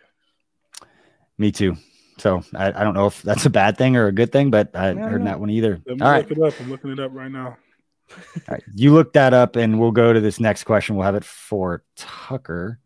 Me 1.37 1.51
too. 1.51 1.75
So 2.17 2.43
I, 2.53 2.67
I 2.67 2.83
don't 2.83 2.93
know 2.93 3.07
if 3.07 3.21
that's 3.23 3.45
a 3.45 3.49
bad 3.49 3.77
thing 3.77 3.95
or 3.95 4.07
a 4.07 4.11
good 4.11 4.31
thing, 4.31 4.51
but 4.51 4.75
I 4.75 4.91
Yeah, 4.91 5.09
heard 5.09 5.21
yeah. 5.21 5.29
that 5.29 5.39
one 5.39 5.49
either. 5.49 5.81
Let 5.87 5.97
me 5.97 6.05
All 6.05 6.11
right. 6.11 6.29
look 6.29 6.37
it 6.37 6.43
up. 6.43 6.59
I'm 6.59 6.69
looking 6.69 6.91
it 6.91 6.99
up 6.99 7.11
right 7.13 7.31
now. 7.31 7.57
All 8.11 8.17
right. 8.49 8.63
You 8.75 8.93
look 8.93 9.13
that 9.13 9.33
up 9.33 9.55
and 9.55 9.79
we'll 9.79 9.91
go 9.91 10.13
to 10.13 10.19
this 10.19 10.39
next 10.39 10.65
question. 10.65 10.95
We'll 10.95 11.05
have 11.05 11.15
it 11.15 11.23
for 11.23 11.83
Tucker. 11.95 12.79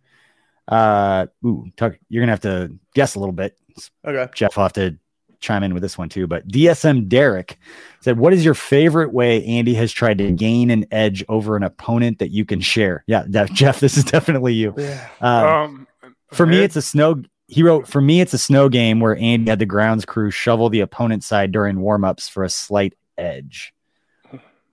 Uh 0.68 1.28
ooh, 1.46 1.68
Tucker, 1.78 1.98
you're 2.10 2.22
gonna 2.22 2.32
have 2.32 2.42
to 2.42 2.76
guess 2.94 3.16
a 3.16 3.20
little 3.20 3.34
bit. 3.34 3.58
Okay. 4.06 4.32
Jeff 4.34 4.58
I'll 4.58 4.66
have 4.66 4.74
to 4.74 4.98
chime 5.42 5.64
in 5.64 5.74
with 5.74 5.84
this 5.84 5.98
one 5.98 6.10
too. 6.10 6.28
But 6.28 6.48
DSM 6.48 7.08
Derek 7.08 7.58
said, 8.02 8.18
What 8.18 8.34
is 8.34 8.44
your 8.44 8.54
favorite 8.54 9.14
way 9.14 9.46
Andy 9.46 9.74
has 9.76 9.92
tried 9.92 10.18
to 10.18 10.32
gain 10.32 10.72
an 10.72 10.86
edge 10.92 11.24
over 11.30 11.56
an 11.56 11.64
opponent 11.64 12.20
that 12.20 12.32
you 12.32 12.46
can 12.46 12.60
share? 12.62 13.04
Yeah, 13.08 13.24
that, 13.30 13.52
Jeff, 13.54 13.80
this 13.80 13.98
is 13.98 14.04
definitely 14.04 14.54
you. 14.54 14.74
Yeah. 14.78 15.08
Um, 15.22 15.88
Um, 16.04 16.16
for 16.32 16.46
me, 16.46 16.60
it's 16.60 16.76
a 16.76 16.82
snow. 16.82 17.22
He 17.48 17.62
wrote, 17.62 17.88
For 17.88 18.02
me, 18.02 18.22
it's 18.22 18.34
a 18.34 18.40
snow 18.40 18.70
game 18.70 19.00
where 19.00 19.16
Andy 19.18 19.50
had 19.50 19.60
the 19.60 19.66
grounds 19.66 20.04
crew 20.06 20.32
shovel 20.32 20.70
the 20.70 20.80
opponent's 20.80 21.28
side 21.28 21.52
during 21.52 21.78
warmups 21.78 22.30
for 22.30 22.44
a 22.44 22.50
slight 22.50 22.96
edge. 23.18 23.72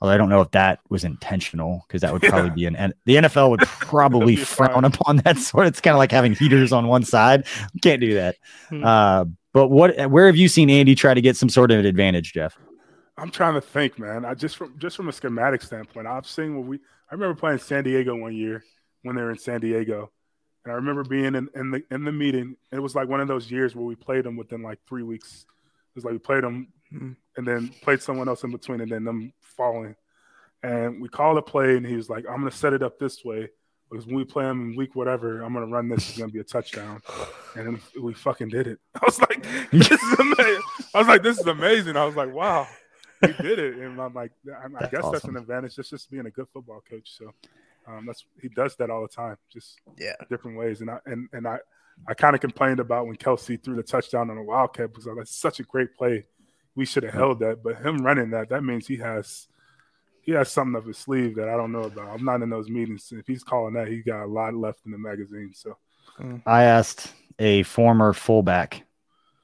Although 0.03 0.15
I 0.15 0.17
don't 0.17 0.29
know 0.29 0.41
if 0.41 0.51
that 0.51 0.81
was 0.91 1.05
intentional 1.05 1.85
because 1.87 2.01
that 2.03 2.13
would 2.13 2.23
probably 2.23 2.51
be 2.51 2.67
an 2.67 2.75
and 2.77 2.93
the 3.07 3.17
NFL 3.17 3.51
would 3.51 3.61
probably 3.61 4.37
frown 4.37 4.83
fine. 4.83 4.85
upon 4.85 5.17
that 5.19 5.39
sort. 5.39 5.69
It's 5.69 5.81
kind 5.81 5.95
of 5.95 5.99
like 5.99 6.11
having 6.11 6.35
heaters 6.35 6.73
on 6.73 6.89
one 6.89 7.05
side. 7.05 7.47
You 7.73 7.81
can't 7.81 8.01
do 8.01 8.15
that. 8.15 8.37
Hmm. 8.69 8.85
Uh, 8.85 9.25
but 9.53 9.69
what? 9.69 10.11
Where 10.11 10.27
have 10.27 10.37
you 10.37 10.49
seen 10.49 10.69
Andy 10.71 10.95
try 10.95 11.15
to 11.15 11.21
get 11.21 11.37
some 11.37 11.49
sort 11.49 11.71
of 11.71 11.85
advantage, 11.85 12.33
Jeff? 12.33 12.59
I'm 13.17 13.31
trying 13.31 13.55
to 13.55 13.61
think, 13.61 13.99
man. 13.99 14.25
I 14.25 14.35
just 14.35 14.57
from 14.57 14.75
just 14.79 14.97
from 14.97 15.09
a 15.09 15.13
schematic 15.13 15.63
standpoint, 15.63 16.07
I've 16.07 16.27
seen 16.27 16.57
what 16.57 16.67
we. 16.67 16.79
I 17.11 17.15
remember 17.15 17.39
playing 17.39 17.59
San 17.59 17.85
Diego 17.85 18.17
one 18.17 18.35
year 18.35 18.65
when 19.03 19.15
they 19.15 19.23
were 19.23 19.31
in 19.31 19.39
San 19.39 19.61
Diego, 19.61 20.11
and 20.65 20.73
I 20.73 20.77
remember 20.77 21.05
being 21.05 21.35
in, 21.35 21.49
in 21.55 21.71
the 21.71 21.83
in 21.91 22.05
the 22.05 22.13
meeting. 22.13 22.57
It 22.73 22.79
was 22.79 22.95
like 22.95 23.09
one 23.09 23.21
of 23.21 23.29
those 23.29 23.51
years 23.51 23.77
where 23.77 23.85
we 23.85 23.95
played 23.95 24.25
them 24.25 24.37
within 24.37 24.63
like 24.63 24.79
three 24.89 25.03
weeks. 25.03 25.45
It 25.45 25.97
was 25.97 26.05
like 26.05 26.13
we 26.13 26.19
played 26.19 26.43
them 26.43 26.69
Mhm. 26.93 27.17
and 27.37 27.47
then 27.47 27.69
played 27.83 28.03
someone 28.03 28.29
else 28.29 28.45
in 28.45 28.51
between, 28.51 28.81
and 28.81 28.91
then 28.91 29.05
them 29.05 29.33
falling. 29.41 29.97
And 30.63 31.01
we 31.01 31.09
called 31.09 31.39
a 31.39 31.43
play, 31.43 31.77
and 31.77 31.87
he 31.87 31.97
was 31.97 32.09
like, 32.11 32.25
"I'm 32.29 32.39
going 32.41 32.51
to 32.51 32.57
set 32.57 32.73
it 32.73 32.83
up 32.83 32.99
this 32.99 33.25
way 33.25 33.49
because 33.91 34.07
when 34.07 34.17
we 34.17 34.25
play 34.25 34.45
them 34.45 34.71
in 34.73 34.77
week 34.77 34.95
whatever, 34.95 35.41
I'm 35.43 35.53
going 35.53 35.67
to 35.67 35.73
run 35.73 35.89
this. 35.89 36.09
It's 36.11 36.19
going 36.19 36.31
to 36.31 36.35
be 36.35 36.41
a 36.41 36.45
touchdown." 36.45 37.03
And 37.55 37.67
then 37.67 37.81
we 38.03 38.15
fucking 38.15 38.49
did 38.49 38.67
it. 38.67 38.79
I 38.95 39.01
was 39.05 39.21
like, 39.21 39.43
"This 39.71 39.91
is 40.03 40.19
amazing." 40.19 40.63
I 40.95 40.99
was 40.99 41.07
like, 41.09 41.23
"This 41.23 41.39
is 41.39 41.47
amazing." 41.47 41.97
I 41.97 42.05
was 42.07 42.17
like, 42.17 42.33
"Wow." 42.33 42.67
we 43.21 43.33
did 43.35 43.59
it, 43.59 43.75
and 43.77 44.01
I'm 44.01 44.15
like, 44.15 44.33
I, 44.49 44.65
I 44.67 44.69
That's 44.81 44.91
guess 44.91 45.11
that's 45.13 45.25
an 45.27 45.37
advantage. 45.37 45.77
That's 45.77 45.91
just 45.91 46.11
being 46.11 46.27
a 46.27 46.31
good 46.31 46.49
football 46.49 46.83
coach. 46.89 47.11
So 47.19 47.33
um, 47.87 48.07
that's 48.07 48.25
he 48.41 48.49
does 48.49 48.75
that 48.77 48.89
all 48.91 49.03
the 49.03 49.09
time, 49.09 49.37
just 49.53 49.79
Yeah. 49.99 50.15
different 50.31 50.57
ways. 50.57 50.81
And 50.81 50.91
I 50.91 50.99
and 51.07 51.29
and 51.35 51.47
I 51.47 51.59
I 52.09 52.15
kind 52.15 52.35
of 52.35 52.41
complained 52.41 52.81
about 52.81 53.07
when 53.07 53.17
Kelce 53.17 53.63
threw 53.63 53.77
the 53.77 53.83
touchdown 53.83 54.31
on 54.31 54.39
a 54.39 54.43
wildcat 54.43 54.89
because 54.89 55.07
I 55.07 55.11
was 55.11 55.19
like, 55.19 55.27
such 55.29 55.61
a 55.61 55.63
great 55.63 55.95
play. 55.95 56.25
We 56.75 56.87
should 56.87 57.03
have 57.03 57.15
held 57.15 57.41
that, 57.41 57.63
but 57.63 57.77
him 57.85 57.99
running 57.99 58.31
that 58.31 58.49
that 58.49 58.65
means 58.65 58.87
he 58.87 58.97
has 58.97 59.49
he 60.23 60.33
has 60.33 60.51
something 60.51 60.77
up 60.77 60.87
his 60.87 60.99
sleeve 60.99 61.35
that 61.37 61.49
I 61.49 61.57
don't 61.57 61.73
know 61.73 61.83
about. 61.83 62.09
I'm 62.09 62.25
not 62.25 62.43
in 62.43 62.49
those 62.51 62.69
meetings. 62.69 63.13
If 63.13 63.27
he's 63.27 63.43
calling 63.43 63.75
that, 63.75 63.89
he 63.89 63.99
got 64.03 64.25
a 64.25 64.27
lot 64.27 64.55
left 64.55 64.81
in 64.87 64.93
the 64.93 64.99
magazine. 64.99 65.53
So 65.55 65.77
I 66.47 66.65
asked 66.65 67.13
a 67.39 67.65
former 67.65 68.13
fullback 68.13 68.85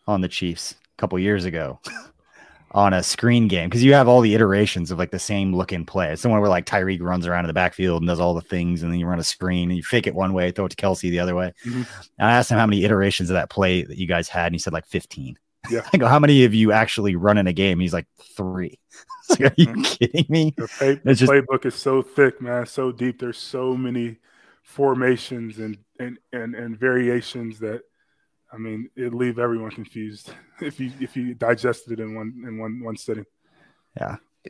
on 0.06 0.20
the 0.20 0.28
Chiefs 0.28 0.72
a 0.72 1.00
couple 1.00 1.18
years 1.18 1.44
ago 1.44 1.80
on 2.72 2.92
a 2.92 3.02
screen 3.02 3.48
game 3.48 3.68
because 3.68 3.82
you 3.82 3.92
have 3.94 4.08
all 4.08 4.20
the 4.20 4.34
iterations 4.34 4.90
of 4.90 4.98
like 4.98 5.10
the 5.10 5.18
same 5.18 5.54
looking 5.54 5.84
play. 5.84 6.12
It's 6.12 6.22
the 6.22 6.28
one 6.28 6.40
where 6.40 6.50
like 6.50 6.66
Tyreek 6.66 7.02
runs 7.02 7.26
around 7.26 7.44
in 7.44 7.48
the 7.48 7.54
backfield 7.54 8.02
and 8.02 8.08
does 8.08 8.20
all 8.20 8.34
the 8.34 8.40
things, 8.40 8.82
and 8.82 8.92
then 8.92 9.00
you 9.00 9.06
run 9.06 9.18
a 9.18 9.24
screen 9.24 9.70
and 9.70 9.76
you 9.76 9.82
fake 9.82 10.06
it 10.06 10.14
one 10.14 10.32
way, 10.32 10.50
throw 10.52 10.66
it 10.66 10.70
to 10.70 10.76
Kelce 10.76 11.10
the 11.10 11.20
other 11.20 11.34
way. 11.34 11.52
Mhm. 11.66 11.86
And 12.18 12.28
I 12.28 12.32
asked 12.32 12.50
him 12.50 12.58
how 12.58 12.66
many 12.66 12.84
iterations 12.84 13.30
of 13.30 13.34
that 13.34 13.50
play 13.50 13.82
that 13.82 13.98
you 13.98 14.06
guys 14.06 14.28
had, 14.28 14.46
and 14.46 14.54
he 14.54 14.58
said 14.60 14.72
like 14.72 14.86
15. 14.86 15.38
Yeah. 15.70 15.82
I 15.92 15.96
go, 15.98 16.06
how 16.06 16.18
many 16.18 16.44
of 16.44 16.54
you 16.54 16.72
actually 16.72 17.16
run 17.16 17.38
in 17.38 17.46
a 17.46 17.52
game? 17.52 17.80
He's 17.80 17.92
like, 17.92 18.06
three. 18.36 18.78
Like, 19.30 19.40
Are 19.40 19.54
you 19.58 19.66
Mhm. 19.66 19.84
kidding 19.84 20.26
me? 20.30 20.54
the, 20.56 21.00
the 21.04 21.14
just- 21.14 21.30
playbook 21.30 21.66
is 21.66 21.74
so 21.74 22.00
thick, 22.00 22.40
man, 22.40 22.64
so 22.64 22.90
deep. 22.90 23.18
There's 23.18 23.36
so 23.36 23.76
many 23.76 24.16
formations 24.62 25.58
and 25.58 25.76
and 26.00 26.18
and, 26.32 26.54
and 26.54 26.78
variations 26.78 27.58
that 27.58 27.82
I 28.50 28.56
mean, 28.56 28.88
it 28.96 29.12
leave 29.12 29.38
everyone 29.38 29.70
confused 29.70 30.32
if 30.62 30.80
you 30.80 30.90
if 31.00 31.14
you 31.16 31.34
digested 31.34 31.92
it 31.92 32.00
in 32.02 32.14
one 32.14 32.42
in 32.46 32.58
one 32.58 32.82
one 32.82 32.96
sitting. 32.96 33.26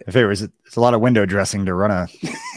If 0.06 0.14
it 0.14 0.26
was, 0.26 0.42
it's 0.42 0.76
a 0.76 0.80
lot 0.80 0.94
of 0.94 1.00
window 1.00 1.26
dressing 1.26 1.66
to 1.66 1.74
run 1.74 1.90
a, 1.90 2.06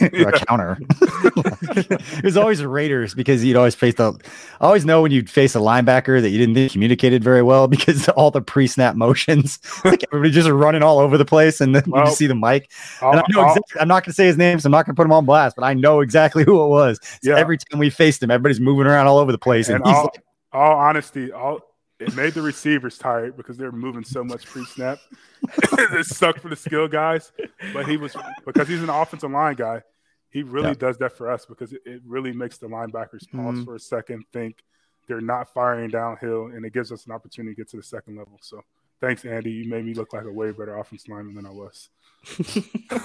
a 0.02 0.32
counter. 0.46 0.78
it 1.00 2.24
was 2.24 2.36
always 2.36 2.62
Raiders 2.62 3.14
because 3.14 3.42
you'd 3.44 3.56
always 3.56 3.74
face 3.74 3.94
the. 3.94 4.12
I 4.60 4.66
always 4.66 4.84
know 4.84 5.02
when 5.02 5.10
you'd 5.12 5.28
face 5.30 5.54
a 5.54 5.58
linebacker 5.58 6.20
that 6.20 6.30
you 6.30 6.38
didn't 6.38 6.54
think 6.54 6.72
communicated 6.72 7.24
very 7.24 7.42
well 7.42 7.68
because 7.72 8.08
all 8.10 8.30
the 8.30 8.42
pre-snap 8.42 8.94
motions, 8.96 9.58
like 9.84 10.04
everybody 10.12 10.30
just 10.32 10.48
running 10.48 10.82
all 10.82 10.98
over 10.98 11.18
the 11.18 11.24
place, 11.24 11.60
and 11.60 11.74
then 11.74 11.82
you 11.86 11.92
Well, 11.92 12.04
just 12.04 12.18
see 12.18 12.26
the 12.26 12.34
mic. 12.34 12.70
I'll- 13.00 13.12
And 13.12 13.20
I 13.20 13.24
know 13.30 13.48
exactly, 13.48 13.80
I'm 13.80 13.88
not 13.88 14.04
going 14.04 14.12
to 14.12 14.14
say 14.14 14.26
his 14.26 14.36
name, 14.36 14.60
so 14.60 14.66
I'm 14.68 14.72
not 14.72 14.86
going 14.86 14.94
to 14.94 15.00
put 15.00 15.06
him 15.06 15.12
on 15.12 15.24
blast, 15.24 15.56
but 15.56 15.64
I 15.64 15.74
know 15.74 16.00
exactly 16.00 16.44
who 16.44 16.62
it 16.62 16.68
was. 16.68 16.98
So 17.22 17.30
Yeah. 17.32 17.38
Every 17.38 17.58
time 17.58 17.78
we 17.80 17.90
faced 17.90 18.22
him, 18.22 18.30
everybody's 18.30 18.60
moving 18.60 18.86
around 18.86 19.06
all 19.08 19.18
over 19.18 19.32
the 19.32 19.38
place, 19.38 19.68
and, 19.68 19.76
and 19.78 19.86
he's 19.86 19.96
all, 19.96 20.04
like, 20.04 20.22
all 20.52 20.76
honesty, 20.78 21.32
all 21.32 21.60
it 22.02 22.14
made 22.14 22.34
the 22.34 22.42
receivers 22.42 22.98
tired 22.98 23.36
because 23.36 23.56
they're 23.56 23.72
moving 23.72 24.04
so 24.04 24.22
much 24.24 24.44
pre-snap. 24.46 24.98
it 25.72 26.06
sucked 26.06 26.40
for 26.40 26.48
the 26.48 26.56
skill 26.56 26.88
guys, 26.88 27.32
but 27.72 27.86
he 27.88 27.96
was 27.96 28.14
because 28.46 28.68
he's 28.68 28.82
an 28.82 28.90
offensive 28.90 29.30
line 29.30 29.54
guy. 29.54 29.82
He 30.30 30.42
really 30.42 30.68
Yeah. 30.68 30.74
does 30.74 30.98
that 30.98 31.12
for 31.16 31.30
us 31.30 31.44
because 31.46 31.72
it, 31.72 31.80
it 31.84 32.00
really 32.06 32.32
makes 32.32 32.58
the 32.58 32.66
linebackers 32.66 33.30
pause 33.30 33.58
Mhm. 33.58 33.64
for 33.64 33.74
a 33.74 33.80
second, 33.80 34.24
think 34.32 34.62
they're 35.08 35.20
not 35.20 35.52
firing 35.52 35.90
downhill, 35.90 36.46
and 36.46 36.64
it 36.64 36.72
gives 36.72 36.90
us 36.92 37.06
an 37.06 37.12
opportunity 37.12 37.54
to 37.54 37.60
get 37.60 37.68
to 37.70 37.76
the 37.76 37.82
second 37.82 38.16
level. 38.16 38.38
So, 38.40 38.62
thanks, 39.00 39.24
Andy. 39.24 39.50
You 39.50 39.68
made 39.68 39.84
me 39.84 39.94
look 39.94 40.12
like 40.12 40.24
a 40.24 40.32
way 40.32 40.52
better 40.52 40.76
offensive 40.78 41.08
lineman 41.10 41.34
than 41.34 41.46
I 41.46 41.50
was. 41.50 41.88
All 42.92 43.00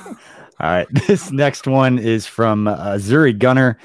right. 0.62 0.88
This 1.08 1.32
next 1.32 1.68
one 1.68 1.98
is 2.00 2.26
from 2.28 2.68
uh, 2.68 2.94
Zuri 2.96 3.38
Gunner. 3.38 3.78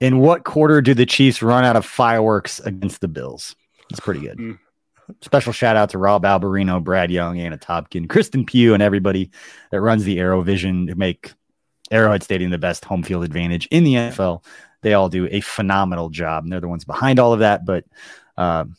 In 0.00 0.18
what 0.18 0.44
quarter 0.44 0.80
do 0.80 0.94
the 0.94 1.06
Chiefs 1.06 1.42
run 1.42 1.64
out 1.64 1.76
of 1.76 1.84
fireworks 1.84 2.60
against 2.60 3.00
the 3.00 3.08
Bills? 3.08 3.54
It's 3.90 4.00
pretty 4.00 4.20
good. 4.20 4.38
Mm. 4.38 4.58
Special 5.22 5.52
shout 5.52 5.76
out 5.76 5.90
to 5.90 5.98
Rob 5.98 6.24
Alberino, 6.24 6.82
Brad 6.82 7.10
Young, 7.10 7.40
Anna 7.40 7.56
Topkin, 7.56 8.08
Kristen 8.08 8.44
Pugh, 8.44 8.74
and 8.74 8.82
everybody 8.82 9.30
that 9.70 9.80
runs 9.80 10.04
the 10.04 10.18
Arrow 10.18 10.42
Vision 10.42 10.86
to 10.88 10.94
make 10.94 11.32
Arrowhead 11.90 12.22
Stadium 12.22 12.50
the 12.50 12.58
best 12.58 12.84
home 12.84 13.02
field 13.02 13.24
advantage 13.24 13.66
in 13.70 13.84
the 13.84 13.94
NFL. 13.94 14.44
They 14.82 14.94
all 14.94 15.08
do 15.08 15.26
a 15.30 15.40
phenomenal 15.40 16.10
job, 16.10 16.44
and 16.44 16.52
they're 16.52 16.60
the 16.60 16.68
ones 16.68 16.84
behind 16.84 17.18
all 17.18 17.32
of 17.32 17.40
that. 17.40 17.64
But 17.64 17.84
um, 18.36 18.76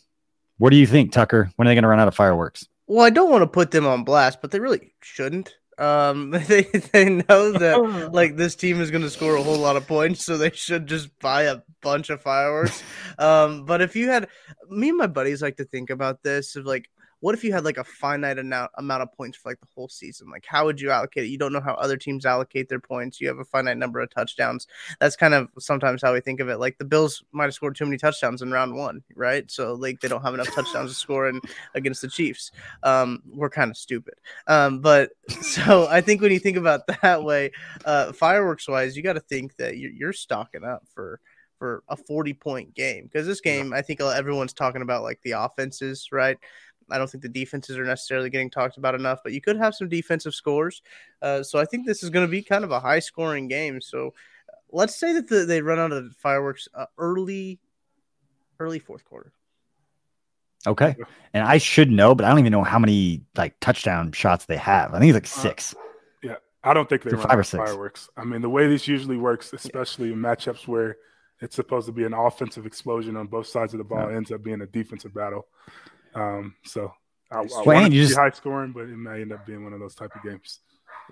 what 0.57 0.69
do 0.69 0.77
you 0.77 0.85
think, 0.85 1.11
Tucker? 1.11 1.51
When 1.55 1.67
are 1.67 1.71
they 1.71 1.75
going 1.75 1.83
to 1.83 1.89
run 1.89 1.99
out 1.99 2.07
of 2.07 2.15
fireworks? 2.15 2.67
Well, 2.87 3.05
I 3.05 3.09
don't 3.09 3.29
want 3.29 3.41
to 3.41 3.47
put 3.47 3.71
them 3.71 3.85
on 3.85 4.03
blast, 4.03 4.41
but 4.41 4.51
they 4.51 4.59
really 4.59 4.93
shouldn't. 5.01 5.55
Um, 5.79 6.31
they 6.47 6.63
they 6.63 7.09
know 7.09 7.51
that 7.53 8.09
like 8.11 8.35
this 8.35 8.55
team 8.55 8.81
is 8.81 8.91
going 8.91 9.03
to 9.03 9.09
score 9.09 9.35
a 9.35 9.43
whole 9.43 9.57
lot 9.57 9.77
of 9.77 9.87
points, 9.87 10.25
so 10.25 10.37
they 10.37 10.51
should 10.51 10.87
just 10.87 11.17
buy 11.19 11.43
a 11.43 11.61
bunch 11.81 12.09
of 12.09 12.21
fireworks. 12.21 12.83
um, 13.19 13.65
but 13.65 13.81
if 13.81 13.95
you 13.95 14.09
had 14.09 14.27
me 14.69 14.89
and 14.89 14.97
my 14.97 15.07
buddies 15.07 15.41
like 15.41 15.57
to 15.57 15.65
think 15.65 15.89
about 15.89 16.21
this 16.21 16.55
of 16.55 16.65
like 16.65 16.89
what 17.21 17.35
if 17.35 17.43
you 17.43 17.51
had 17.51 17.65
like 17.65 17.77
a 17.77 17.83
finite 17.83 18.39
amount 18.39 18.71
amount 18.77 19.03
of 19.03 19.11
points 19.13 19.37
for 19.37 19.49
like 19.49 19.59
the 19.59 19.67
whole 19.75 19.89
season? 19.89 20.29
Like 20.29 20.45
how 20.45 20.65
would 20.65 20.79
you 20.79 20.91
allocate 20.91 21.25
it? 21.25 21.27
You 21.27 21.37
don't 21.37 21.51
know 21.51 21.61
how 21.61 21.73
other 21.73 21.97
teams 21.97 22.25
allocate 22.25 22.69
their 22.69 22.79
points. 22.79 23.19
You 23.19 23.27
have 23.27 23.39
a 23.39 23.45
finite 23.45 23.77
number 23.77 23.99
of 23.99 24.09
touchdowns. 24.09 24.67
That's 24.99 25.15
kind 25.15 25.33
of 25.33 25.49
sometimes 25.59 26.01
how 26.01 26.13
we 26.13 26.21
think 26.21 26.39
of 26.39 26.49
it. 26.49 26.59
Like 26.59 26.77
the 26.77 26.85
Bills 26.85 27.23
might 27.31 27.45
have 27.45 27.53
scored 27.53 27.75
too 27.75 27.85
many 27.85 27.97
touchdowns 27.97 28.41
in 28.41 28.51
round 28.51 28.75
one, 28.75 29.03
right? 29.15 29.49
So 29.51 29.73
like 29.73 29.99
they 29.99 30.07
don't 30.07 30.21
have 30.21 30.33
enough 30.33 30.53
touchdowns 30.53 30.91
to 30.91 30.95
score 30.95 31.27
in 31.27 31.41
against 31.75 32.01
the 32.01 32.07
Chiefs. 32.07 32.51
Um, 32.83 33.21
we're 33.27 33.49
kind 33.49 33.69
of 33.69 33.77
stupid. 33.77 34.15
Um, 34.47 34.79
but 34.79 35.11
so 35.41 35.87
I 35.89 36.01
think 36.01 36.21
when 36.21 36.31
you 36.31 36.39
think 36.39 36.57
about 36.57 36.87
that 37.01 37.23
way, 37.23 37.51
uh, 37.85 38.13
fireworks 38.13 38.67
wise, 38.67 38.95
you 38.95 39.03
got 39.03 39.13
to 39.13 39.19
think 39.19 39.55
that 39.57 39.77
you're, 39.77 39.91
you're 39.91 40.13
stocking 40.13 40.63
up 40.63 40.83
for 40.93 41.19
for 41.59 41.83
a 41.89 41.97
40 41.97 42.33
point 42.33 42.73
game 42.73 43.03
because 43.03 43.27
this 43.27 43.41
game 43.41 43.73
i 43.73 43.81
think 43.81 43.99
everyone's 43.99 44.53
talking 44.53 44.81
about 44.81 45.03
like 45.03 45.19
the 45.23 45.31
offenses 45.31 46.07
right 46.11 46.37
I 46.91 46.97
don't 46.97 47.09
think 47.09 47.21
the 47.21 47.29
defenses 47.29 47.77
are 47.77 47.85
necessarily 47.85 48.29
getting 48.29 48.49
talked 48.49 48.77
about 48.77 48.95
enough, 48.95 49.19
but 49.23 49.33
you 49.33 49.41
could 49.41 49.57
have 49.57 49.75
some 49.75 49.89
defensive 49.89 50.33
scores. 50.33 50.81
Uh, 51.21 51.43
so 51.43 51.59
I 51.59 51.65
think 51.65 51.85
this 51.85 52.03
is 52.03 52.09
going 52.09 52.25
to 52.25 52.31
be 52.31 52.41
kind 52.41 52.63
of 52.63 52.71
a 52.71 52.79
high 52.79 52.99
scoring 52.99 53.47
game. 53.47 53.81
So 53.81 54.13
let's 54.71 54.95
say 54.95 55.13
that 55.13 55.27
the, 55.27 55.45
they 55.45 55.61
run 55.61 55.79
out 55.79 55.91
of 55.91 56.15
fireworks 56.17 56.67
uh, 56.73 56.85
early, 56.97 57.59
early 58.59 58.79
fourth 58.79 59.05
quarter. 59.05 59.33
Okay. 60.67 60.95
And 61.33 61.45
I 61.45 61.57
should 61.57 61.89
know, 61.89 62.13
but 62.13 62.25
I 62.25 62.29
don't 62.29 62.39
even 62.39 62.51
know 62.51 62.63
how 62.63 62.79
many 62.79 63.21
like 63.37 63.59
touchdown 63.61 64.11
shots 64.11 64.45
they 64.45 64.57
have. 64.57 64.93
I 64.93 64.99
think 64.99 65.15
it's 65.15 65.37
like 65.37 65.45
uh, 65.45 65.49
six. 65.49 65.73
Uh, 65.73 65.77
yeah. 66.23 66.35
I 66.63 66.73
don't 66.73 66.89
think 66.89 67.03
they 67.03 67.11
run 67.11 67.27
five 67.27 67.39
or 67.39 67.43
six. 67.43 67.63
fireworks. 67.63 68.09
I 68.17 68.25
mean, 68.25 68.41
the 68.41 68.49
way 68.49 68.67
this 68.67 68.87
usually 68.87 69.17
works, 69.17 69.53
especially 69.53 70.11
in 70.11 70.19
matchups 70.19 70.67
where 70.67 70.97
it's 71.39 71.55
supposed 71.55 71.85
to 71.85 71.93
be 71.93 72.03
an 72.03 72.13
offensive 72.13 72.65
explosion 72.65 73.15
on 73.15 73.27
both 73.27 73.47
sides 73.47 73.73
of 73.73 73.77
the 73.77 73.85
ball, 73.85 74.09
yeah. 74.09 74.17
ends 74.17 74.31
up 74.31 74.43
being 74.43 74.61
a 74.61 74.65
defensive 74.65 75.13
battle. 75.13 75.47
Um, 76.15 76.55
so 76.63 76.93
I, 77.31 77.39
I 77.39 77.41
want 77.41 77.85
to 77.85 77.89
be 77.91 78.13
high 78.13 78.31
scoring, 78.31 78.71
but 78.71 78.83
it 78.83 78.97
may 78.97 79.21
end 79.21 79.33
up 79.33 79.45
being 79.45 79.63
one 79.63 79.73
of 79.73 79.79
those 79.79 79.95
type 79.95 80.11
of 80.15 80.23
games. 80.23 80.59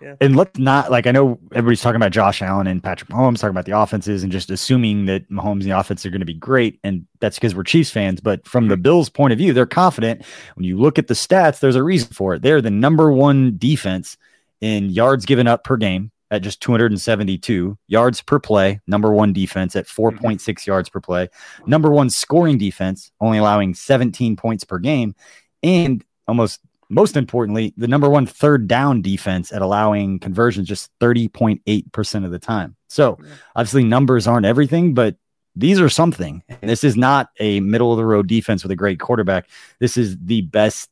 Yeah. 0.01 0.15
And 0.21 0.35
let's 0.35 0.59
not 0.59 0.91
like 0.91 1.07
I 1.07 1.11
know 1.11 1.39
everybody's 1.53 1.81
talking 1.81 1.95
about 1.95 2.11
Josh 2.11 2.41
Allen 2.41 2.67
and 2.67 2.83
Patrick 2.83 3.09
Mahomes, 3.09 3.39
talking 3.39 3.49
about 3.49 3.65
the 3.65 3.77
offenses 3.77 4.21
and 4.21 4.31
just 4.31 4.51
assuming 4.51 5.05
that 5.05 5.29
Mahomes 5.29 5.61
and 5.61 5.63
the 5.63 5.79
offense 5.79 6.05
are 6.05 6.11
going 6.11 6.21
to 6.21 6.25
be 6.25 6.35
great. 6.35 6.79
And 6.83 7.07
that's 7.19 7.37
because 7.37 7.55
we're 7.55 7.63
Chiefs 7.63 7.89
fans. 7.89 8.19
But 8.19 8.47
from 8.47 8.67
the. 8.67 8.77
Bills' 8.77 9.09
point 9.09 9.33
of 9.33 9.39
view, 9.39 9.53
they're 9.53 9.65
confident. 9.65 10.23
When 10.55 10.63
you 10.63 10.77
look 10.77 10.99
at 10.99 11.07
the 11.07 11.13
stats, 11.13 11.59
there's 11.59 11.75
a 11.75 11.83
reason 11.83 12.09
for 12.13 12.35
it. 12.35 12.41
They're 12.41 12.61
the 12.61 12.69
number 12.69 13.11
one 13.11 13.57
defense 13.57 14.17
in 14.61 14.91
yards 14.91 15.25
given 15.25 15.47
up 15.47 15.63
per 15.63 15.77
game 15.77 16.11
at 16.31 16.41
just 16.41 16.61
272 16.61 17.77
yards 17.87 18.21
per 18.21 18.39
play, 18.39 18.79
number 18.87 19.11
one 19.13 19.33
defense 19.33 19.75
at 19.75 19.85
4.6 19.85 20.19
mm-hmm. 20.19 20.69
yards 20.69 20.89
per 20.89 20.99
play, 20.99 21.29
number 21.65 21.89
one 21.89 22.09
scoring 22.09 22.57
defense, 22.57 23.11
only 23.21 23.37
allowing 23.37 23.73
17 23.73 24.35
points 24.35 24.63
per 24.63 24.79
game, 24.79 25.15
and 25.63 26.03
almost 26.27 26.59
most 26.89 27.17
importantly, 27.17 27.73
the 27.77 27.87
number 27.87 28.09
one 28.09 28.25
third 28.25 28.67
down 28.67 29.01
defense 29.01 29.51
at 29.51 29.61
allowing 29.61 30.19
conversions 30.19 30.67
just 30.67 30.89
30.8% 30.99 32.25
of 32.25 32.31
the 32.31 32.39
time. 32.39 32.75
So 32.87 33.17
obviously, 33.55 33.83
numbers 33.83 34.27
aren't 34.27 34.45
everything, 34.45 34.93
but 34.93 35.17
these 35.55 35.81
are 35.81 35.89
something. 35.89 36.43
And 36.47 36.69
this 36.69 36.83
is 36.83 36.95
not 36.95 37.29
a 37.39 37.59
middle 37.59 37.91
of 37.91 37.97
the 37.97 38.05
road 38.05 38.27
defense 38.27 38.63
with 38.63 38.71
a 38.71 38.75
great 38.75 38.99
quarterback. 38.99 39.49
This 39.79 39.97
is 39.97 40.17
the 40.17 40.41
best 40.41 40.89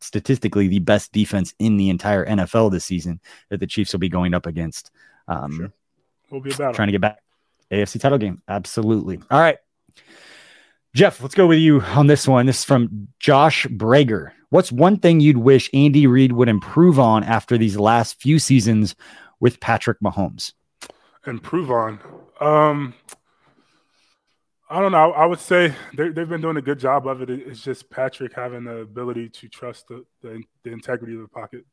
statistically 0.00 0.68
the 0.68 0.78
best 0.78 1.12
defense 1.12 1.54
in 1.58 1.76
the 1.76 1.90
entire 1.90 2.26
NFL 2.26 2.70
this 2.70 2.84
season 2.84 3.20
that 3.50 3.60
the 3.60 3.66
Chiefs 3.66 3.92
will 3.92 4.00
be 4.00 4.08
going 4.08 4.34
up 4.34 4.46
against. 4.46 4.90
Um, 5.28 5.52
sure. 5.52 5.72
Will 6.30 6.40
be 6.40 6.52
about 6.52 6.74
trying 6.74 6.88
to 6.88 6.92
get 6.92 7.00
back 7.00 7.18
AFC 7.70 8.00
title 8.00 8.18
game. 8.18 8.42
Absolutely. 8.48 9.20
All 9.30 9.40
right. 9.40 9.58
Jeff, 10.94 11.20
let's 11.20 11.34
go 11.34 11.46
with 11.46 11.58
you 11.58 11.80
on 11.82 12.06
this 12.06 12.26
one. 12.26 12.46
This 12.46 12.60
is 12.60 12.64
from 12.64 13.08
Josh 13.18 13.66
Brager. 13.66 14.30
What's 14.48 14.72
one 14.72 14.98
thing 14.98 15.20
you'd 15.20 15.36
wish 15.36 15.68
Andy 15.74 16.06
Reid 16.06 16.32
would 16.32 16.48
improve 16.48 16.98
on 16.98 17.22
after 17.22 17.58
these 17.58 17.76
last 17.76 18.20
few 18.20 18.38
seasons 18.38 18.94
with 19.38 19.60
Patrick 19.60 19.98
Mahomes? 20.00 20.52
Improve 21.26 21.70
on. 21.70 22.00
Um, 22.40 22.94
I 24.68 24.80
don't 24.80 24.92
know. 24.92 25.12
I 25.12 25.26
would 25.26 25.38
say 25.38 25.74
they've 25.96 26.28
been 26.28 26.40
doing 26.40 26.56
a 26.56 26.62
good 26.62 26.80
job 26.80 27.06
of 27.06 27.22
it. 27.22 27.30
It's 27.30 27.62
just 27.62 27.88
Patrick 27.88 28.34
having 28.34 28.64
the 28.64 28.78
ability 28.78 29.28
to 29.28 29.48
trust 29.48 29.86
the, 29.88 30.04
the, 30.22 30.42
the 30.64 30.72
integrity 30.72 31.14
of 31.14 31.20
the 31.20 31.28
pocket, 31.28 31.64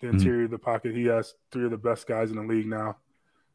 the 0.00 0.08
mm-hmm. 0.08 0.16
interior 0.16 0.44
of 0.46 0.50
the 0.50 0.58
pocket. 0.58 0.96
He 0.96 1.04
has 1.04 1.34
three 1.52 1.64
of 1.64 1.70
the 1.70 1.76
best 1.76 2.08
guys 2.08 2.30
in 2.30 2.36
the 2.36 2.42
league 2.42 2.66
now. 2.66 2.96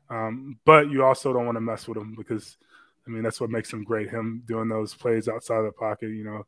Um, 0.10 0.58
but 0.66 0.90
you 0.90 1.04
also 1.04 1.34
don't 1.34 1.46
want 1.46 1.58
to 1.58 1.62
mess 1.62 1.88
with 1.88 1.98
him 1.98 2.16
because, 2.18 2.58
I 3.06 3.10
mean, 3.10 3.22
that's 3.22 3.42
what 3.42 3.50
makes 3.50 3.72
him 3.72 3.84
great. 3.84 4.10
Him 4.10 4.44
doing 4.48 4.70
those 4.70 4.94
plays 4.94 5.28
outside 5.28 5.58
of 5.58 5.66
the 5.66 5.72
pocket, 5.74 6.10
you 6.12 6.24
know, 6.24 6.46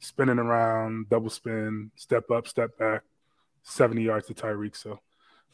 spinning 0.00 0.38
around, 0.38 1.08
double 1.08 1.30
spin, 1.30 1.90
step 1.96 2.30
up, 2.30 2.46
step 2.46 2.76
back, 2.78 3.02
70 3.62 4.02
yards 4.02 4.26
to 4.26 4.34
Tyreek. 4.34 4.76
So 4.76 5.00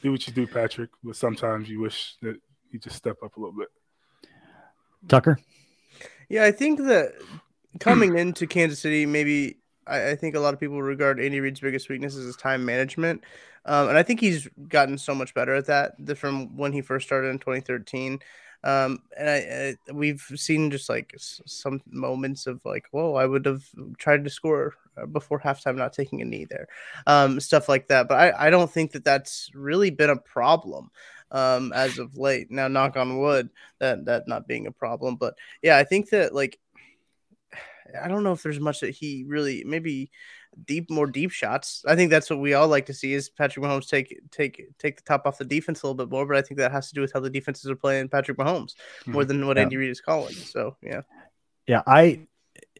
do 0.02 0.10
what 0.10 0.26
you 0.26 0.32
do, 0.32 0.46
Patrick. 0.48 0.90
But 1.04 1.14
sometimes 1.14 1.68
you 1.68 1.80
wish 1.80 2.16
that 2.20 2.36
you 2.72 2.80
just 2.80 2.96
step 2.96 3.16
up 3.24 3.36
a 3.36 3.40
little 3.40 3.56
bit. 3.56 3.68
Tucker? 5.08 5.38
Yeah, 6.28 6.44
I 6.44 6.52
think 6.52 6.80
that 6.80 7.14
coming 7.80 8.16
into 8.18 8.46
Kansas 8.46 8.80
City, 8.80 9.06
maybe 9.06 9.58
I, 9.86 10.10
I, 10.10 10.16
think 10.16 10.34
a 10.34 10.40
lot 10.40 10.54
of 10.54 10.60
people 10.60 10.82
regard 10.82 11.20
Andy 11.20 11.40
Reid's 11.40 11.60
biggest 11.60 11.88
weakness 11.88 12.16
as 12.16 12.36
time 12.36 12.64
management. 12.64 13.22
Um, 13.64 13.88
and 13.88 13.98
I 13.98 14.02
think 14.02 14.20
he's 14.20 14.48
gotten 14.68 14.96
so 14.96 15.14
much 15.14 15.34
better 15.34 15.54
at 15.54 15.66
that 15.66 15.94
from 16.16 16.56
when 16.56 16.72
he 16.72 16.80
first 16.80 17.06
started 17.06 17.28
in 17.28 17.38
2013. 17.38 18.20
Um, 18.64 19.00
and 19.16 19.30
I, 19.30 19.34
I, 19.34 19.92
we've 19.92 20.24
seen 20.34 20.70
just 20.70 20.88
like 20.88 21.14
some 21.18 21.80
moments 21.88 22.46
of 22.46 22.64
like, 22.64 22.86
whoa, 22.90 23.14
I 23.14 23.26
would 23.26 23.44
have 23.44 23.64
tried 23.98 24.24
to 24.24 24.30
score 24.30 24.74
uh, 24.96 25.06
before 25.06 25.40
halftime, 25.40 25.76
not 25.76 25.92
taking 25.92 26.22
a 26.22 26.24
knee 26.24 26.46
there, 26.46 26.68
um, 27.06 27.38
stuff 27.38 27.68
like 27.68 27.88
that. 27.88 28.08
But 28.08 28.18
I, 28.18 28.46
I 28.46 28.50
don't 28.50 28.70
think 28.70 28.92
that 28.92 29.04
that's 29.04 29.50
really 29.54 29.90
been 29.90 30.10
a 30.10 30.16
problem 30.16 30.90
um, 31.30 31.72
as 31.72 31.98
of 31.98 32.16
late. 32.16 32.50
Now, 32.50 32.68
knock 32.68 32.96
on 32.96 33.18
wood, 33.18 33.50
that 33.78 34.04
that 34.06 34.28
not 34.28 34.48
being 34.48 34.66
a 34.66 34.72
problem. 34.72 35.16
But 35.16 35.34
yeah, 35.62 35.76
I 35.76 35.84
think 35.84 36.10
that 36.10 36.34
like 36.34 36.58
I 38.02 38.08
don't 38.08 38.24
know 38.24 38.32
if 38.32 38.42
there's 38.42 38.60
much 38.60 38.80
that 38.80 38.90
he 38.90 39.24
really 39.26 39.64
maybe 39.64 40.10
deep 40.64 40.90
more 40.90 41.06
deep 41.06 41.30
shots. 41.30 41.82
I 41.86 41.96
think 41.96 42.10
that's 42.10 42.30
what 42.30 42.40
we 42.40 42.54
all 42.54 42.68
like 42.68 42.86
to 42.86 42.94
see 42.94 43.12
is 43.12 43.28
Patrick 43.28 43.64
Mahomes 43.64 43.88
take 43.88 44.20
take 44.30 44.66
take 44.78 44.96
the 44.96 45.02
top 45.02 45.26
off 45.26 45.38
the 45.38 45.44
defense 45.44 45.82
a 45.82 45.86
little 45.86 45.96
bit 45.96 46.10
more. 46.10 46.26
But 46.26 46.36
I 46.36 46.42
think 46.42 46.58
that 46.58 46.72
has 46.72 46.88
to 46.88 46.94
do 46.94 47.00
with 47.00 47.12
how 47.12 47.20
the 47.20 47.30
defenses 47.30 47.70
are 47.70 47.76
playing 47.76 48.08
Patrick 48.08 48.38
Mahomes 48.38 48.74
more 49.06 49.22
mm-hmm. 49.22 49.28
than 49.28 49.46
what 49.46 49.56
yeah. 49.56 49.64
Andy 49.64 49.76
Reid 49.76 49.90
is 49.90 50.00
calling. 50.00 50.34
So 50.34 50.76
yeah. 50.82 51.02
Yeah, 51.66 51.82
I 51.84 52.28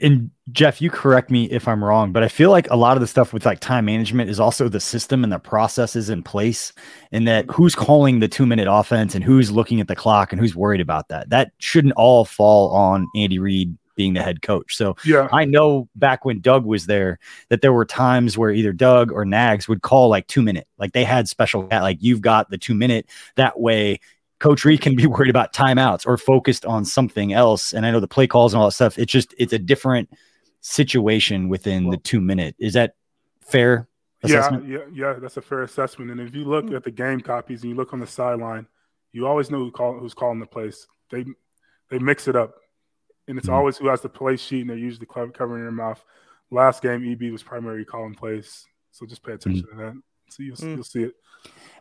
and 0.00 0.30
Jeff, 0.52 0.80
you 0.80 0.90
correct 0.90 1.30
me 1.30 1.44
if 1.50 1.66
I'm 1.66 1.82
wrong, 1.82 2.12
but 2.12 2.22
I 2.22 2.28
feel 2.28 2.50
like 2.50 2.70
a 2.70 2.76
lot 2.76 2.96
of 2.96 3.00
the 3.00 3.06
stuff 3.06 3.32
with 3.32 3.44
like 3.44 3.60
time 3.60 3.86
management 3.86 4.30
is 4.30 4.38
also 4.38 4.68
the 4.68 4.80
system 4.80 5.24
and 5.24 5.32
the 5.32 5.38
processes 5.38 6.10
in 6.10 6.22
place, 6.22 6.72
and 7.12 7.26
that 7.26 7.46
who's 7.50 7.74
calling 7.74 8.20
the 8.20 8.28
two 8.28 8.46
minute 8.46 8.68
offense 8.70 9.14
and 9.14 9.24
who's 9.24 9.50
looking 9.50 9.80
at 9.80 9.88
the 9.88 9.96
clock 9.96 10.32
and 10.32 10.40
who's 10.40 10.54
worried 10.54 10.80
about 10.80 11.08
that. 11.08 11.30
That 11.30 11.52
shouldn't 11.58 11.94
all 11.94 12.24
fall 12.24 12.70
on 12.70 13.06
Andy 13.14 13.38
Reid 13.38 13.76
being 13.96 14.12
the 14.12 14.22
head 14.22 14.42
coach. 14.42 14.76
So 14.76 14.94
yeah. 15.04 15.28
I 15.32 15.44
know 15.44 15.88
back 15.96 16.24
when 16.24 16.40
Doug 16.40 16.64
was 16.64 16.86
there 16.86 17.18
that 17.48 17.62
there 17.62 17.72
were 17.72 17.86
times 17.86 18.38
where 18.38 18.50
either 18.50 18.72
Doug 18.72 19.10
or 19.10 19.24
Nags 19.24 19.66
would 19.68 19.82
call 19.82 20.08
like 20.08 20.26
two 20.26 20.42
minute, 20.42 20.68
like 20.78 20.92
they 20.92 21.02
had 21.02 21.28
special, 21.28 21.66
like 21.70 21.98
you've 22.00 22.20
got 22.20 22.50
the 22.50 22.58
two 22.58 22.74
minute. 22.74 23.06
That 23.36 23.58
way 23.58 23.98
Coach 24.38 24.64
Reid 24.64 24.80
can 24.80 24.96
be 24.96 25.06
worried 25.06 25.30
about 25.30 25.52
timeouts 25.52 26.06
or 26.06 26.16
focused 26.16 26.64
on 26.64 26.84
something 26.84 27.32
else. 27.32 27.72
And 27.72 27.86
I 27.86 27.90
know 27.90 28.00
the 28.00 28.08
play 28.08 28.26
calls 28.26 28.52
and 28.52 28.60
all 28.60 28.68
that 28.68 28.72
stuff. 28.72 28.98
It's 28.98 29.12
just 29.12 29.34
it's 29.38 29.52
a 29.52 29.58
different 29.58 30.10
situation 30.60 31.48
within 31.48 31.84
well, 31.84 31.92
the 31.92 32.02
two 32.02 32.20
minute. 32.20 32.54
Is 32.58 32.74
that 32.74 32.94
fair? 33.40 33.88
Assessment? 34.22 34.68
Yeah, 34.68 34.78
yeah, 34.92 35.12
yeah. 35.12 35.12
That's 35.14 35.36
a 35.36 35.42
fair 35.42 35.62
assessment. 35.62 36.10
And 36.10 36.20
if 36.20 36.34
you 36.34 36.44
look 36.44 36.72
at 36.72 36.84
the 36.84 36.90
game 36.90 37.20
copies 37.20 37.62
and 37.62 37.70
you 37.70 37.76
look 37.76 37.92
on 37.92 38.00
the 38.00 38.06
sideline, 38.06 38.66
you 39.12 39.26
always 39.26 39.50
know 39.50 39.58
who 39.58 39.70
call, 39.70 39.98
who's 39.98 40.14
calling 40.14 40.40
the 40.40 40.46
plays. 40.46 40.86
They 41.10 41.24
they 41.90 41.98
mix 41.98 42.26
it 42.26 42.34
up, 42.34 42.54
and 43.28 43.38
it's 43.38 43.46
mm-hmm. 43.46 43.56
always 43.56 43.76
who 43.76 43.88
has 43.88 44.00
the 44.00 44.08
play 44.08 44.36
sheet, 44.36 44.62
and 44.62 44.70
they're 44.70 44.76
usually 44.76 45.06
covering 45.06 45.62
their 45.62 45.70
mouth. 45.70 46.04
Last 46.50 46.82
game, 46.82 47.10
EB 47.10 47.32
was 47.32 47.42
primarily 47.42 47.84
calling 47.84 48.14
plays, 48.14 48.66
so 48.90 49.06
just 49.06 49.22
pay 49.22 49.32
attention 49.32 49.66
mm-hmm. 49.66 49.78
to 49.78 49.84
that. 49.84 49.94
So 50.28 50.42
you'll, 50.42 50.56
mm-hmm. 50.56 50.74
you'll 50.74 50.84
see 50.84 51.04
it. 51.04 51.14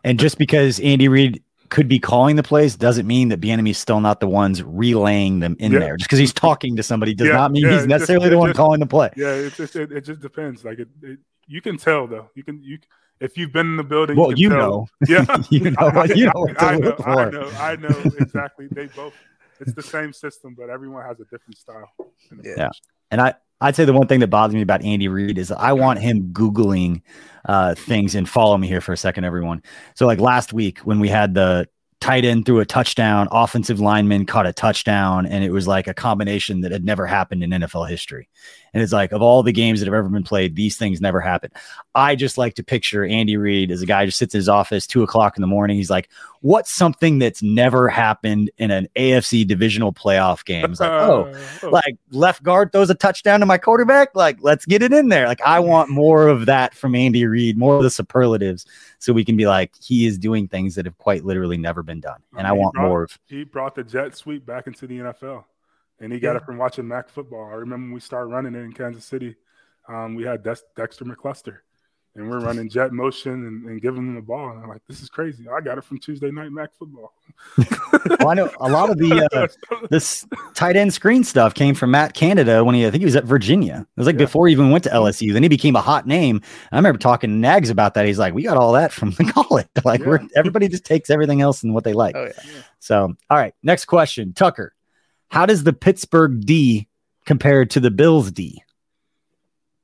And 0.04 0.18
just 0.18 0.38
because 0.38 0.78
Andy 0.80 1.08
Reid 1.08 1.42
could 1.70 1.88
be 1.88 1.98
calling 1.98 2.36
the 2.36 2.42
plays 2.42 2.76
doesn't 2.76 3.06
mean 3.06 3.28
that 3.28 3.44
is 3.44 3.78
still 3.78 4.00
not 4.00 4.20
the 4.20 4.28
ones 4.28 4.62
relaying 4.62 5.40
them 5.40 5.56
in 5.58 5.72
yeah. 5.72 5.78
there. 5.78 5.96
Just 5.96 6.08
because 6.08 6.18
he's 6.18 6.32
talking 6.32 6.76
to 6.76 6.82
somebody 6.82 7.14
does 7.14 7.28
yeah, 7.28 7.34
not 7.34 7.52
mean 7.52 7.64
yeah, 7.64 7.78
he's 7.78 7.86
necessarily 7.86 8.26
just, 8.26 8.30
the 8.32 8.38
one 8.38 8.48
just, 8.50 8.56
calling 8.56 8.80
the 8.80 8.86
play. 8.86 9.10
Yeah, 9.16 9.32
it 9.32 9.54
just 9.54 9.76
it, 9.76 9.92
it 9.92 10.02
just 10.02 10.20
depends. 10.20 10.64
Like 10.64 10.78
it, 10.78 10.88
it, 11.02 11.18
you 11.46 11.60
can 11.60 11.76
tell 11.76 12.06
though. 12.06 12.30
You 12.34 12.44
can 12.44 12.62
you 12.62 12.78
if 13.20 13.36
you've 13.36 13.52
been 13.52 13.66
in 13.66 13.76
the 13.76 13.84
building. 13.84 14.16
Well, 14.16 14.32
you, 14.32 14.48
you 14.48 14.48
know. 14.50 14.86
Yeah, 15.08 15.24
you 15.50 15.70
know. 15.70 15.76
I, 15.80 16.04
you 16.04 16.26
know. 16.26 16.48
I, 16.58 16.66
I, 16.66 16.76
know 16.76 16.96
I 17.04 17.30
know. 17.30 17.50
I 17.58 17.76
know 17.76 18.02
exactly. 18.20 18.68
They 18.70 18.86
both. 18.86 19.14
It's 19.58 19.72
the 19.72 19.82
same 19.82 20.12
system, 20.12 20.54
but 20.54 20.68
everyone 20.68 21.06
has 21.06 21.18
a 21.20 21.24
different 21.24 21.56
style. 21.56 21.90
Yeah, 22.44 22.68
and 23.10 23.20
I 23.20 23.34
I'd 23.60 23.76
say 23.76 23.84
the 23.84 23.92
one 23.92 24.06
thing 24.06 24.20
that 24.20 24.28
bothers 24.28 24.54
me 24.54 24.62
about 24.62 24.82
Andy 24.82 25.08
Reid 25.08 25.38
is 25.38 25.50
I 25.50 25.72
want 25.72 25.98
him 25.98 26.28
Googling 26.32 27.00
uh, 27.46 27.74
things 27.74 28.14
and 28.14 28.28
follow 28.28 28.58
me 28.58 28.66
here 28.66 28.80
for 28.80 28.92
a 28.92 28.96
second, 28.96 29.24
everyone. 29.24 29.62
So, 29.94 30.06
like 30.06 30.20
last 30.20 30.52
week 30.52 30.80
when 30.80 31.00
we 31.00 31.08
had 31.08 31.34
the 31.34 31.68
tight 32.00 32.24
end 32.24 32.44
threw 32.44 32.60
a 32.60 32.66
touchdown, 32.66 33.28
offensive 33.30 33.80
lineman 33.80 34.26
caught 34.26 34.46
a 34.46 34.52
touchdown, 34.52 35.24
and 35.26 35.42
it 35.42 35.50
was 35.50 35.66
like 35.66 35.86
a 35.86 35.94
combination 35.94 36.60
that 36.60 36.72
had 36.72 36.84
never 36.84 37.06
happened 37.06 37.42
in 37.42 37.50
NFL 37.50 37.88
history. 37.88 38.28
And 38.74 38.82
it's 38.82 38.92
like, 38.92 39.12
of 39.12 39.22
all 39.22 39.42
the 39.42 39.52
games 39.52 39.80
that 39.80 39.86
have 39.86 39.94
ever 39.94 40.08
been 40.08 40.22
played, 40.22 40.54
these 40.54 40.76
things 40.76 41.00
never 41.00 41.20
happen. 41.20 41.50
I 41.94 42.14
just 42.14 42.36
like 42.36 42.54
to 42.54 42.62
picture 42.62 43.04
Andy 43.04 43.36
Reid 43.36 43.70
as 43.70 43.82
a 43.82 43.86
guy 43.86 44.00
who 44.00 44.06
just 44.06 44.18
sits 44.18 44.34
in 44.34 44.38
his 44.38 44.48
office 44.48 44.86
two 44.86 45.02
o'clock 45.02 45.36
in 45.36 45.40
the 45.40 45.46
morning. 45.46 45.76
He's 45.76 45.90
like, 45.90 46.10
what's 46.40 46.70
something 46.70 47.18
that's 47.18 47.42
never 47.42 47.88
happened 47.88 48.50
in 48.58 48.70
an 48.70 48.88
AFC 48.96 49.46
divisional 49.46 49.92
playoff 49.92 50.44
game? 50.44 50.70
It's 50.70 50.80
like, 50.80 50.90
oh, 50.92 51.32
oh, 51.62 51.68
like 51.70 51.96
left 52.10 52.42
guard 52.42 52.72
throws 52.72 52.90
a 52.90 52.94
touchdown 52.94 53.40
to 53.40 53.46
my 53.46 53.58
quarterback. 53.58 54.14
Like, 54.14 54.38
let's 54.42 54.66
get 54.66 54.82
it 54.82 54.92
in 54.92 55.08
there. 55.08 55.26
Like, 55.26 55.40
I 55.42 55.60
want 55.60 55.88
more 55.90 56.28
of 56.28 56.46
that 56.46 56.74
from 56.74 56.94
Andy 56.94 57.24
Reid, 57.26 57.56
more 57.56 57.76
of 57.76 57.82
the 57.82 57.90
superlatives, 57.90 58.66
so 58.98 59.12
we 59.12 59.24
can 59.24 59.36
be 59.36 59.46
like, 59.46 59.72
he 59.82 60.06
is 60.06 60.18
doing 60.18 60.48
things 60.48 60.74
that 60.74 60.84
have 60.84 60.98
quite 60.98 61.24
literally 61.24 61.56
never 61.56 61.82
been 61.82 62.00
done. 62.00 62.20
And 62.36 62.46
I, 62.46 62.52
he 62.52 62.58
want 62.58 62.74
brought- 62.74 62.88
more 62.88 63.02
of 63.04 63.18
He 63.26 63.44
brought 63.44 63.74
the 63.74 63.84
jet 63.84 64.16
sweep 64.16 64.44
back 64.44 64.66
into 64.66 64.86
the 64.86 64.98
NFL, 64.98 65.44
and 66.00 66.12
he 66.12 66.20
got 66.20 66.36
it 66.36 66.44
from 66.44 66.58
watching 66.58 66.86
Mac 66.86 67.08
football. 67.08 67.44
I 67.46 67.54
remember 67.54 67.86
when 67.86 67.92
we 67.92 68.00
started 68.00 68.28
running 68.28 68.54
it 68.54 68.58
in 68.64 68.72
Kansas 68.72 69.04
City. 69.04 69.34
Um, 69.88 70.14
we 70.14 70.24
had 70.24 70.42
Dex- 70.42 70.64
Dexter 70.76 71.04
McCluster, 71.04 71.58
and 72.16 72.28
we're 72.28 72.40
running 72.40 72.68
jet 72.68 72.92
motion 72.92 73.32
and, 73.32 73.66
and 73.66 73.80
giving 73.80 74.04
them 74.04 74.14
the 74.16 74.20
ball. 74.20 74.50
And 74.50 74.60
I'm 74.62 74.68
like, 74.68 74.82
this 74.88 75.00
is 75.00 75.08
crazy. 75.08 75.44
I 75.48 75.60
got 75.60 75.78
it 75.78 75.84
from 75.84 75.98
Tuesday 76.00 76.30
night 76.32 76.50
Mac 76.50 76.70
football. 76.76 77.12
well, 78.18 78.28
I 78.28 78.34
know 78.34 78.50
a 78.58 78.68
lot 78.68 78.90
of 78.90 78.98
the 78.98 79.28
uh, 79.32 79.86
this 79.90 80.26
tight 80.54 80.74
end 80.76 80.92
screen 80.92 81.22
stuff 81.22 81.54
came 81.54 81.74
from 81.74 81.92
Matt 81.92 82.14
Canada 82.14 82.64
when 82.64 82.74
he 82.74 82.84
I 82.84 82.90
think 82.90 83.00
he 83.02 83.04
was 83.04 83.14
at 83.14 83.24
Virginia. 83.24 83.86
It 83.96 84.00
was 84.00 84.06
like 84.08 84.14
Yeah. 84.16 84.24
before 84.24 84.48
he 84.48 84.52
even 84.52 84.70
went 84.70 84.82
to 84.84 84.90
LSU. 84.90 85.32
Then 85.32 85.44
he 85.44 85.48
became 85.48 85.76
a 85.76 85.80
hot 85.80 86.06
name. 86.06 86.40
I 86.72 86.76
remember 86.76 86.98
talking 86.98 87.30
to 87.30 87.36
Nags 87.36 87.70
about 87.70 87.94
that. 87.94 88.06
He's 88.06 88.18
like, 88.18 88.34
we 88.34 88.42
got 88.42 88.56
all 88.56 88.72
that 88.72 88.90
from 88.92 89.10
the 89.12 89.24
college. 89.32 89.68
Like 89.84 90.04
we're 90.04 90.20
everybody 90.34 90.66
just 90.68 90.84
takes 90.84 91.10
everything 91.10 91.40
else 91.42 91.62
and 91.62 91.72
what 91.74 91.84
they 91.84 91.92
like. 91.92 92.16
Oh 92.16 92.24
yeah. 92.24 92.62
So 92.80 93.14
all 93.30 93.38
right, 93.38 93.54
next 93.62 93.84
question, 93.84 94.32
Tucker. 94.32 94.72
How 95.28 95.46
does 95.46 95.64
the 95.64 95.72
Pittsburgh 95.72 96.44
D 96.44 96.88
compare 97.24 97.64
to 97.64 97.80
the 97.80 97.90
Bills 97.90 98.30
D? 98.30 98.62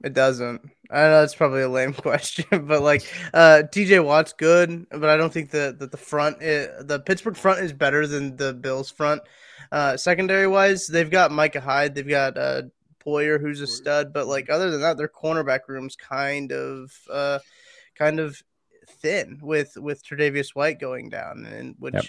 It 0.04 0.14
doesn't. 0.14 0.62
I 0.90 1.02
know 1.04 1.22
it's 1.22 1.34
probably 1.34 1.62
a 1.62 1.68
lame 1.68 1.92
question, 1.94 2.66
but 2.66 2.82
like 2.82 3.02
uh 3.32 3.62
TJ 3.72 4.04
Watt's 4.04 4.32
good, 4.32 4.86
but 4.90 5.08
I 5.08 5.16
don't 5.16 5.32
think 5.32 5.50
that 5.50 5.78
the, 5.78 5.86
the 5.86 5.96
front 5.96 6.36
i 6.38 6.68
the 6.80 7.02
Pittsburgh 7.04 7.36
front 7.36 7.60
is 7.60 7.72
better 7.72 8.06
than 8.06 8.36
the 8.36 8.52
Bills 8.52 8.90
front. 8.90 9.22
Uh 9.70 9.96
secondary 9.96 10.46
wise, 10.46 10.86
they've 10.86 11.10
got 11.10 11.32
Micah 11.32 11.60
Hyde, 11.60 11.94
they've 11.94 12.08
got 12.08 12.36
uh 12.36 12.62
Poyer 13.04 13.40
who's 13.40 13.60
a 13.60 13.66
stud, 13.66 14.12
but 14.12 14.26
like 14.26 14.48
other 14.50 14.70
than 14.70 14.80
that, 14.82 14.96
their 14.96 15.08
cornerback 15.08 15.60
room's 15.66 15.96
kind 15.96 16.52
of 16.52 16.92
uh 17.10 17.38
kind 17.94 18.20
of 18.20 18.42
thin 18.86 19.38
with 19.42 19.76
with 19.76 20.04
Tre'Davious 20.04 20.54
White 20.54 20.78
going 20.78 21.08
down 21.08 21.46
and 21.46 21.74
which 21.78 21.94
Yep. 21.94 22.04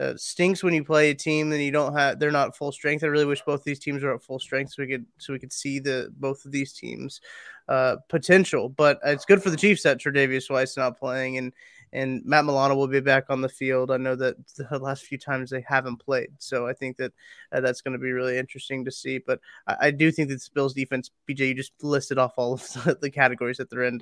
Uh, 0.00 0.14
stinks 0.16 0.62
when 0.62 0.74
you 0.74 0.82
play 0.84 1.10
a 1.10 1.14
team 1.14 1.52
and 1.52 1.62
you 1.62 1.70
don't 1.70 1.94
have 1.96 2.18
they're 2.18 2.30
not 2.32 2.56
full 2.56 2.72
strength. 2.72 3.04
I 3.04 3.08
really 3.08 3.24
wish 3.26 3.42
both 3.42 3.62
these 3.64 3.78
teams 3.78 4.02
were 4.02 4.14
at 4.14 4.22
full 4.22 4.38
strength 4.40 4.72
so 4.72 4.82
we 4.82 4.88
could 4.88 5.06
so 5.18 5.32
we 5.32 5.38
could 5.38 5.52
see 5.52 5.78
the 5.78 6.10
both 6.18 6.44
of 6.44 6.50
these 6.52 6.72
teams 6.72 7.20
uh 7.68 7.96
potential. 8.08 8.68
But 8.68 8.98
it's 9.04 9.24
good 9.24 9.42
for 9.42 9.50
the 9.50 9.56
Chiefs 9.56 9.82
that 9.84 9.98
Tre'Davious 9.98 10.50
White's 10.50 10.76
not 10.76 10.98
playing 10.98 11.38
and 11.38 11.52
and 11.92 12.24
Matt 12.24 12.44
Milano 12.44 12.74
will 12.74 12.88
be 12.88 12.98
back 12.98 13.26
on 13.30 13.40
the 13.40 13.48
field. 13.48 13.92
I 13.92 13.98
know 13.98 14.16
that 14.16 14.34
the 14.56 14.78
last 14.80 15.04
few 15.04 15.16
times 15.16 15.50
they 15.50 15.64
haven't 15.66 15.98
played, 16.04 16.30
so 16.38 16.66
I 16.66 16.72
think 16.72 16.96
that 16.96 17.12
uh, 17.52 17.60
that's 17.60 17.82
going 17.82 17.92
to 17.92 18.00
be 18.00 18.10
really 18.10 18.36
interesting 18.36 18.84
to 18.84 18.90
see. 18.90 19.18
But 19.18 19.38
I, 19.68 19.76
I 19.80 19.90
do 19.92 20.10
think 20.10 20.28
that 20.28 20.34
this 20.34 20.48
Bills 20.48 20.74
defense, 20.74 21.12
BJ, 21.30 21.46
you 21.48 21.54
just 21.54 21.72
listed 21.84 22.18
off 22.18 22.32
all 22.36 22.54
of 22.54 22.62
the, 22.84 22.98
the 23.00 23.10
categories 23.10 23.58
that 23.58 23.70
they're 23.70 23.84
in. 23.84 24.00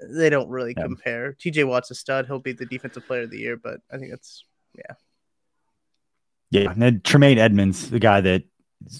They 0.00 0.28
don't 0.28 0.48
really 0.48 0.74
Yeah. 0.76 0.82
compare. 0.82 1.34
TJ 1.34 1.68
Watt's 1.68 1.92
a 1.92 1.94
stud. 1.94 2.26
He'll 2.26 2.40
be 2.40 2.52
the 2.52 2.66
defensive 2.66 3.06
player 3.06 3.22
of 3.22 3.30
the 3.30 3.38
year, 3.38 3.56
but 3.56 3.78
I 3.92 3.96
think 3.96 4.10
that's 4.10 4.44
Yeah, 4.74 4.94
Yeah. 6.50 6.72
then 6.76 7.00
Tremaine 7.04 7.38
Edmunds, 7.38 7.90
the 7.90 7.98
guy 7.98 8.20
that 8.20 8.44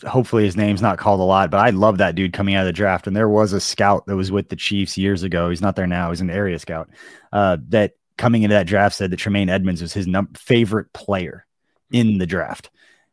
hopefully 0.07 0.45
his 0.45 0.57
name's 0.57 0.81
not 0.83 0.99
called 0.99 1.21
a 1.21 1.25
lot, 1.25 1.51
but 1.51 1.59
I 1.61 1.71
love 1.71 1.99
that 1.99 2.15
dude 2.15 2.33
coming 2.33 2.55
out 2.55 2.63
of 2.63 2.67
the 2.67 2.73
draft. 2.73 3.07
And 3.07 3.15
there 3.15 3.29
was 3.29 3.53
a 3.53 3.61
scout 3.61 4.07
that 4.07 4.17
was 4.17 4.33
with 4.33 4.49
the 4.49 4.57
Chiefs 4.57 4.97
years 4.97 5.23
ago. 5.23 5.51
He's 5.51 5.61
not 5.61 5.77
there 5.77 5.87
now. 5.87 6.11
He's 6.11 6.21
an 6.23 6.31
area 6.31 6.59
scout 6.59 6.89
uh, 7.33 7.59
that 7.69 7.93
coming 8.17 8.43
into 8.45 8.55
that 8.55 8.67
draft 8.67 8.97
said 8.97 9.11
that 9.11 9.17
Tremaine 9.19 9.49
Edmunds 9.51 9.83
was 9.83 9.93
his 9.93 10.07
num- 10.07 10.33
favorite 10.35 10.93
player 10.93 11.45
in 11.93 12.19
the 12.19 12.27
draft. 12.27 12.71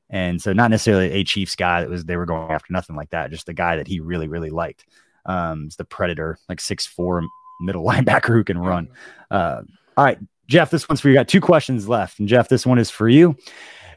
And 0.09 0.41
so 0.41 0.53
not 0.53 0.71
necessarily 0.71 1.11
a 1.11 1.23
Chiefs 1.23 1.55
guy 1.55 1.81
that 1.81 1.89
was 1.89 2.05
they 2.05 2.17
were 2.17 2.25
going 2.25 2.51
after 2.51 2.71
nothing 2.73 2.95
like 2.95 3.09
that, 3.11 3.31
just 3.31 3.45
the 3.45 3.53
guy 3.53 3.77
that 3.77 3.87
he 3.87 3.99
really, 3.99 4.27
really 4.27 4.49
liked. 4.49 4.85
Um, 5.25 5.65
it's 5.67 5.75
the 5.75 5.85
predator, 5.85 6.37
like 6.49 6.59
six 6.59 6.85
four 6.85 7.21
middle 7.61 7.83
linebacker 7.87 8.27
who 8.33 8.43
can 8.43 8.57
run. 8.57 8.89
Uh, 9.29 9.61
all 9.97 10.03
right, 10.05 10.19
Jeff, 10.51 10.69
this 10.69 10.89
one's 10.89 10.99
for 10.99 11.07
you. 11.07 11.13
Got 11.13 11.29
two 11.29 11.39
questions 11.39 11.87
left. 11.87 12.19
And 12.19 12.27
Jeff, 12.27 12.49
this 12.49 12.65
one 12.65 12.77
is 12.77 12.89
for 12.89 13.07
you. 13.07 13.37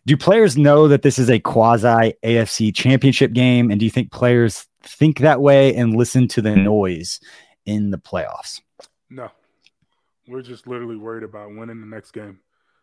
Do 0.06 0.16
players 0.16 0.56
know 0.56 0.86
that 0.86 1.02
this 1.02 1.18
is 1.18 1.28
a 1.28 1.40
quasi 1.40 2.14
AFC 2.22 2.72
championship 2.72 3.32
game? 3.32 3.72
And 3.72 3.80
do 3.80 3.84
you 3.84 3.90
think 3.90 4.12
players 4.12 4.66
think 4.80 5.18
that 5.18 5.40
way 5.40 5.74
and 5.74 5.96
listen 5.96 6.28
to 6.28 6.40
the 6.40 6.54
noise 6.54 7.18
in 7.66 7.90
the 7.90 7.98
playoffs? 7.98 8.60
No, 9.10 9.30
we're 10.28 10.42
just 10.42 10.68
literally 10.68 10.94
worried 10.94 11.24
about 11.24 11.48
winning 11.48 11.80
the 11.80 11.88
next 11.88 12.12
game. 12.12 12.38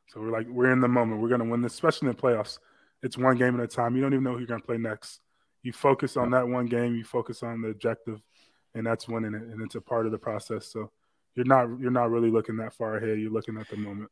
So 0.08 0.20
we're 0.20 0.32
like, 0.32 0.48
we're 0.50 0.74
in 0.74 0.82
the 0.82 0.90
moment. 0.90 1.22
We're 1.22 1.30
going 1.30 1.40
to 1.40 1.50
win 1.50 1.62
this, 1.62 1.74
especially 1.74 2.10
in 2.10 2.16
the 2.16 2.22
playoffs. 2.22 2.60
It's 3.04 3.18
one 3.18 3.38
game 3.38 3.58
at 3.58 3.64
a 3.64 3.68
time. 3.68 3.96
You 3.96 4.02
don't 4.02 4.12
even 4.12 4.26
know 4.26 4.34
who 4.34 4.40
you're 4.40 4.48
going 4.48 4.60
to 4.60 4.68
play 4.68 4.78
next. 4.78 5.22
You 5.64 5.72
focus 5.72 6.18
on 6.18 6.30
that 6.32 6.46
one 6.46 6.66
game. 6.66 6.94
You 6.94 7.06
focus 7.06 7.42
on 7.42 7.62
the 7.62 7.70
objective, 7.70 8.20
and 8.76 8.86
that's 8.86 9.08
winning 9.08 9.34
it. 9.34 9.44
And 9.44 9.62
it's 9.62 9.76
a 9.76 9.82
part 9.82 10.08
of 10.08 10.12
the 10.12 10.18
process. 10.18 10.68
So 10.68 10.92
you're 11.36 11.46
not 11.46 11.68
you're 11.80 11.92
not 11.92 12.10
really 12.12 12.30
looking 12.32 12.58
that 12.58 12.74
far 12.74 12.98
ahead. 12.98 13.20
You're 13.20 13.32
looking 13.32 13.58
at 13.58 13.68
the 13.70 13.78
moment. 13.78 14.10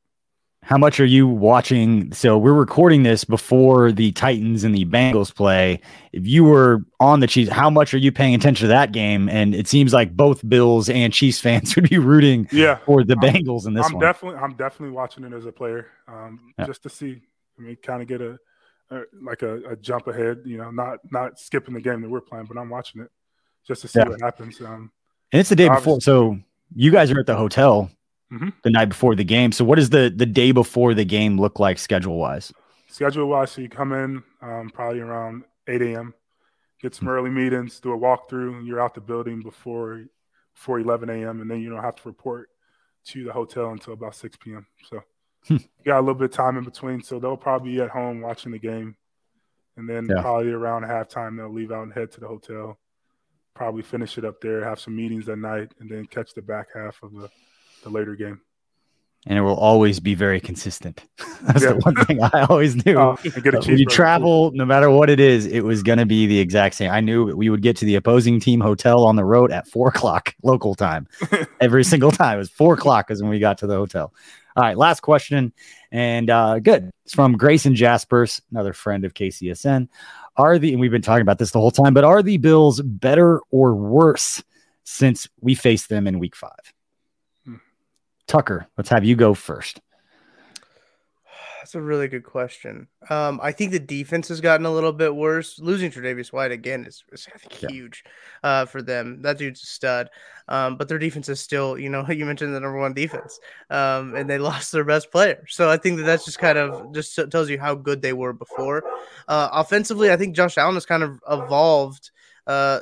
How 0.62 0.78
much 0.78 1.00
are 1.00 1.06
you 1.06 1.26
watching? 1.26 2.12
So 2.12 2.38
we're 2.38 2.54
recording 2.54 3.04
this 3.04 3.24
before 3.24 3.94
the 3.94 4.12
Titans 4.12 4.66
and 4.66 4.76
the 4.76 4.84
Bengals 4.84 5.34
play. 5.34 5.80
If 6.12 6.28
you 6.28 6.44
were 6.44 6.84
on 7.00 7.22
the 7.22 7.28
Chiefs, 7.28 7.50
how 7.50 7.70
much 7.70 7.94
are 7.94 7.98
you 7.98 8.12
paying 8.12 8.36
attention 8.36 8.66
to 8.66 8.68
that 8.68 8.92
game? 8.92 9.30
And 9.30 9.56
it 9.56 9.70
seems 9.70 9.94
like 9.94 10.18
both 10.18 10.48
Bills 10.50 10.90
and 10.90 11.14
Chiefs 11.14 11.40
fans 11.40 11.76
would 11.78 11.90
be 11.90 11.98
rooting 11.98 12.46
Yeah, 12.52 12.76
for 12.86 13.06
the 13.06 13.16
I'm- 13.22 13.34
Bengals 13.34 13.68
in 13.68 13.74
this 13.74 13.86
I'm 13.86 13.94
one. 13.94 14.02
definitely 14.02 14.38
I'm 14.40 14.56
definitely 14.56 14.94
watching 14.96 15.24
it 15.24 15.32
as 15.34 15.46
a 15.46 15.52
player, 15.52 15.88
um, 16.10 16.54
Yeah. 16.60 16.66
just 16.66 16.84
to 16.84 16.90
see. 16.90 17.22
I 17.58 17.62
mean, 17.62 17.78
kind 17.82 18.02
of 18.02 18.08
get 18.10 18.20
a, 18.22 18.38
a 18.92 19.02
like 19.22 19.42
a, 19.44 19.58
a 19.72 19.76
jump 19.78 20.08
ahead. 20.08 20.40
You 20.46 20.58
know, 20.58 20.72
not 20.72 21.00
not 21.10 21.40
skipping 21.40 21.74
the 21.74 21.82
game 21.82 22.02
that 22.02 22.10
we're 22.10 22.20
playing, 22.22 22.46
but 22.48 22.58
I'm 22.58 22.70
watching 22.70 23.02
it 23.02 23.12
just 23.66 23.82
to 23.84 23.88
see 23.88 24.00
Yeah. 24.00 24.10
what 24.10 24.20
happens. 24.22 24.60
Um, 24.60 24.92
And 25.32 25.40
it's 25.40 25.50
the 25.50 25.56
day 25.56 25.70
before. 25.70 26.02
So 26.02 26.38
you 26.76 26.92
guys 26.92 27.12
are 27.12 27.20
at 27.20 27.26
the 27.26 27.36
hotel 27.36 27.90
Mhm. 28.32 28.54
the 28.64 28.70
night 28.70 28.86
before 28.90 29.16
the 29.16 29.24
game. 29.24 29.52
So 29.52 29.66
what 29.66 29.76
does 29.76 29.90
the 29.90 30.14
the 30.16 30.26
day 30.26 30.52
before 30.52 30.94
the 30.94 31.06
game 31.06 31.40
look 31.40 31.60
like 31.60 31.78
schedule 31.80 32.18
wise? 32.18 32.54
schedule 32.88 33.28
wise, 33.28 33.52
so 33.52 33.62
you 33.62 33.70
come 33.70 33.92
in 33.94 34.24
um, 34.42 34.70
probably 34.72 35.00
around 35.00 35.44
8 35.68 35.80
a.m., 35.84 36.12
get 36.82 36.96
some 36.96 37.08
early 37.08 37.30
meetings, 37.30 37.80
do 37.80 37.94
a 37.94 37.98
walkthrough, 37.98 38.66
you're 38.66 38.82
out 38.82 38.96
the 38.96 39.02
building 39.02 39.42
before 39.42 40.06
before 40.56 40.80
11 40.80 41.10
a.m., 41.10 41.40
and 41.42 41.50
then 41.50 41.62
you 41.62 41.70
don't 41.70 41.84
have 41.84 41.96
to 41.96 42.02
report 42.08 42.50
to 43.06 43.24
the 43.24 43.32
hotel 43.32 43.70
until 43.72 43.94
about 43.94 44.16
6 44.16 44.38
p.m. 44.38 44.66
So 44.90 45.02
you 45.50 45.60
got 45.86 46.00
a 46.00 46.02
little 46.02 46.16
bit 46.16 46.26
of 46.26 46.32
time 46.32 46.58
in 46.58 46.64
between. 46.64 47.02
So 47.04 47.20
they'll 47.20 47.38
probably 47.38 47.74
be 47.74 47.82
at 47.82 47.90
home 47.90 48.22
watching 48.22 48.52
the 48.52 48.60
game, 48.60 48.96
and 49.78 49.88
then 49.88 50.08
Yeah. 50.10 50.22
probably 50.22 50.52
around 50.52 50.84
halftime 50.84 51.38
they'll 51.38 51.54
leave 51.54 51.72
out 51.72 51.84
and 51.84 51.94
head 51.94 52.12
to 52.14 52.20
the 52.20 52.28
hotel. 52.28 52.80
Probably 53.60 53.82
finish 53.82 54.18
it 54.18 54.24
up 54.24 54.39
there, 54.39 54.64
have 54.64 54.80
some 54.80 54.95
meetings 54.95 55.28
at 55.28 55.38
night, 55.38 55.74
and 55.82 55.91
then 55.91 56.05
catch 56.05 56.34
the 56.34 56.41
back 56.41 56.68
half 56.74 56.97
of 57.03 57.12
the, 57.12 57.30
the 57.84 57.89
later 57.89 58.16
game. 58.16 58.39
And 59.28 59.38
it 59.38 59.41
will 59.41 59.57
always 59.57 59.99
be 59.99 60.16
very 60.16 60.39
consistent. 60.39 61.03
That's 61.41 61.62
Yeah. 61.64 61.74
the 61.74 61.80
one 61.80 61.95
thing 62.05 62.24
I 62.24 62.45
always 62.49 62.86
knew. 62.86 62.97
A 62.97 63.10
Uh, 63.10 63.18
when 63.66 63.78
you 63.78 63.86
travel, 63.86 64.51
no 64.53 64.64
matter 64.64 64.89
what 64.89 65.10
it 65.10 65.20
is, 65.20 65.45
it 65.45 65.60
was 65.66 65.84
going 65.84 65.99
to 65.99 66.05
be 66.05 66.26
the 66.26 66.39
exact 66.39 66.76
same. 66.76 66.89
I 66.89 67.01
knew 67.01 67.36
we 67.36 67.49
would 67.49 67.62
get 67.62 67.76
to 67.78 67.86
the 67.86 67.95
opposing 67.95 68.39
team 68.39 68.62
hotel 68.62 69.03
on 69.03 69.18
the 69.18 69.26
road 69.26 69.51
at 69.51 69.68
four 69.68 69.89
o'clock 69.89 70.34
local 70.41 70.74
time 70.74 71.10
every 71.60 71.84
single 71.84 72.12
time. 72.12 72.36
It 72.38 72.39
was 72.39 72.49
four 72.49 72.76
o'clock 72.76 73.12
is 73.12 73.22
when 73.22 73.30
we 73.30 73.39
got 73.39 73.57
to 73.57 73.68
the 73.68 73.76
hotel. 73.76 74.14
All 74.60 74.66
right, 74.66 74.78
last 74.78 74.99
question, 74.99 75.53
and 75.89 76.30
uh, 76.30 76.60
good. 76.60 76.91
It's 77.05 77.14
from 77.16 77.38
Grayson 77.38 77.76
Jaspers, 77.76 78.41
another 78.51 78.74
friend 78.74 79.05
of 79.05 79.14
KCSN. 79.14 79.88
Are 80.36 80.60
the 80.60 80.74
and 80.74 80.82
we've 80.82 80.91
been 80.91 81.01
talking 81.01 81.22
about 81.22 81.38
this 81.39 81.51
the 81.51 81.62
whole 81.62 81.72
time, 81.72 81.93
but 81.93 82.03
are 82.03 82.22
the 82.22 82.36
Bills 82.36 82.82
better 82.82 83.39
or 83.51 83.74
worse 83.74 84.43
since 84.84 85.30
we 85.39 85.55
faced 85.55 85.88
them 85.88 86.07
in 86.07 86.20
Week 86.20 86.36
Five? 86.36 86.74
Hmm. 87.45 87.55
Tucker, 88.28 88.68
let's 88.76 88.89
have 88.89 89.05
you 89.05 89.16
go 89.16 89.34
first. 89.34 89.80
That's 91.60 91.76
a 91.76 91.82
really 91.82 92.07
good 92.07 92.24
question. 92.24 92.88
Um, 93.10 93.39
I 93.43 93.51
think 93.51 93.72
the 93.72 93.80
defense 93.80 94.30
has 94.30 94.39
gotten 94.39 94.66
a 94.66 94.72
little 94.72 94.93
bit 94.93 95.14
worse. 95.14 95.60
Losing 95.60 95.91
Tre'Davious 95.91 96.32
White 96.32 96.53
again 96.53 96.86
is, 96.86 97.03
is 97.12 97.28
I 97.34 97.38
think 97.38 97.62
Yeah. 97.62 97.70
huge 97.70 98.05
uh, 98.43 98.66
for 98.66 98.82
them. 98.82 99.22
That 99.24 99.38
dude's 99.38 99.62
a 99.64 99.66
stud. 99.66 100.10
Um, 100.47 100.78
but 100.78 100.88
their 100.88 100.97
defense 100.97 101.28
is 101.28 101.41
still, 101.41 101.78
you 101.78 101.89
know, 101.89 102.05
you 102.10 102.26
mentioned 102.26 102.55
the 102.55 102.60
number 102.62 102.80
one 102.80 102.93
defense, 102.93 103.39
um, 103.70 104.16
and 104.16 104.30
they 104.30 104.38
lost 104.49 104.72
their 104.72 104.86
best 104.86 105.12
player. 105.12 105.45
So 105.49 105.70
I 105.70 105.76
think 105.76 105.97
that 105.97 106.03
that's 106.03 106.24
just 106.24 106.39
kind 106.39 106.57
of 106.57 106.93
just 106.93 107.20
tells 107.30 107.49
you 107.49 107.60
how 107.60 107.76
good 107.76 108.01
they 108.01 108.14
were 108.14 108.32
before. 108.34 108.82
Uh, 109.28 109.49
offensively, 109.51 110.12
I 110.12 110.18
think 110.18 110.36
Josh 110.38 110.57
Allen 110.57 110.76
has 110.76 110.86
kind 110.86 111.03
of 111.03 111.20
evolved. 111.30 112.12
Uh, 112.47 112.80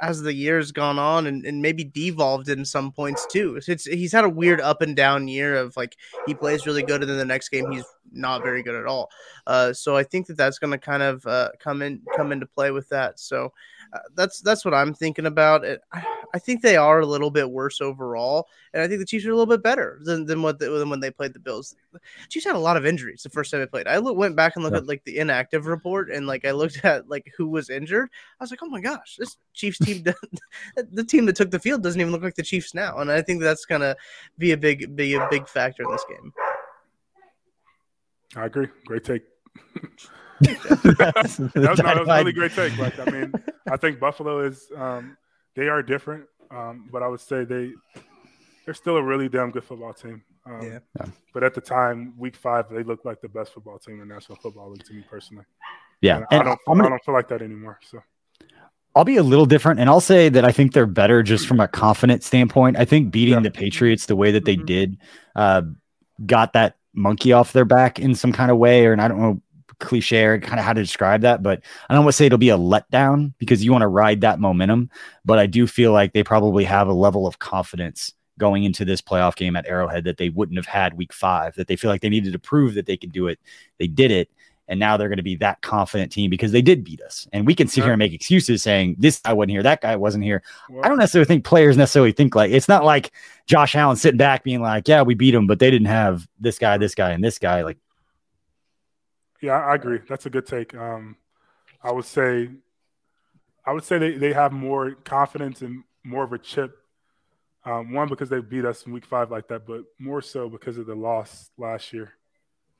as 0.00 0.22
the 0.22 0.32
years 0.32 0.72
gone 0.72 0.98
on 0.98 1.26
and, 1.26 1.44
and 1.44 1.60
maybe 1.60 1.84
devolved 1.84 2.48
in 2.48 2.64
some 2.64 2.92
points 2.92 3.26
too. 3.26 3.60
It's, 3.66 3.84
he's 3.84 4.12
had 4.12 4.24
a 4.24 4.28
weird 4.28 4.60
up 4.60 4.82
and 4.82 4.94
down 4.94 5.28
year 5.28 5.56
of 5.56 5.76
like 5.76 5.96
he 6.26 6.34
plays 6.34 6.66
really 6.66 6.82
good 6.82 7.02
and 7.02 7.10
then 7.10 7.18
the 7.18 7.24
next 7.24 7.48
game 7.48 7.70
he's 7.70 7.84
not 8.12 8.42
very 8.42 8.62
good 8.62 8.74
at 8.74 8.86
all. 8.86 9.10
Uh, 9.46 9.72
so 9.72 9.96
I 9.96 10.04
think 10.04 10.26
that 10.26 10.36
that's 10.36 10.58
going 10.58 10.70
to 10.70 10.78
kind 10.78 11.02
of 11.02 11.26
uh, 11.26 11.50
come 11.58 11.82
in 11.82 12.02
come 12.16 12.32
into 12.32 12.46
play 12.46 12.70
with 12.70 12.88
that. 12.90 13.18
So 13.18 13.52
uh, 13.92 13.98
that's 14.14 14.40
that's 14.40 14.64
what 14.64 14.74
I'm 14.74 14.92
thinking 14.92 15.26
about. 15.26 15.64
It, 15.64 15.80
I, 15.92 16.04
I, 16.34 16.38
think 16.38 16.60
they 16.60 16.76
are 16.76 17.00
a 17.00 17.06
little 17.06 17.30
bit 17.30 17.50
worse 17.50 17.80
overall, 17.80 18.46
and 18.72 18.82
I 18.82 18.88
think 18.88 19.00
the 19.00 19.06
Chiefs 19.06 19.24
are 19.24 19.30
a 19.30 19.34
little 19.34 19.46
bit 19.46 19.62
better 19.62 19.98
than, 20.02 20.26
than 20.26 20.42
what 20.42 20.58
the, 20.58 20.68
than 20.70 20.90
when 20.90 21.00
they 21.00 21.10
played 21.10 21.32
the 21.32 21.38
Bills. 21.38 21.74
The 21.92 22.00
Chiefs 22.28 22.44
had 22.46 22.54
a 22.54 22.58
lot 22.58 22.76
of 22.76 22.84
injuries 22.84 23.22
the 23.22 23.30
first 23.30 23.50
time 23.50 23.60
they 23.60 23.66
played. 23.66 23.88
I 23.88 23.96
look, 23.98 24.16
went 24.16 24.36
back 24.36 24.56
and 24.56 24.64
looked 24.64 24.74
yeah. 24.74 24.80
at 24.80 24.86
like 24.86 25.04
the 25.04 25.18
inactive 25.18 25.66
report, 25.66 26.10
and 26.10 26.26
like 26.26 26.44
I 26.44 26.50
looked 26.50 26.84
at 26.84 27.08
like 27.08 27.32
who 27.36 27.48
was 27.48 27.70
injured. 27.70 28.10
I 28.38 28.44
was 28.44 28.50
like, 28.50 28.60
oh 28.62 28.68
my 28.68 28.80
gosh, 28.80 29.16
this 29.18 29.36
Chiefs 29.54 29.78
team, 29.78 30.04
the 30.76 31.04
team 31.04 31.26
that 31.26 31.36
took 31.36 31.50
the 31.50 31.58
field 31.58 31.82
doesn't 31.82 32.00
even 32.00 32.12
look 32.12 32.22
like 32.22 32.34
the 32.34 32.42
Chiefs 32.42 32.74
now, 32.74 32.98
and 32.98 33.10
I 33.10 33.22
think 33.22 33.40
that's 33.40 33.64
gonna 33.64 33.96
be 34.36 34.52
a 34.52 34.56
big 34.56 34.94
be 34.96 35.14
a 35.14 35.26
big 35.30 35.48
factor 35.48 35.82
in 35.82 35.90
this 35.90 36.04
game. 36.08 36.32
I 38.36 38.46
agree. 38.46 38.68
Great 38.86 39.04
take. 39.04 39.22
that 40.40 41.12
was, 41.22 41.38
not, 41.38 41.98
was 41.98 42.08
a 42.08 42.16
really 42.18 42.32
great 42.32 42.52
take. 42.52 42.76
Like, 42.78 42.98
I 42.98 43.10
mean, 43.10 43.32
I 43.70 43.76
think 43.76 43.98
Buffalo 43.98 44.40
is 44.40 44.70
um, 44.76 45.16
they 45.56 45.68
are 45.68 45.82
different, 45.82 46.26
um, 46.50 46.88
but 46.92 47.02
I 47.02 47.08
would 47.08 47.20
say 47.20 47.44
they 47.44 47.72
they're 48.64 48.74
still 48.74 48.96
a 48.96 49.02
really 49.02 49.28
damn 49.28 49.50
good 49.50 49.64
football 49.64 49.92
team. 49.92 50.22
Um, 50.46 50.62
yeah. 50.62 51.06
But 51.34 51.42
at 51.42 51.54
the 51.54 51.60
time, 51.60 52.14
week 52.16 52.36
five, 52.36 52.66
they 52.70 52.82
looked 52.82 53.04
like 53.04 53.20
the 53.20 53.28
best 53.28 53.52
football 53.52 53.78
team 53.78 54.00
in 54.00 54.08
the 54.08 54.14
National 54.14 54.36
Football 54.36 54.70
League 54.70 54.84
to 54.84 54.94
me 54.94 55.04
personally. 55.08 55.44
Yeah, 56.00 56.18
and 56.30 56.42
I 56.42 56.44
don't, 56.44 56.58
gonna, 56.66 56.86
I 56.86 56.88
don't 56.90 57.04
feel 57.04 57.14
like 57.14 57.28
that 57.28 57.42
anymore. 57.42 57.78
So. 57.82 58.00
I'll 58.94 59.04
be 59.04 59.16
a 59.16 59.22
little 59.22 59.46
different, 59.46 59.80
and 59.80 59.88
I'll 59.88 60.00
say 60.00 60.28
that 60.28 60.44
I 60.44 60.52
think 60.52 60.72
they're 60.72 60.86
better 60.86 61.22
just 61.22 61.46
from 61.46 61.60
a 61.60 61.68
confident 61.68 62.22
standpoint. 62.22 62.76
I 62.76 62.84
think 62.84 63.10
beating 63.10 63.34
yeah. 63.34 63.40
the 63.40 63.50
Patriots 63.50 64.06
the 64.06 64.16
way 64.16 64.32
that 64.32 64.44
they 64.44 64.56
mm-hmm. 64.56 64.66
did 64.66 64.98
uh, 65.36 65.62
got 66.24 66.52
that 66.54 66.76
monkey 66.94 67.32
off 67.32 67.52
their 67.52 67.64
back 67.64 67.98
in 67.98 68.14
some 68.14 68.32
kind 68.32 68.50
of 68.50 68.58
way, 68.58 68.86
or 68.86 68.92
and 68.92 69.00
I 69.00 69.08
don't 69.08 69.20
know 69.20 69.40
cliche 69.78 70.24
or 70.24 70.38
kind 70.38 70.58
of 70.58 70.64
how 70.64 70.72
to 70.72 70.82
describe 70.82 71.22
that, 71.22 71.42
but 71.42 71.62
I 71.88 71.94
don't 71.94 72.04
want 72.04 72.12
to 72.12 72.16
say 72.16 72.26
it'll 72.26 72.38
be 72.38 72.50
a 72.50 72.58
letdown 72.58 73.32
because 73.38 73.64
you 73.64 73.72
want 73.72 73.82
to 73.82 73.88
ride 73.88 74.20
that 74.22 74.40
momentum. 74.40 74.90
But 75.24 75.38
I 75.38 75.46
do 75.46 75.66
feel 75.66 75.92
like 75.92 76.12
they 76.12 76.22
probably 76.22 76.64
have 76.64 76.88
a 76.88 76.92
level 76.92 77.26
of 77.26 77.38
confidence 77.38 78.12
going 78.38 78.64
into 78.64 78.84
this 78.84 79.02
playoff 79.02 79.36
game 79.36 79.56
at 79.56 79.66
Arrowhead 79.66 80.04
that 80.04 80.16
they 80.16 80.28
wouldn't 80.28 80.58
have 80.58 80.66
had 80.66 80.94
week 80.94 81.12
five, 81.12 81.54
that 81.56 81.66
they 81.66 81.76
feel 81.76 81.90
like 81.90 82.00
they 82.00 82.08
needed 82.08 82.32
to 82.32 82.38
prove 82.38 82.74
that 82.74 82.86
they 82.86 82.96
could 82.96 83.12
do 83.12 83.26
it. 83.26 83.38
They 83.78 83.88
did 83.88 84.10
it. 84.10 84.30
And 84.70 84.78
now 84.78 84.98
they're 84.98 85.08
going 85.08 85.16
to 85.16 85.22
be 85.22 85.36
that 85.36 85.62
confident 85.62 86.12
team 86.12 86.28
because 86.28 86.52
they 86.52 86.60
did 86.60 86.84
beat 86.84 87.00
us. 87.00 87.26
And 87.32 87.46
we 87.46 87.54
can 87.54 87.68
sit 87.68 87.84
here 87.84 87.94
and 87.94 87.98
make 87.98 88.12
excuses 88.12 88.62
saying 88.62 88.96
this 88.98 89.18
guy 89.20 89.32
wasn't 89.32 89.52
here, 89.52 89.62
that 89.62 89.80
guy 89.80 89.96
wasn't 89.96 90.24
here. 90.24 90.42
Well, 90.68 90.84
I 90.84 90.88
don't 90.88 90.98
necessarily 90.98 91.26
think 91.26 91.44
players 91.44 91.78
necessarily 91.78 92.12
think 92.12 92.34
like 92.34 92.50
it's 92.50 92.68
not 92.68 92.84
like 92.84 93.12
Josh 93.46 93.74
Allen 93.74 93.96
sitting 93.96 94.18
back 94.18 94.44
being 94.44 94.60
like, 94.60 94.86
yeah, 94.86 95.00
we 95.00 95.14
beat 95.14 95.30
them, 95.30 95.46
but 95.46 95.58
they 95.58 95.70
didn't 95.70 95.86
have 95.86 96.28
this 96.38 96.58
guy, 96.58 96.76
this 96.76 96.94
guy, 96.94 97.12
and 97.12 97.24
this 97.24 97.38
guy. 97.38 97.62
Like 97.62 97.78
yeah, 99.40 99.58
I 99.58 99.74
agree. 99.74 100.00
That's 100.08 100.26
a 100.26 100.30
good 100.30 100.46
take. 100.46 100.74
Um, 100.74 101.16
I 101.82 101.92
would 101.92 102.04
say, 102.04 102.50
I 103.64 103.72
would 103.72 103.84
say 103.84 103.98
they, 103.98 104.12
they 104.12 104.32
have 104.32 104.52
more 104.52 104.92
confidence 104.92 105.62
and 105.62 105.84
more 106.04 106.24
of 106.24 106.32
a 106.32 106.38
chip. 106.38 106.76
Um, 107.64 107.92
one 107.92 108.08
because 108.08 108.28
they 108.28 108.40
beat 108.40 108.64
us 108.64 108.84
in 108.86 108.92
week 108.92 109.04
five 109.04 109.30
like 109.30 109.48
that, 109.48 109.66
but 109.66 109.82
more 109.98 110.22
so 110.22 110.48
because 110.48 110.78
of 110.78 110.86
the 110.86 110.94
loss 110.94 111.50
last 111.58 111.92
year. 111.92 112.14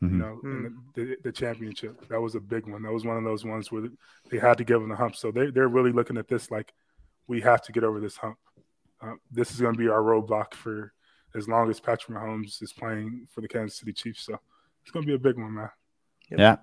Mm-hmm. 0.03 0.15
You 0.15 0.21
know, 0.21 0.41
mm. 0.45 0.75
the, 0.95 1.05
the, 1.05 1.17
the, 1.25 1.33
championship 1.33 2.07
that 2.09 2.21
was 2.21 2.37
a 2.37 2.41
big 2.41 2.69
one. 2.69 2.83
That 2.83 2.93
was 2.93 3.05
one 3.05 3.17
of 3.17 3.25
those 3.25 3.45
ones 3.45 3.73
where 3.73 3.89
they 4.31 4.39
had 4.39 4.57
to 4.59 4.65
give 4.65 4.81
them 4.81 4.89
the 4.89 4.95
hump. 4.95 5.17
So 5.17 5.33
they 5.33 5.51
they're 5.51 5.67
really 5.67 5.91
looking 5.91 6.17
at 6.17 6.29
this 6.29 6.53
like 6.53 6.73
we 7.27 7.41
have 7.41 7.63
to 7.63 7.73
get 7.73 7.83
over 7.83 7.99
this 7.99 8.17
hump. 8.17 8.39
Uh, 9.03 9.15
this 9.33 9.51
is 9.51 9.61
going 9.61 9.75
to 9.75 9.79
be 9.79 9.89
our 9.89 10.01
roadblock 10.01 10.55
for 10.55 10.93
as 11.35 11.49
long 11.49 11.69
as 11.69 11.81
Patrick 11.81 12.17
Mahomes 12.17 12.63
is 12.63 12.73
playing 12.73 13.27
for 13.33 13.41
the 13.41 13.49
Kansas 13.49 13.79
City 13.79 13.93
Chiefs. 13.93 14.25
So 14.25 14.39
it's 14.83 14.93
going 14.93 15.05
to 15.05 15.07
be 15.07 15.15
a 15.15 15.19
big 15.19 15.37
one, 15.37 15.55
man. 15.55 15.71
Yep. 16.31 16.39
Yeah. 16.39 16.57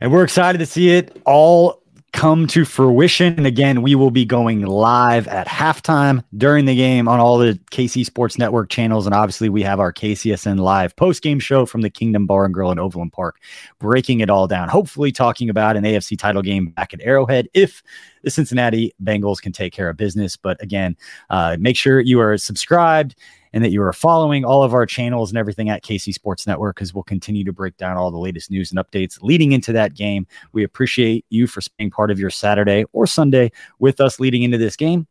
And 0.00 0.12
we're 0.12 0.24
excited 0.24 0.58
to 0.58 0.66
see 0.66 0.90
it 0.90 1.20
all 1.24 1.82
come 2.14 2.46
to 2.46 2.64
fruition. 2.64 3.34
And 3.36 3.46
again, 3.46 3.82
we 3.82 3.94
will 3.96 4.12
be 4.12 4.24
going 4.24 4.64
live 4.64 5.26
at 5.28 5.48
halftime 5.48 6.22
during 6.36 6.64
the 6.64 6.74
game 6.76 7.08
on 7.08 7.18
all 7.18 7.38
the 7.38 7.58
KC 7.72 8.06
Sports 8.06 8.38
Network 8.38 8.70
channels. 8.70 9.04
And 9.04 9.14
obviously, 9.14 9.48
we 9.48 9.62
have 9.62 9.80
our 9.80 9.92
KCSN 9.92 10.60
live 10.60 10.94
post 10.96 11.22
game 11.22 11.40
show 11.40 11.66
from 11.66 11.82
the 11.82 11.90
Kingdom 11.90 12.26
Bar 12.26 12.44
and 12.44 12.54
Grill 12.54 12.70
in 12.70 12.78
Overland 12.78 13.12
Park, 13.12 13.40
breaking 13.80 14.20
it 14.20 14.30
all 14.30 14.46
down. 14.46 14.68
Hopefully, 14.68 15.10
talking 15.10 15.50
about 15.50 15.76
an 15.76 15.84
AFC 15.84 16.16
title 16.16 16.42
game 16.42 16.66
back 16.70 16.94
at 16.94 17.00
Arrowhead 17.02 17.48
if 17.52 17.82
the 18.24 18.30
Cincinnati 18.30 18.92
Bengals 19.02 19.40
can 19.40 19.52
take 19.52 19.72
care 19.72 19.88
of 19.88 19.96
business. 19.96 20.36
But 20.36 20.60
again, 20.62 20.96
uh, 21.30 21.56
make 21.60 21.76
sure 21.76 22.00
you 22.00 22.20
are 22.20 22.36
subscribed 22.36 23.16
and 23.52 23.62
that 23.62 23.70
you 23.70 23.82
are 23.82 23.92
following 23.92 24.44
all 24.44 24.62
of 24.62 24.74
our 24.74 24.84
channels 24.84 25.30
and 25.30 25.38
everything 25.38 25.68
at 25.68 25.84
KC 25.84 26.12
Sports 26.12 26.46
Network 26.46 26.76
because 26.76 26.92
we'll 26.92 27.04
continue 27.04 27.44
to 27.44 27.52
break 27.52 27.76
down 27.76 27.96
all 27.96 28.10
the 28.10 28.18
latest 28.18 28.50
news 28.50 28.72
and 28.72 28.80
updates 28.80 29.22
leading 29.22 29.52
into 29.52 29.72
that 29.72 29.94
game. 29.94 30.26
We 30.52 30.64
appreciate 30.64 31.24
you 31.30 31.46
for 31.46 31.60
spending 31.60 31.92
part 31.92 32.10
of 32.10 32.18
your 32.18 32.30
Saturday 32.30 32.84
or 32.92 33.06
Sunday 33.06 33.52
with 33.78 34.00
us 34.00 34.18
leading 34.18 34.42
into 34.42 34.58
this 34.58 34.74
game. 34.74 35.06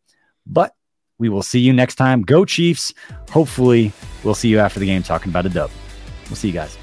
But 0.45 0.75
we 1.19 1.29
will 1.29 1.43
see 1.43 1.59
you 1.59 1.71
next 1.71 1.95
time. 1.95 2.21
Go 2.23 2.43
Chiefs. 2.43 2.93
Hopefully, 3.29 3.93
we'll 4.23 4.35
see 4.35 4.49
you 4.49 4.59
after 4.59 4.79
the 4.79 4.85
game 4.85 5.03
talking 5.03 5.29
about 5.29 5.45
a 5.45 5.49
dub. 5.49 5.71
We'll 6.25 6.35
see 6.35 6.49
you 6.49 6.53
guys. 6.53 6.82